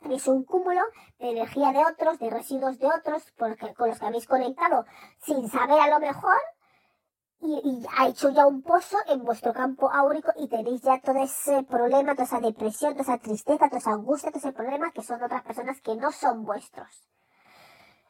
Tenéis 0.00 0.26
un 0.26 0.44
cúmulo 0.44 0.80
de 1.18 1.30
energía 1.30 1.72
de 1.72 1.84
otros, 1.84 2.18
de 2.18 2.30
residuos 2.30 2.78
de 2.78 2.86
otros, 2.86 3.32
porque, 3.36 3.74
con 3.74 3.90
los 3.90 3.98
que 3.98 4.06
habéis 4.06 4.26
conectado 4.26 4.86
sin 5.18 5.48
saber 5.48 5.78
a 5.78 5.88
lo 5.88 6.00
mejor, 6.00 6.40
y, 7.42 7.86
ha 7.96 8.08
hecho 8.08 8.30
ya 8.30 8.46
un 8.46 8.62
pozo 8.62 8.98
en 9.06 9.24
vuestro 9.24 9.52
campo 9.52 9.90
áurico 9.90 10.30
y 10.36 10.48
tenéis 10.48 10.82
ya 10.82 11.00
todo 11.00 11.22
ese 11.22 11.62
problema, 11.62 12.12
toda 12.12 12.24
esa 12.24 12.40
depresión, 12.40 12.92
toda 12.92 13.02
esa 13.02 13.18
tristeza, 13.18 13.68
toda 13.68 13.78
esa 13.78 13.92
angustia, 13.92 14.30
todo 14.30 14.40
ese 14.40 14.52
problema 14.52 14.92
que 14.92 15.02
son 15.02 15.22
otras 15.22 15.42
personas 15.42 15.80
que 15.80 15.96
no 15.96 16.12
son 16.12 16.44
vuestros. 16.44 17.08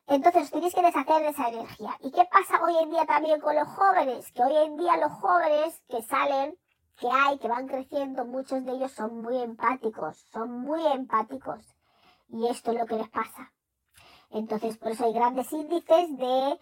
Entonces 0.06 0.50
tenéis 0.50 0.74
que 0.74 0.82
deshacer 0.82 1.22
de 1.22 1.28
esa 1.28 1.48
energía. 1.48 1.96
¿Y 2.00 2.10
qué 2.10 2.26
pasa 2.30 2.60
hoy 2.64 2.76
en 2.82 2.90
día 2.90 3.06
también 3.06 3.40
con 3.40 3.54
los 3.54 3.68
jóvenes? 3.68 4.32
Que 4.32 4.42
hoy 4.42 4.56
en 4.56 4.76
día 4.76 4.96
los 4.96 5.12
jóvenes 5.12 5.80
que 5.88 6.02
salen, 6.02 6.58
que 6.98 7.08
hay, 7.08 7.38
que 7.38 7.48
van 7.48 7.68
creciendo, 7.68 8.24
muchos 8.24 8.64
de 8.64 8.72
ellos 8.72 8.90
son 8.90 9.22
muy 9.22 9.40
empáticos, 9.40 10.26
son 10.32 10.50
muy 10.50 10.84
empáticos. 10.88 11.64
Y 12.28 12.48
esto 12.48 12.72
es 12.72 12.78
lo 12.78 12.86
que 12.86 12.96
les 12.96 13.08
pasa. 13.08 13.52
Entonces, 14.30 14.78
por 14.78 14.92
eso 14.92 15.04
hay 15.04 15.12
grandes 15.12 15.52
índices 15.52 16.16
de 16.16 16.58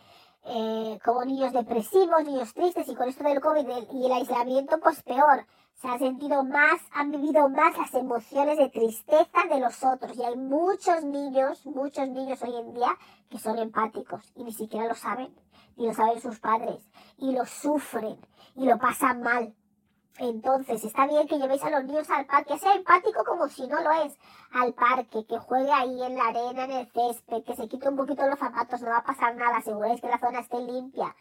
eh, 0.49 0.99
como 1.05 1.25
niños 1.25 1.53
depresivos, 1.53 2.25
niños 2.25 2.55
tristes 2.55 2.89
y 2.89 2.95
con 2.95 3.09
esto 3.09 3.23
del 3.25 3.41
COVID 3.41 3.67
y 3.93 4.07
el 4.07 4.13
aislamiento 4.13 4.79
pues 4.81 5.03
peor. 5.03 5.47
Se 5.75 5.87
han 5.87 5.99
sentido 5.99 6.43
más, 6.43 6.81
han 6.93 7.11
vivido 7.11 7.49
más 7.49 7.77
las 7.77 7.95
emociones 7.95 8.59
de 8.59 8.69
tristeza 8.69 9.45
de 9.49 9.61
los 9.61 9.85
otros 9.85 10.17
y 10.17 10.25
hay 10.25 10.37
muchos 10.37 11.05
niños, 11.05 11.65
muchos 11.67 12.09
niños 12.09 12.43
hoy 12.43 12.57
en 12.57 12.75
día 12.75 12.97
que 13.29 13.39
son 13.39 13.59
empáticos 13.59 14.33
y 14.35 14.43
ni 14.43 14.53
siquiera 14.53 14.89
lo 14.89 14.95
saben, 14.95 15.33
ni 15.77 15.87
lo 15.87 15.95
saben 15.95 16.21
sus 16.21 16.41
padres 16.41 16.91
y 17.17 17.33
lo 17.33 17.47
sufren 17.47 18.19
y 18.57 18.67
lo 18.67 18.79
pasan 18.79 19.23
mal. 19.23 19.55
Entonces, 20.19 20.85
está 20.85 21.07
bien 21.07 21.29
que 21.29 21.39
llevéis 21.39 21.63
a 21.63 21.71
los 21.71 21.85
niños 21.85 22.11
al 22.11 22.27
parque, 22.27 22.59
sea 22.59 22.75
empático 22.75 23.23
como 23.25 23.49
si 23.49 23.69
no 23.69 23.81
lo 23.81 23.93
es, 24.03 24.19
al 24.53 24.75
parque, 24.75 25.25
que 25.25 25.39
juegue 25.39 25.71
ahí 25.71 26.03
en 26.03 26.17
la 26.17 26.27
arena, 26.27 26.65
en 26.65 26.73
el 26.73 26.91
césped, 26.91 27.45
que 27.45 27.55
se 27.55 27.69
quite 27.69 27.89
un 27.89 27.97
poquito 27.97 28.27
los 28.27 28.39
zapatos, 28.39 28.83
no 28.83 28.91
va 28.91 28.99
a 28.99 29.05
pasar 29.05 29.37
nada, 29.37 29.59
aseguráis 29.59 30.01
que 30.01 30.09
la 30.09 30.19
zona 30.19 30.41
esté 30.41 30.59
limpia. 30.61 31.15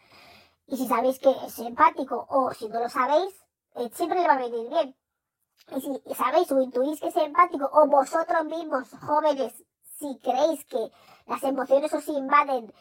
Y 0.66 0.76
si 0.76 0.88
sabéis 0.88 1.20
que 1.20 1.30
es 1.30 1.58
empático 1.60 2.26
o 2.28 2.52
si 2.52 2.68
no 2.68 2.80
lo 2.80 2.88
sabéis, 2.88 3.34
eh, 3.76 3.88
siempre 3.94 4.20
le 4.20 4.26
va 4.26 4.34
a 4.34 4.38
venir 4.38 4.68
bien. 4.68 4.96
Y 5.76 5.80
si 5.80 6.14
sabéis 6.14 6.50
o 6.50 6.60
intuís 6.60 7.00
que 7.00 7.08
es 7.08 7.16
empático 7.16 7.70
o 7.72 7.86
vosotros 7.86 8.44
mismos, 8.46 8.90
jóvenes, 9.00 9.64
si 9.98 10.18
creéis 10.18 10.64
que 10.64 10.90
las 11.26 11.42
emociones 11.44 11.92
os 11.92 12.08
invaden 12.08 12.72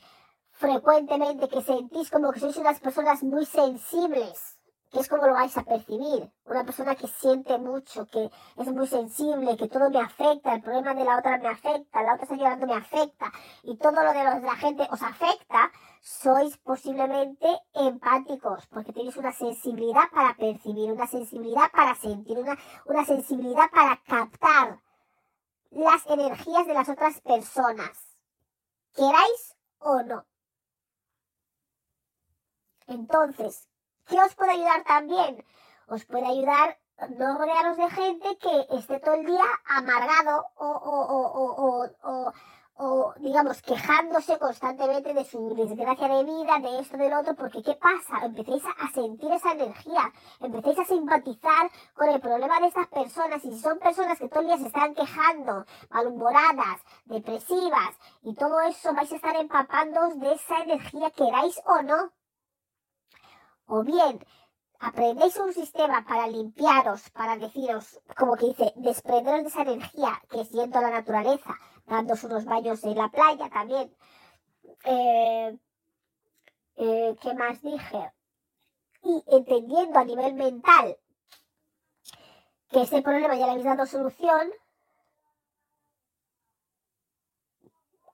frecuentemente, 0.51 1.47
que 1.47 1.61
sentís 1.61 2.09
como 2.09 2.31
que 2.31 2.39
sois 2.39 2.57
unas 2.57 2.79
personas 2.79 3.21
muy 3.21 3.45
sensibles, 3.45 4.56
que 4.91 4.99
es 4.99 5.07
como 5.07 5.27
lo 5.27 5.33
vais 5.33 5.55
a 5.57 5.63
percibir. 5.63 6.31
Una 6.45 6.63
persona 6.63 6.95
que 6.95 7.07
siente 7.07 7.57
mucho, 7.57 8.05
que 8.07 8.29
es 8.57 8.67
muy 8.67 8.87
sensible, 8.87 9.57
que 9.57 9.67
todo 9.67 9.89
me 9.89 9.99
afecta, 9.99 10.53
el 10.53 10.61
problema 10.61 10.93
de 10.93 11.03
la 11.03 11.17
otra 11.17 11.37
me 11.37 11.49
afecta, 11.49 12.03
la 12.03 12.13
otra 12.13 12.23
está 12.23 12.35
llorando 12.35 12.67
me 12.67 12.75
afecta, 12.75 13.31
y 13.63 13.77
todo 13.77 14.03
lo 14.03 14.13
de 14.13 14.23
la 14.41 14.55
gente 14.55 14.87
os 14.89 15.01
afecta, 15.01 15.71
sois 16.01 16.57
posiblemente 16.57 17.47
empáticos, 17.73 18.65
porque 18.67 18.93
tenéis 18.93 19.17
una 19.17 19.33
sensibilidad 19.33 20.09
para 20.13 20.35
percibir, 20.35 20.91
una 20.91 21.07
sensibilidad 21.07 21.69
para 21.71 21.95
sentir, 21.95 22.37
una, 22.37 22.57
una 22.85 23.05
sensibilidad 23.05 23.69
para 23.71 24.01
captar 24.05 24.79
las 25.71 26.05
energías 26.07 26.65
de 26.65 26.73
las 26.73 26.87
otras 26.87 27.19
personas, 27.21 28.17
queráis 28.93 29.55
o 29.79 30.01
no. 30.03 30.25
Entonces, 32.87 33.67
¿Qué 34.07 34.19
os 34.21 34.35
puede 34.35 34.51
ayudar 34.51 34.83
también? 34.83 35.43
Os 35.87 36.05
puede 36.05 36.25
ayudar 36.25 36.77
no 37.17 37.37
rodearos 37.37 37.77
de 37.77 37.89
gente 37.91 38.37
que 38.37 38.67
esté 38.77 38.99
todo 38.99 39.15
el 39.15 39.25
día 39.25 39.45
amargado 39.67 40.45
o, 40.55 40.65
o, 40.65 41.87
o, 42.03 42.33
o, 42.79 43.13
digamos, 43.17 43.61
quejándose 43.61 44.37
constantemente 44.37 45.13
de 45.13 45.25
su 45.25 45.53
desgracia 45.55 46.07
de 46.07 46.23
vida, 46.23 46.59
de 46.59 46.79
esto, 46.79 46.97
del 46.97 47.13
otro, 47.13 47.35
porque 47.35 47.63
¿qué 47.63 47.75
pasa? 47.75 48.25
Empecéis 48.25 48.63
a 48.65 48.91
sentir 48.91 49.31
esa 49.31 49.51
energía, 49.53 50.11
empecéis 50.39 50.79
a 50.79 50.85
simpatizar 50.85 51.71
con 51.95 52.09
el 52.09 52.21
problema 52.21 52.59
de 52.59 52.67
estas 52.67 52.87
personas, 52.87 53.43
y 53.45 53.51
si 53.51 53.59
son 53.59 53.79
personas 53.79 54.19
que 54.19 54.29
todo 54.29 54.41
el 54.41 54.47
día 54.47 54.57
se 54.57 54.67
están 54.67 54.93
quejando, 54.93 55.65
malhumoradas, 55.89 56.81
depresivas, 57.05 57.97
y 58.21 58.35
todo 58.35 58.61
eso 58.61 58.93
vais 58.93 59.11
a 59.11 59.15
estar 59.15 59.35
empapándoos 59.35 60.19
de 60.19 60.33
esa 60.33 60.59
energía, 60.59 61.09
queráis 61.11 61.59
o 61.65 61.81
no. 61.81 62.11
O 63.67 63.83
bien, 63.83 64.25
aprendéis 64.79 65.35
un 65.37 65.51
sistema 65.53 66.05
para 66.05 66.27
limpiaros, 66.27 67.09
para 67.09 67.37
deciros, 67.37 67.99
como 68.15 68.35
que 68.37 68.47
dice, 68.47 68.73
desprenderos 68.77 69.43
de 69.43 69.49
esa 69.49 69.61
energía 69.63 70.21
que 70.29 70.45
siento 70.45 70.79
la 70.79 70.89
naturaleza, 70.89 71.53
dándos 71.85 72.23
unos 72.23 72.45
baños 72.45 72.81
en 72.85 72.95
la 72.95 73.09
playa 73.09 73.49
también. 73.49 73.93
Eh, 74.85 75.57
eh, 76.77 77.15
¿Qué 77.21 77.33
más 77.33 77.61
dije? 77.61 78.13
Y 79.03 79.23
entendiendo 79.27 79.99
a 79.99 80.05
nivel 80.05 80.33
mental 80.33 80.97
que 82.69 82.81
ese 82.83 83.01
problema 83.01 83.35
ya 83.35 83.47
le 83.47 83.51
habéis 83.51 83.65
dado 83.65 83.85
solución, 83.85 84.49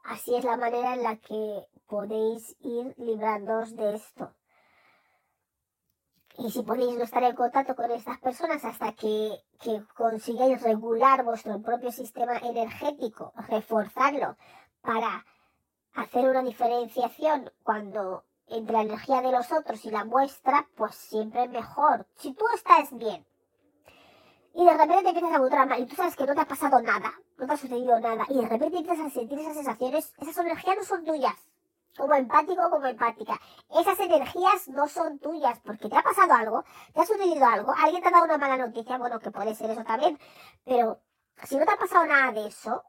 así 0.03 0.35
es 0.35 0.43
la 0.43 0.57
manera 0.57 0.95
en 0.95 1.03
la 1.03 1.17
que 1.17 1.67
podéis 1.87 2.55
ir 2.61 2.95
librándoos 2.97 3.75
de 3.75 3.95
esto. 3.95 4.33
Y 6.37 6.49
si 6.49 6.63
podéis 6.63 6.97
no 6.97 7.03
estar 7.03 7.23
en 7.23 7.35
contacto 7.35 7.75
con 7.75 7.91
estas 7.91 8.19
personas 8.19 8.65
hasta 8.65 8.93
que, 8.93 9.43
que 9.59 9.83
consigáis 9.95 10.61
regular 10.61 11.23
vuestro 11.23 11.61
propio 11.61 11.91
sistema 11.91 12.37
energético, 12.37 13.33
reforzarlo 13.47 14.35
para 14.81 15.25
hacer 15.93 16.27
una 16.27 16.41
diferenciación 16.41 17.51
cuando 17.61 18.23
entre 18.47 18.73
la 18.73 18.81
energía 18.81 19.21
de 19.21 19.31
los 19.31 19.51
otros 19.51 19.85
y 19.85 19.91
la 19.91 20.03
vuestra, 20.03 20.67
pues 20.75 20.95
siempre 20.95 21.43
es 21.43 21.49
mejor. 21.49 22.07
Si 22.15 22.33
tú 22.33 22.45
estás 22.53 22.95
bien 22.97 23.25
y 24.55 24.65
de 24.65 24.73
repente 24.73 25.03
te 25.03 25.09
empiezas 25.09 25.31
a 25.31 25.35
encontrar 25.35 25.67
mal 25.67 25.81
y 25.81 25.85
tú 25.85 25.95
sabes 25.95 26.15
que 26.15 26.25
no 26.25 26.33
te 26.33 26.41
ha 26.41 26.47
pasado 26.47 26.81
nada, 26.81 27.13
no 27.37 27.45
te 27.45 27.53
ha 27.53 27.57
sucedido 27.57 27.99
nada, 27.99 28.25
y 28.29 28.35
de 28.35 28.47
repente 28.47 28.77
empiezas 28.77 29.07
a 29.07 29.09
sentir 29.09 29.39
esas 29.39 29.55
sensaciones, 29.55 30.13
esas 30.19 30.37
energías 30.37 30.77
no 30.77 30.83
son 30.83 31.05
tuyas 31.05 31.35
como 31.97 32.13
empático 32.15 32.69
como 32.69 32.85
empática. 32.85 33.39
Esas 33.69 33.99
energías 33.99 34.67
no 34.67 34.87
son 34.87 35.19
tuyas 35.19 35.59
porque 35.59 35.89
te 35.89 35.97
ha 35.97 36.01
pasado 36.01 36.33
algo, 36.33 36.63
te 36.93 37.01
ha 37.01 37.05
sucedido 37.05 37.45
algo, 37.45 37.73
alguien 37.77 38.01
te 38.01 38.07
ha 38.09 38.11
dado 38.11 38.25
una 38.25 38.37
mala 38.37 38.57
noticia, 38.57 38.97
bueno, 38.97 39.19
que 39.19 39.31
puede 39.31 39.55
ser 39.55 39.69
eso 39.71 39.83
también, 39.83 40.19
pero 40.63 40.99
si 41.43 41.57
no 41.57 41.65
te 41.65 41.71
ha 41.71 41.77
pasado 41.77 42.05
nada 42.05 42.31
de 42.31 42.47
eso, 42.47 42.83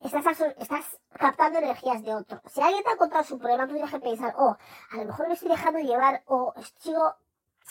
estás, 0.00 0.40
estás 0.58 1.00
captando 1.18 1.58
energías 1.58 2.02
de 2.02 2.14
otro. 2.14 2.40
Si 2.46 2.60
alguien 2.60 2.84
te 2.84 2.90
ha 2.90 2.96
contado 2.96 3.24
su 3.24 3.38
problema, 3.38 3.66
tú 3.66 3.74
tienes 3.74 3.90
que 3.90 4.00
pensar, 4.00 4.34
oh, 4.38 4.56
a 4.90 4.96
lo 4.96 5.04
mejor 5.04 5.28
me 5.28 5.34
estoy 5.34 5.48
dejando 5.48 5.78
llevar 5.80 6.22
o 6.26 6.54
sigo 6.78 7.14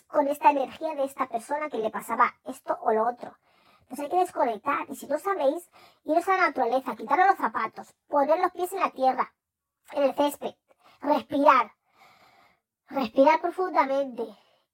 con 0.07 0.27
esta 0.27 0.51
energía 0.51 0.95
de 0.95 1.05
esta 1.05 1.27
persona 1.27 1.69
que 1.69 1.77
le 1.77 1.89
pasaba 1.89 2.33
esto 2.45 2.77
o 2.81 2.91
lo 2.91 3.07
otro. 3.07 3.35
Entonces 3.81 4.05
hay 4.05 4.09
que 4.09 4.19
desconectar. 4.19 4.89
Y 4.89 4.95
si 4.95 5.07
no 5.07 5.19
sabéis, 5.19 5.69
iros 6.03 6.27
a 6.27 6.37
la 6.37 6.47
naturaleza, 6.47 6.95
quitaros 6.95 7.27
los 7.27 7.37
zapatos, 7.37 7.93
poner 8.07 8.39
los 8.39 8.51
pies 8.51 8.73
en 8.73 8.79
la 8.79 8.89
tierra, 8.91 9.33
en 9.93 10.03
el 10.03 10.15
césped, 10.15 10.55
respirar, 11.01 11.71
respirar 12.89 13.41
profundamente 13.41 14.23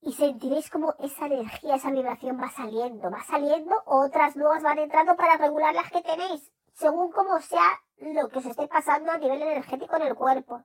y 0.01 0.13
sentiréis 0.13 0.69
como 0.69 0.95
esa 0.99 1.27
energía, 1.27 1.75
esa 1.75 1.91
vibración 1.91 2.39
va 2.39 2.49
saliendo, 2.49 3.11
va 3.11 3.23
saliendo, 3.23 3.75
otras 3.85 4.35
nuevas 4.35 4.63
van 4.63 4.79
entrando 4.79 5.15
para 5.15 5.37
regular 5.37 5.75
las 5.75 5.91
que 5.91 6.01
tenéis, 6.01 6.51
según 6.73 7.11
como 7.11 7.39
sea 7.39 7.79
lo 7.97 8.29
que 8.29 8.39
os 8.39 8.45
esté 8.45 8.67
pasando 8.67 9.11
a 9.11 9.17
nivel 9.17 9.41
energético 9.41 9.95
en 9.97 10.01
el 10.03 10.15
cuerpo. 10.15 10.63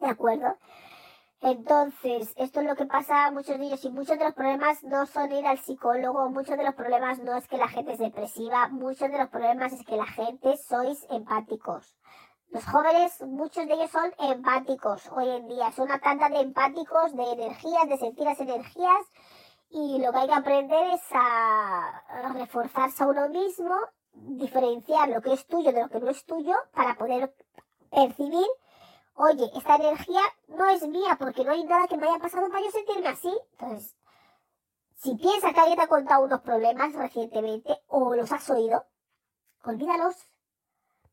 ¿De 0.00 0.08
acuerdo? 0.08 0.58
Entonces, 1.40 2.32
esto 2.36 2.60
es 2.60 2.66
lo 2.66 2.74
que 2.74 2.86
pasa 2.86 3.26
a 3.26 3.30
muchos 3.30 3.58
niños 3.58 3.84
y 3.84 3.90
muchos 3.90 4.18
de 4.18 4.24
los 4.24 4.34
problemas 4.34 4.82
no 4.82 5.04
son 5.04 5.30
ir 5.30 5.46
al 5.46 5.58
psicólogo, 5.58 6.30
muchos 6.30 6.56
de 6.56 6.64
los 6.64 6.74
problemas 6.74 7.18
no 7.18 7.36
es 7.36 7.46
que 7.46 7.58
la 7.58 7.68
gente 7.68 7.92
es 7.92 7.98
depresiva, 7.98 8.68
muchos 8.68 9.10
de 9.10 9.18
los 9.18 9.28
problemas 9.28 9.72
es 9.74 9.84
que 9.84 9.96
la 9.96 10.06
gente 10.06 10.56
sois 10.56 11.06
empáticos. 11.10 11.94
Los 12.54 12.64
jóvenes, 12.66 13.20
muchos 13.22 13.66
de 13.66 13.74
ellos 13.74 13.90
son 13.90 14.14
empáticos 14.16 15.10
hoy 15.10 15.28
en 15.28 15.48
día. 15.48 15.72
Son 15.72 15.86
una 15.86 15.98
tanda 15.98 16.28
de 16.28 16.38
empáticos, 16.38 17.12
de 17.16 17.32
energías, 17.32 17.88
de 17.88 17.98
sentir 17.98 18.24
las 18.24 18.38
energías. 18.38 19.06
Y 19.70 19.98
lo 19.98 20.12
que 20.12 20.18
hay 20.18 20.28
que 20.28 20.34
aprender 20.34 20.94
es 20.94 21.02
a 21.10 22.30
reforzarse 22.32 23.02
a 23.02 23.08
uno 23.08 23.28
mismo, 23.28 23.74
diferenciar 24.12 25.08
lo 25.08 25.20
que 25.20 25.32
es 25.32 25.44
tuyo 25.48 25.72
de 25.72 25.82
lo 25.82 25.88
que 25.88 25.98
no 25.98 26.08
es 26.10 26.24
tuyo 26.26 26.54
para 26.72 26.94
poder 26.94 27.34
percibir, 27.90 28.46
oye, 29.14 29.50
esta 29.56 29.74
energía 29.74 30.22
no 30.46 30.68
es 30.68 30.86
mía 30.86 31.16
porque 31.18 31.44
no 31.44 31.50
hay 31.50 31.64
nada 31.64 31.88
que 31.88 31.96
me 31.96 32.06
haya 32.06 32.20
pasado 32.20 32.48
para 32.50 32.64
yo 32.64 32.70
sentirme 32.70 33.08
así. 33.08 33.36
Entonces, 33.58 33.96
si 34.94 35.16
piensas 35.16 35.52
que 35.52 35.58
alguien 35.58 35.76
te 35.76 35.82
ha 35.82 35.88
contado 35.88 36.22
unos 36.22 36.42
problemas 36.42 36.92
recientemente 36.92 37.82
o 37.88 38.14
los 38.14 38.30
has 38.30 38.48
oído, 38.48 38.86
olvídalos 39.64 40.14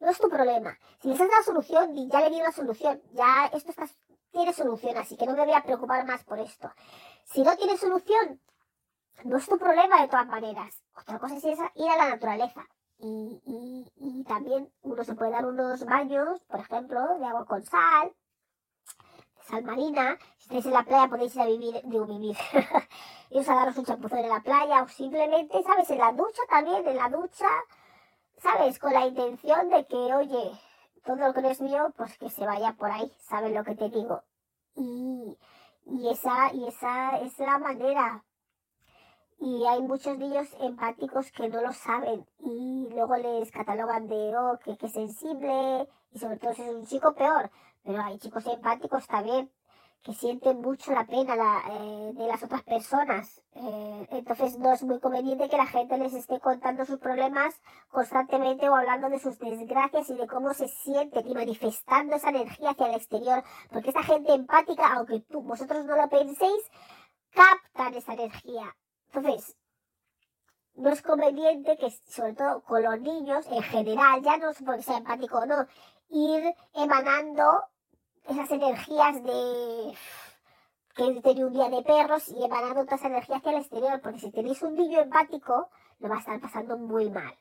no 0.02 0.10
es 0.10 0.18
tu 0.18 0.30
problema. 0.30 0.78
Si 1.00 1.10
les 1.10 1.22
has 1.22 1.30
dado 1.30 1.44
solución, 1.44 2.10
ya 2.10 2.22
le 2.22 2.32
di 2.32 2.42
una 2.42 2.52
solución. 2.52 3.02
Ya 3.14 3.50
esto 3.54 3.70
está, 3.70 3.88
tiene 4.32 4.52
solución, 4.52 4.98
así 4.98 5.16
que 5.16 5.26
no 5.26 5.34
me 5.34 5.46
voy 5.46 5.54
a 5.54 5.64
preocupar 5.64 6.06
más 6.06 6.24
por 6.24 6.40
esto. 6.40 6.72
Si 7.24 7.44
no 7.44 7.56
tiene 7.56 7.78
solución, 7.78 8.42
no 9.24 9.38
es 9.38 9.48
tu 9.48 9.58
problema 9.58 10.02
de 10.02 10.08
todas 10.08 10.28
maneras. 10.28 10.82
Otra 10.98 11.20
cosa 11.20 11.36
es 11.36 11.44
ir 11.44 11.90
a 11.90 11.98
la 11.98 12.10
naturaleza. 12.10 12.66
Y, 12.98 14.24
también 14.28 14.72
uno 14.82 15.04
se 15.04 15.16
puede 15.16 15.32
dar 15.32 15.46
unos 15.46 15.84
baños, 15.86 16.40
por 16.44 16.60
ejemplo, 16.60 17.00
de 17.18 17.26
agua 17.26 17.46
con 17.46 17.64
sal, 17.64 18.14
sal 19.48 19.64
marina. 19.64 20.18
Si 20.38 20.46
estáis 20.46 20.66
en 20.66 20.74
la 20.74 20.84
playa 20.84 21.10
podéis 21.10 21.36
ir 21.36 21.42
a 21.42 21.46
vivir, 21.46 21.82
digo 21.84 22.06
vivir, 22.06 22.38
iros 23.32 23.50
a 23.50 23.56
daros 23.56 23.78
un 23.78 23.86
champuzón 23.86 24.20
en 24.20 24.30
la 24.30 24.42
playa 24.42 24.84
o 24.84 24.88
simplemente, 24.88 25.62
¿sabes? 25.64 25.90
En 25.90 25.98
la 25.98 26.12
ducha 26.12 26.42
también, 26.50 26.88
en 26.88 26.96
la 26.96 27.10
ducha 27.10 27.48
¿sabes? 28.42 28.80
Con 28.80 28.94
la 28.94 29.06
intención 29.06 29.70
de 29.70 29.86
que, 29.86 29.96
oye, 29.96 30.52
todo 31.06 31.16
lo 31.16 31.34
que 31.34 31.42
no 31.42 31.50
es 31.50 31.62
mío, 31.62 31.94
pues 31.96 32.18
que 32.18 32.30
se 32.30 32.46
vaya 32.46 32.74
por 32.74 32.92
ahí, 32.92 33.12
¿sabes 33.20 33.54
lo 33.54 33.64
que 33.64 33.76
te 33.76 33.90
digo? 33.90 34.24
Y, 34.76 35.38
y, 35.86 36.10
esa, 36.10 36.54
y 36.54 36.68
esa 36.68 37.18
es 37.20 37.38
la 37.40 37.60
manera. 37.60 38.24
Y 39.40 39.66
hay 39.66 39.82
muchos 39.82 40.18
niños 40.18 40.48
empáticos 40.60 41.32
que 41.32 41.50
no 41.50 41.62
lo 41.62 41.74
saben 41.74 42.26
y 42.40 42.88
luego 42.92 43.16
les 43.16 43.52
catalogan 43.52 44.08
de, 44.08 44.36
oh, 44.38 44.60
que, 44.64 44.78
que 44.78 44.88
sensible, 44.90 45.88
y 46.12 46.20
sobre 46.20 46.38
todo 46.38 46.54
si 46.54 46.62
es 46.62 46.70
un 46.74 46.86
chico 46.86 47.14
peor, 47.14 47.50
Pero 47.84 48.02
hay 48.02 48.20
chicos 48.20 48.46
empáticos 48.46 49.08
también 49.08 49.52
que 50.04 50.14
sienten 50.14 50.62
mucho 50.62 50.92
la 50.92 51.06
pena 51.06 51.36
eh, 51.70 52.12
de 52.14 52.28
las 52.28 52.42
otras 52.42 52.64
personas. 52.64 53.42
Eh, 53.54 54.08
entonces 54.12 54.58
no 54.58 54.74
es 54.74 54.84
muy 54.84 55.00
conveniente 55.00 55.48
que 55.48 55.58
la 55.58 55.68
gente 55.68 55.98
les 55.98 56.14
esté 56.14 56.40
contando 56.40 56.86
sus 56.86 56.98
problemas 56.98 57.54
constantemente 57.90 58.68
o 58.68 58.76
hablando 58.76 59.10
de 59.10 59.20
sus 59.20 59.38
desgracias 59.38 60.10
y 60.10 60.16
de 60.16 60.28
cómo 60.28 60.54
se 60.54 60.68
sienten 60.68 61.28
y 61.28 61.34
manifestando 61.34 62.16
esa 62.16 62.30
energía 62.30 62.72
hacia 62.72 62.88
el 62.88 62.96
exterior. 62.96 63.44
Porque 63.72 63.92
esa 63.92 64.04
gente 64.04 64.34
empática, 64.34 64.92
aunque 64.94 65.20
tú, 65.22 65.42
vosotros 65.42 65.86
no 65.86 65.96
lo 65.96 66.10
penséis, 66.10 66.72
captan 67.32 67.94
esa 67.94 68.14
energía. 68.14 68.76
Entonces, 69.14 69.56
no 70.74 70.90
es 70.90 71.02
conveniente 71.02 71.78
que, 71.78 71.92
sobre 72.08 72.34
todo 72.34 72.64
con 72.64 72.82
los 72.82 73.00
niños 73.02 73.46
en 73.48 73.62
general, 73.62 74.22
ya 74.24 74.38
no 74.38 74.50
es 74.50 74.58
sea 74.86 74.98
empático 74.98 75.38
o 75.38 75.46
no, 75.46 75.68
ir 76.10 76.56
emanando 76.74 77.44
esas 78.28 78.52
energías 78.52 79.24
de 79.24 79.98
que 80.96 81.22
tener 81.22 81.46
un 81.46 81.54
día 81.54 81.70
de 81.70 81.82
perros 81.84 82.28
y 82.30 82.44
emanando 82.44 82.84
toda 82.84 82.98
esa 82.98 83.08
energía 83.08 83.38
hacia 83.38 83.52
el 83.52 83.58
exterior, 83.58 84.02
porque 84.02 84.20
si 84.20 84.32
tenéis 84.32 84.62
un 84.62 84.76
niño 84.76 85.00
empático, 85.00 85.70
lo 86.00 86.10
va 86.10 86.16
a 86.16 86.20
estar 86.20 86.40
pasando 86.40 86.78
muy 86.78 87.10
mal. 87.10 87.36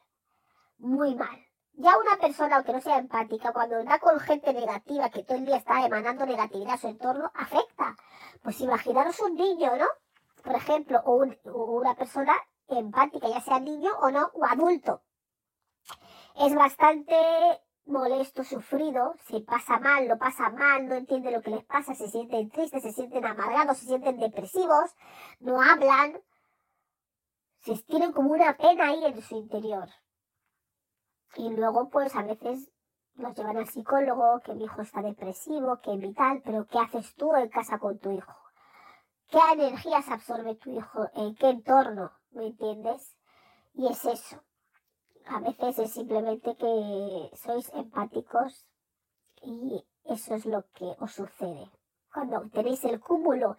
Muy 0.79 1.15
mal. 1.15 1.39
Ya 1.75 1.97
una 1.99 2.17
persona, 2.17 2.57
aunque 2.57 2.73
no 2.73 2.81
sea 2.81 2.99
empática, 2.99 3.53
cuando 3.53 3.77
anda 3.77 3.99
con 3.99 4.19
gente 4.21 4.53
negativa, 4.53 5.11
que 5.11 5.23
todo 5.23 5.39
el 5.39 5.47
día 5.47 5.57
está 5.57 5.85
emanando 5.85 6.27
negatividad 6.27 6.75
a 6.75 6.79
su 6.79 6.89
entorno, 6.89 7.31
afecta. 7.35 7.97
Pues 8.43 8.61
imaginaros 8.61 9.19
un 9.21 9.35
niño, 9.35 9.77
¿no? 9.77 9.87
Por 10.43 10.55
ejemplo, 10.55 11.01
o 11.05 11.25
una 11.45 11.95
persona 11.95 12.35
empática, 12.69 13.29
ya 13.29 13.41
sea 13.41 13.61
niño 13.61 13.93
o 14.01 14.11
no, 14.11 14.31
o 14.35 14.45
adulto. 14.45 15.03
Es 16.37 16.55
bastante 16.55 17.15
molesto, 17.91 18.45
sufrido, 18.45 19.15
se 19.27 19.41
pasa 19.41 19.79
mal, 19.79 20.09
lo 20.09 20.19
pasa 20.19 20.51
mal, 20.51 20.87
no 20.87 20.95
entiende 20.95 21.31
lo 21.31 21.43
que 21.43 21.51
les 21.51 21.65
pasa, 21.65 21.95
se 21.95 22.09
sienten 22.09 22.51
tristes, 22.51 22.83
se 22.83 22.93
sienten 22.93 23.25
amargados, 23.25 23.79
se 23.79 23.87
sienten 23.87 24.19
depresivos, 24.19 24.95
no 25.41 25.61
hablan, 25.61 26.21
se 27.61 27.77
tienen 27.85 28.13
como 28.13 28.33
una 28.33 28.57
pena 28.57 28.89
ahí 28.89 29.05
en 29.05 29.21
su 29.23 29.37
interior. 29.37 29.89
Y 31.37 31.51
luego, 31.51 31.91
pues 31.91 32.15
a 32.17 32.23
veces 32.23 32.71
los 33.15 33.37
llevan 33.37 33.59
al 33.59 33.69
psicólogo, 33.69 34.41
que 34.41 34.55
mi 34.55 34.65
hijo 34.65 34.83
está 34.83 35.03
depresivo, 35.03 35.81
que 35.81 35.97
vital, 35.97 36.43
pero 36.45 36.67
¿qué 36.67 36.79
haces 36.79 37.15
tú 37.15 37.35
en 37.37 37.49
casa 37.49 37.79
con 37.79 37.99
tu 37.99 38.11
hijo? 38.13 38.35
¿Qué 39.29 39.39
energías 39.53 40.09
absorbe 40.09 40.57
tu 40.57 40.71
hijo? 40.71 41.09
¿En 41.15 41.35
qué 41.37 41.51
entorno? 41.51 42.13
¿Me 42.31 42.47
entiendes? 42.47 43.17
Y 43.75 43.87
es 43.87 44.05
eso 44.05 44.43
a 45.27 45.41
veces 45.41 45.79
es 45.79 45.93
simplemente 45.93 46.57
que 46.57 47.31
sois 47.37 47.71
empáticos 47.75 48.67
y 49.43 49.85
eso 50.05 50.35
es 50.35 50.47
lo 50.47 50.65
que 50.75 50.97
os 50.99 51.13
sucede. 51.13 51.71
Cuando 52.13 52.49
tenéis 52.51 52.85
el 52.85 53.01
cúmulo 53.01 53.57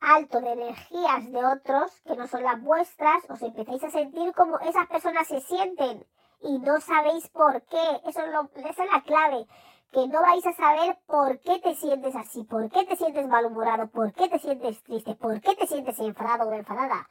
alto 0.00 0.40
de 0.40 0.52
energías 0.52 1.30
de 1.30 1.44
otros 1.44 2.00
que 2.02 2.16
no 2.16 2.26
son 2.26 2.42
las 2.42 2.60
vuestras, 2.60 3.28
os 3.30 3.40
empezáis 3.42 3.84
a 3.84 3.90
sentir 3.90 4.32
como 4.34 4.58
esas 4.60 4.86
personas 4.88 5.26
se 5.28 5.40
sienten 5.40 6.06
y 6.40 6.58
no 6.58 6.80
sabéis 6.80 7.28
por 7.30 7.62
qué. 7.62 8.00
Eso 8.06 8.22
es 8.22 8.32
lo, 8.32 8.50
esa 8.56 8.84
es 8.84 8.92
la 8.92 9.02
clave. 9.02 9.46
Que 9.92 10.08
no 10.08 10.20
vais 10.20 10.44
a 10.44 10.52
saber 10.52 10.98
por 11.06 11.38
qué 11.40 11.60
te 11.60 11.74
sientes 11.74 12.14
así, 12.16 12.42
por 12.44 12.68
qué 12.70 12.84
te 12.84 12.96
sientes 12.96 13.26
malhumorado, 13.28 13.86
por 13.88 14.12
qué 14.12 14.28
te 14.28 14.38
sientes 14.38 14.82
triste, 14.82 15.14
por 15.14 15.40
qué 15.40 15.54
te 15.54 15.66
sientes 15.66 15.98
enfadado 16.00 16.48
o 16.48 16.52
enfadada. 16.52 17.08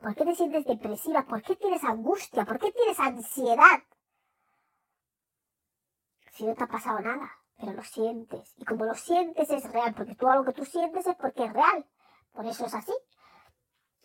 ¿Por 0.00 0.14
qué 0.14 0.24
te 0.24 0.34
sientes 0.34 0.64
depresiva? 0.64 1.24
¿Por 1.24 1.42
qué 1.42 1.56
tienes 1.56 1.82
angustia? 1.82 2.44
¿Por 2.44 2.58
qué 2.58 2.70
tienes 2.72 2.98
ansiedad? 3.00 3.82
Si 6.32 6.46
no 6.46 6.54
te 6.54 6.64
ha 6.64 6.68
pasado 6.68 7.00
nada, 7.00 7.30
pero 7.58 7.72
lo 7.72 7.82
sientes. 7.82 8.54
Y 8.58 8.64
como 8.64 8.84
lo 8.84 8.94
sientes 8.94 9.50
es 9.50 9.64
real, 9.72 9.94
porque 9.94 10.14
tú 10.14 10.28
algo 10.28 10.44
que 10.44 10.52
tú 10.52 10.64
sientes 10.64 11.06
es 11.06 11.16
porque 11.16 11.44
es 11.44 11.52
real. 11.52 11.84
Por 12.32 12.46
eso 12.46 12.66
es 12.66 12.74
así. 12.74 12.92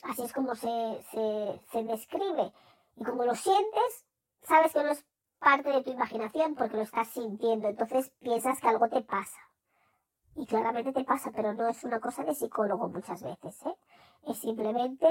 Así 0.02 0.24
es 0.24 0.34
como 0.34 0.56
se, 0.56 1.06
se, 1.12 1.62
se 1.72 1.84
describe. 1.84 2.52
Y 2.96 3.04
como 3.04 3.24
lo 3.24 3.36
sientes, 3.36 4.06
sabes 4.41 4.74
que 4.74 4.84
no 4.84 4.89
es 4.89 5.06
parte 5.38 5.70
de 5.70 5.84
tu 5.84 5.91
imaginación 5.91 6.56
porque 6.56 6.78
lo 6.78 6.84
estás 6.84 7.08
sintiendo. 7.10 7.68
Entonces 7.68 8.12
piensas 8.20 8.60
que 8.60 8.68
algo 8.68 8.89
te 8.89 9.02
pasa. 9.02 9.39
Y 10.36 10.48
claramente 10.48 10.91
te 10.91 11.04
pasa, 11.04 11.32
pero 11.32 11.54
no 11.54 11.68
es 11.68 11.84
una 11.84 12.00
cosa 12.00 12.24
de 12.24 12.34
psicólogo 12.34 12.89
muchas 12.89 13.22
veces. 13.22 13.62
¿eh? 13.68 13.76
Es 14.28 14.39
simplemente 14.39 15.08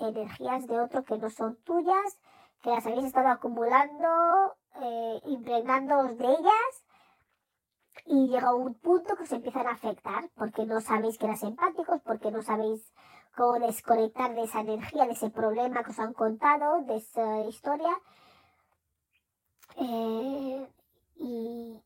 energías 0.00 0.66
de 0.66 0.80
otro 0.80 1.02
que 1.04 1.18
no 1.18 1.30
son 1.30 1.56
tuyas, 1.64 2.18
que 2.62 2.70
las 2.70 2.86
habéis 2.86 3.04
estado 3.04 3.28
acumulando, 3.28 4.56
eh, 4.80 5.20
impregnándoos 5.26 6.16
de 6.18 6.26
ellas 6.26 6.84
y 8.06 8.28
llega 8.28 8.54
un 8.54 8.74
punto 8.74 9.16
que 9.16 9.24
os 9.24 9.32
empiezan 9.32 9.66
a 9.66 9.72
afectar 9.72 10.28
porque 10.34 10.64
no 10.66 10.80
sabéis 10.80 11.18
que 11.18 11.26
eras 11.26 11.42
empáticos, 11.42 12.00
porque 12.02 12.30
no 12.30 12.42
sabéis 12.42 12.92
cómo 13.36 13.58
desconectar 13.58 14.34
de 14.34 14.42
esa 14.42 14.60
energía, 14.60 15.06
de 15.06 15.12
ese 15.12 15.30
problema 15.30 15.82
que 15.84 15.90
os 15.90 15.98
han 15.98 16.12
contado, 16.12 16.82
de 16.82 16.96
esa 16.96 17.40
historia. 17.44 17.96
Eh, 19.76 20.68
y, 21.18 21.82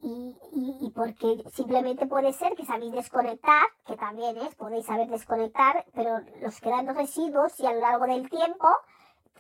y, 0.81 0.91
porque 0.95 1.43
simplemente 1.53 2.07
puede 2.07 2.33
ser 2.33 2.55
que 2.55 2.67
sabéis 2.67 2.93
desconectar, 2.93 3.63
que 3.87 3.97
también 3.97 4.37
es, 4.39 4.55
podéis 4.55 4.87
saber 4.87 5.09
desconectar, 5.09 5.85
pero 5.95 6.21
los 6.41 6.61
quedan 6.61 6.87
los 6.87 6.97
residuos 6.97 7.59
y 7.59 7.67
a 7.67 7.73
lo 7.73 7.81
largo 7.81 8.07
del 8.07 8.29
tiempo, 8.29 8.69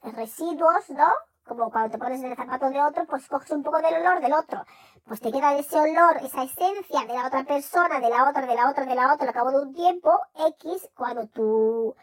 residuos, 0.03 0.89
¿no? 0.91 1.09
Como 1.45 1.71
cuando 1.71 1.91
te 1.91 1.99
pones 1.99 2.23
en 2.23 2.31
el 2.31 2.37
zapato 2.37 2.71
de 2.71 2.81
otro, 2.81 3.05
pues 3.07 3.29
coges 3.29 3.51
un 3.51 3.63
poco 3.63 3.79
del 3.83 3.95
olor 3.95 4.21
del 4.21 4.33
otro. 4.33 4.65
Pues 5.05 5.21
te 5.21 5.31
queda 5.33 5.55
ese 5.55 5.79
olor, 5.79 6.17
esa 6.19 6.45
esencia 6.45 7.05
de 7.07 7.15
la 7.15 7.27
otra 7.27 7.45
persona, 7.45 8.01
de 8.01 8.09
la 8.09 8.29
otra, 8.29 8.47
de 8.47 8.55
la 8.55 8.71
otra, 8.71 8.87
de 8.87 8.95
la 8.95 9.13
otra, 9.13 9.29
al 9.29 9.35
cabo 9.35 9.51
de 9.51 9.61
un 9.61 9.75
tiempo, 9.75 10.11
X, 10.59 10.89
cuando 10.97 11.27
tu 11.27 11.95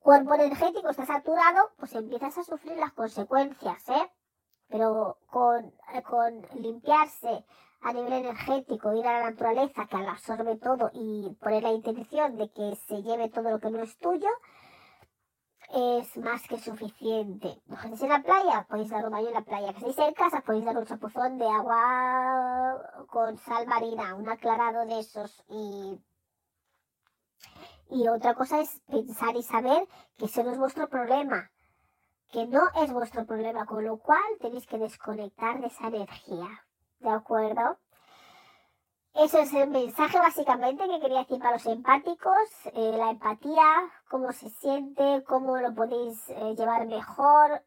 cuerpo 0.00 0.34
energético 0.34 0.90
está 0.90 1.06
saturado, 1.06 1.70
pues 1.78 1.94
empiezas 1.94 2.36
a 2.38 2.44
sufrir 2.44 2.76
las 2.76 2.92
consecuencias, 2.92 3.88
¿eh? 3.88 4.10
Pero 4.70 5.18
con, 5.30 5.66
eh, 5.94 6.02
con 6.02 6.42
limpiarse 6.54 7.44
a 7.82 7.92
nivel 7.92 8.12
energético, 8.12 8.94
ir 8.94 9.06
a 9.06 9.20
la 9.20 9.30
naturaleza 9.30 9.86
que 9.86 9.96
absorbe 9.96 10.56
todo 10.56 10.90
y 10.92 11.34
poner 11.40 11.62
la 11.62 11.72
intención 11.72 12.36
de 12.36 12.50
que 12.50 12.76
se 12.76 13.02
lleve 13.02 13.30
todo 13.30 13.50
lo 13.50 13.58
que 13.58 13.70
no 13.70 13.82
es 13.82 13.96
tuyo, 13.98 14.28
es 15.72 16.16
más 16.18 16.42
que 16.48 16.58
suficiente. 16.58 17.60
¿No 17.66 17.76
estáis 17.76 18.02
en 18.02 18.08
la 18.08 18.22
playa? 18.22 18.66
Podéis 18.68 18.90
dar 18.90 19.04
un 19.04 19.12
baño 19.12 19.28
en 19.28 19.34
la 19.34 19.42
playa. 19.42 19.72
Que 19.72 19.78
estéis 19.78 19.98
en 19.98 20.14
casa, 20.14 20.40
podéis 20.40 20.64
dar 20.64 20.76
un 20.76 20.84
chapuzón 20.84 21.38
de 21.38 21.46
agua 21.46 23.06
con 23.08 23.38
sal 23.38 23.66
marina, 23.66 24.14
un 24.14 24.28
aclarado 24.28 24.84
de 24.84 24.98
esos. 24.98 25.44
Y, 25.48 26.00
y 27.90 28.08
otra 28.08 28.34
cosa 28.34 28.60
es 28.60 28.80
pensar 28.90 29.36
y 29.36 29.42
saber 29.42 29.86
que 30.16 30.26
eso 30.26 30.42
no 30.42 30.50
es 30.50 30.58
vuestro 30.58 30.88
problema 30.88 31.50
que 32.30 32.46
no 32.46 32.62
es 32.76 32.92
vuestro 32.92 33.26
problema, 33.26 33.66
con 33.66 33.84
lo 33.84 33.98
cual 33.98 34.22
tenéis 34.40 34.66
que 34.66 34.78
desconectar 34.78 35.60
de 35.60 35.66
esa 35.66 35.88
energía. 35.88 36.48
¿De 37.00 37.10
acuerdo? 37.10 37.78
Eso 39.14 39.38
es 39.38 39.52
el 39.52 39.68
mensaje 39.70 40.18
básicamente 40.18 40.86
que 40.86 41.00
quería 41.00 41.20
decir 41.20 41.38
para 41.40 41.54
los 41.54 41.66
empáticos, 41.66 42.48
eh, 42.74 42.94
la 42.96 43.10
empatía, 43.10 43.64
cómo 44.08 44.32
se 44.32 44.48
siente, 44.50 45.24
cómo 45.26 45.56
lo 45.56 45.74
podéis 45.74 46.28
eh, 46.28 46.54
llevar 46.56 46.86
mejor, 46.86 47.62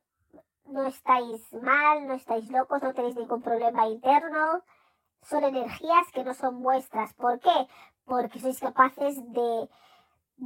no 0.66 0.86
estáis 0.88 1.51
mal, 1.53 2.07
no 2.07 2.14
estáis 2.14 2.49
locos, 2.49 2.82
no 2.82 2.93
tenéis 2.93 3.16
ningún 3.16 3.41
problema 3.41 3.88
interno, 3.88 4.64
son 5.24 5.43
energías 5.43 6.07
que 6.14 6.24
no 6.24 6.34
son 6.34 6.61
vuestras. 6.61 7.14
¿Por 7.14 7.39
qué? 7.39 7.68
Porque 8.05 8.39
sois 8.39 8.59
capaces 8.59 9.16
de 9.34 9.70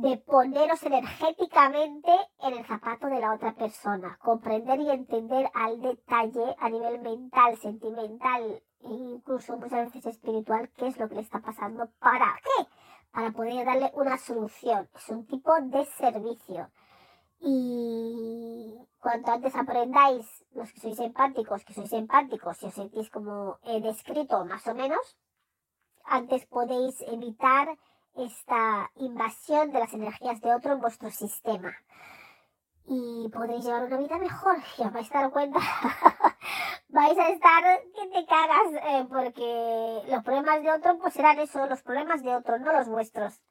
de 0.01 0.17
poneros 0.17 0.83
energéticamente 0.83 2.11
en 2.41 2.53
el 2.53 2.65
zapato 2.65 3.07
de 3.07 3.19
la 3.19 3.33
otra 3.33 3.55
persona, 3.55 4.15
comprender 4.21 4.79
y 4.79 4.91
entender 4.91 5.49
al 5.55 5.81
detalle 5.81 6.55
a 6.59 6.69
nivel 6.69 7.01
mental, 7.01 7.57
sentimental 7.57 8.61
e 8.81 8.89
incluso 8.89 9.57
muchas 9.57 9.87
veces 9.87 10.05
espiritual 10.05 10.69
qué 10.77 10.87
es 10.87 10.99
lo 10.99 11.09
que 11.09 11.15
le 11.15 11.21
está 11.21 11.39
pasando. 11.39 11.89
¿Para 11.99 12.39
qué? 12.43 12.67
Para 13.11 13.31
poder 13.31 13.65
darle 13.65 13.91
una 13.95 14.17
solución. 14.19 14.87
Es 14.95 15.09
un 15.09 15.25
tipo 15.25 15.51
de 15.61 15.83
servicio. 15.85 16.69
Y 17.39 18.75
cuanto 18.99 19.31
antes 19.31 19.55
aprendáis, 19.55 20.45
los 20.51 20.71
que 20.73 20.79
sois 20.79 20.99
empáticos, 20.99 21.65
que 21.65 21.73
sois 21.73 21.91
empáticos, 21.93 22.57
si 22.57 22.67
os 22.67 22.73
sentís 22.73 23.09
como 23.09 23.57
he 23.63 23.81
descrito 23.81 24.45
más 24.45 24.67
o 24.67 24.75
menos, 24.75 25.17
antes 26.05 26.45
podéis 26.45 27.01
evitar 27.01 27.77
esta 28.17 28.91
invasión 28.95 29.71
de 29.71 29.79
las 29.79 29.93
energías 29.93 30.41
de 30.41 30.53
otro 30.53 30.73
en 30.73 30.81
vuestro 30.81 31.09
sistema. 31.09 31.75
Y 32.85 33.29
podréis 33.29 33.65
llevar 33.65 33.83
una 33.83 33.97
vida 33.97 34.17
mejor. 34.17 34.57
Y 34.77 34.81
os 34.81 34.93
vais 34.93 35.13
a 35.13 35.21
dar 35.21 35.31
cuenta. 35.31 35.59
vais 36.89 37.17
a 37.17 37.29
estar 37.29 37.81
que 37.93 38.07
te 38.07 38.25
cagas. 38.25 38.83
Eh, 38.83 39.05
porque 39.09 40.01
los 40.09 40.23
problemas 40.23 40.63
de 40.63 40.71
otro 40.71 40.97
pues 40.97 41.13
serán 41.13 41.39
eso, 41.39 41.65
los 41.67 41.81
problemas 41.81 42.23
de 42.23 42.35
otro, 42.35 42.59
no 42.59 42.71
los 42.73 42.87
vuestros. 42.87 43.41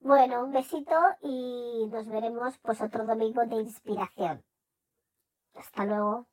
Bueno, 0.00 0.44
un 0.44 0.52
besito 0.52 0.94
y 1.22 1.88
nos 1.90 2.06
veremos 2.06 2.58
pues 2.58 2.80
otro 2.80 3.06
domingo 3.06 3.44
de 3.46 3.56
inspiración. 3.56 4.44
Hasta 5.54 5.84
luego. 5.84 6.26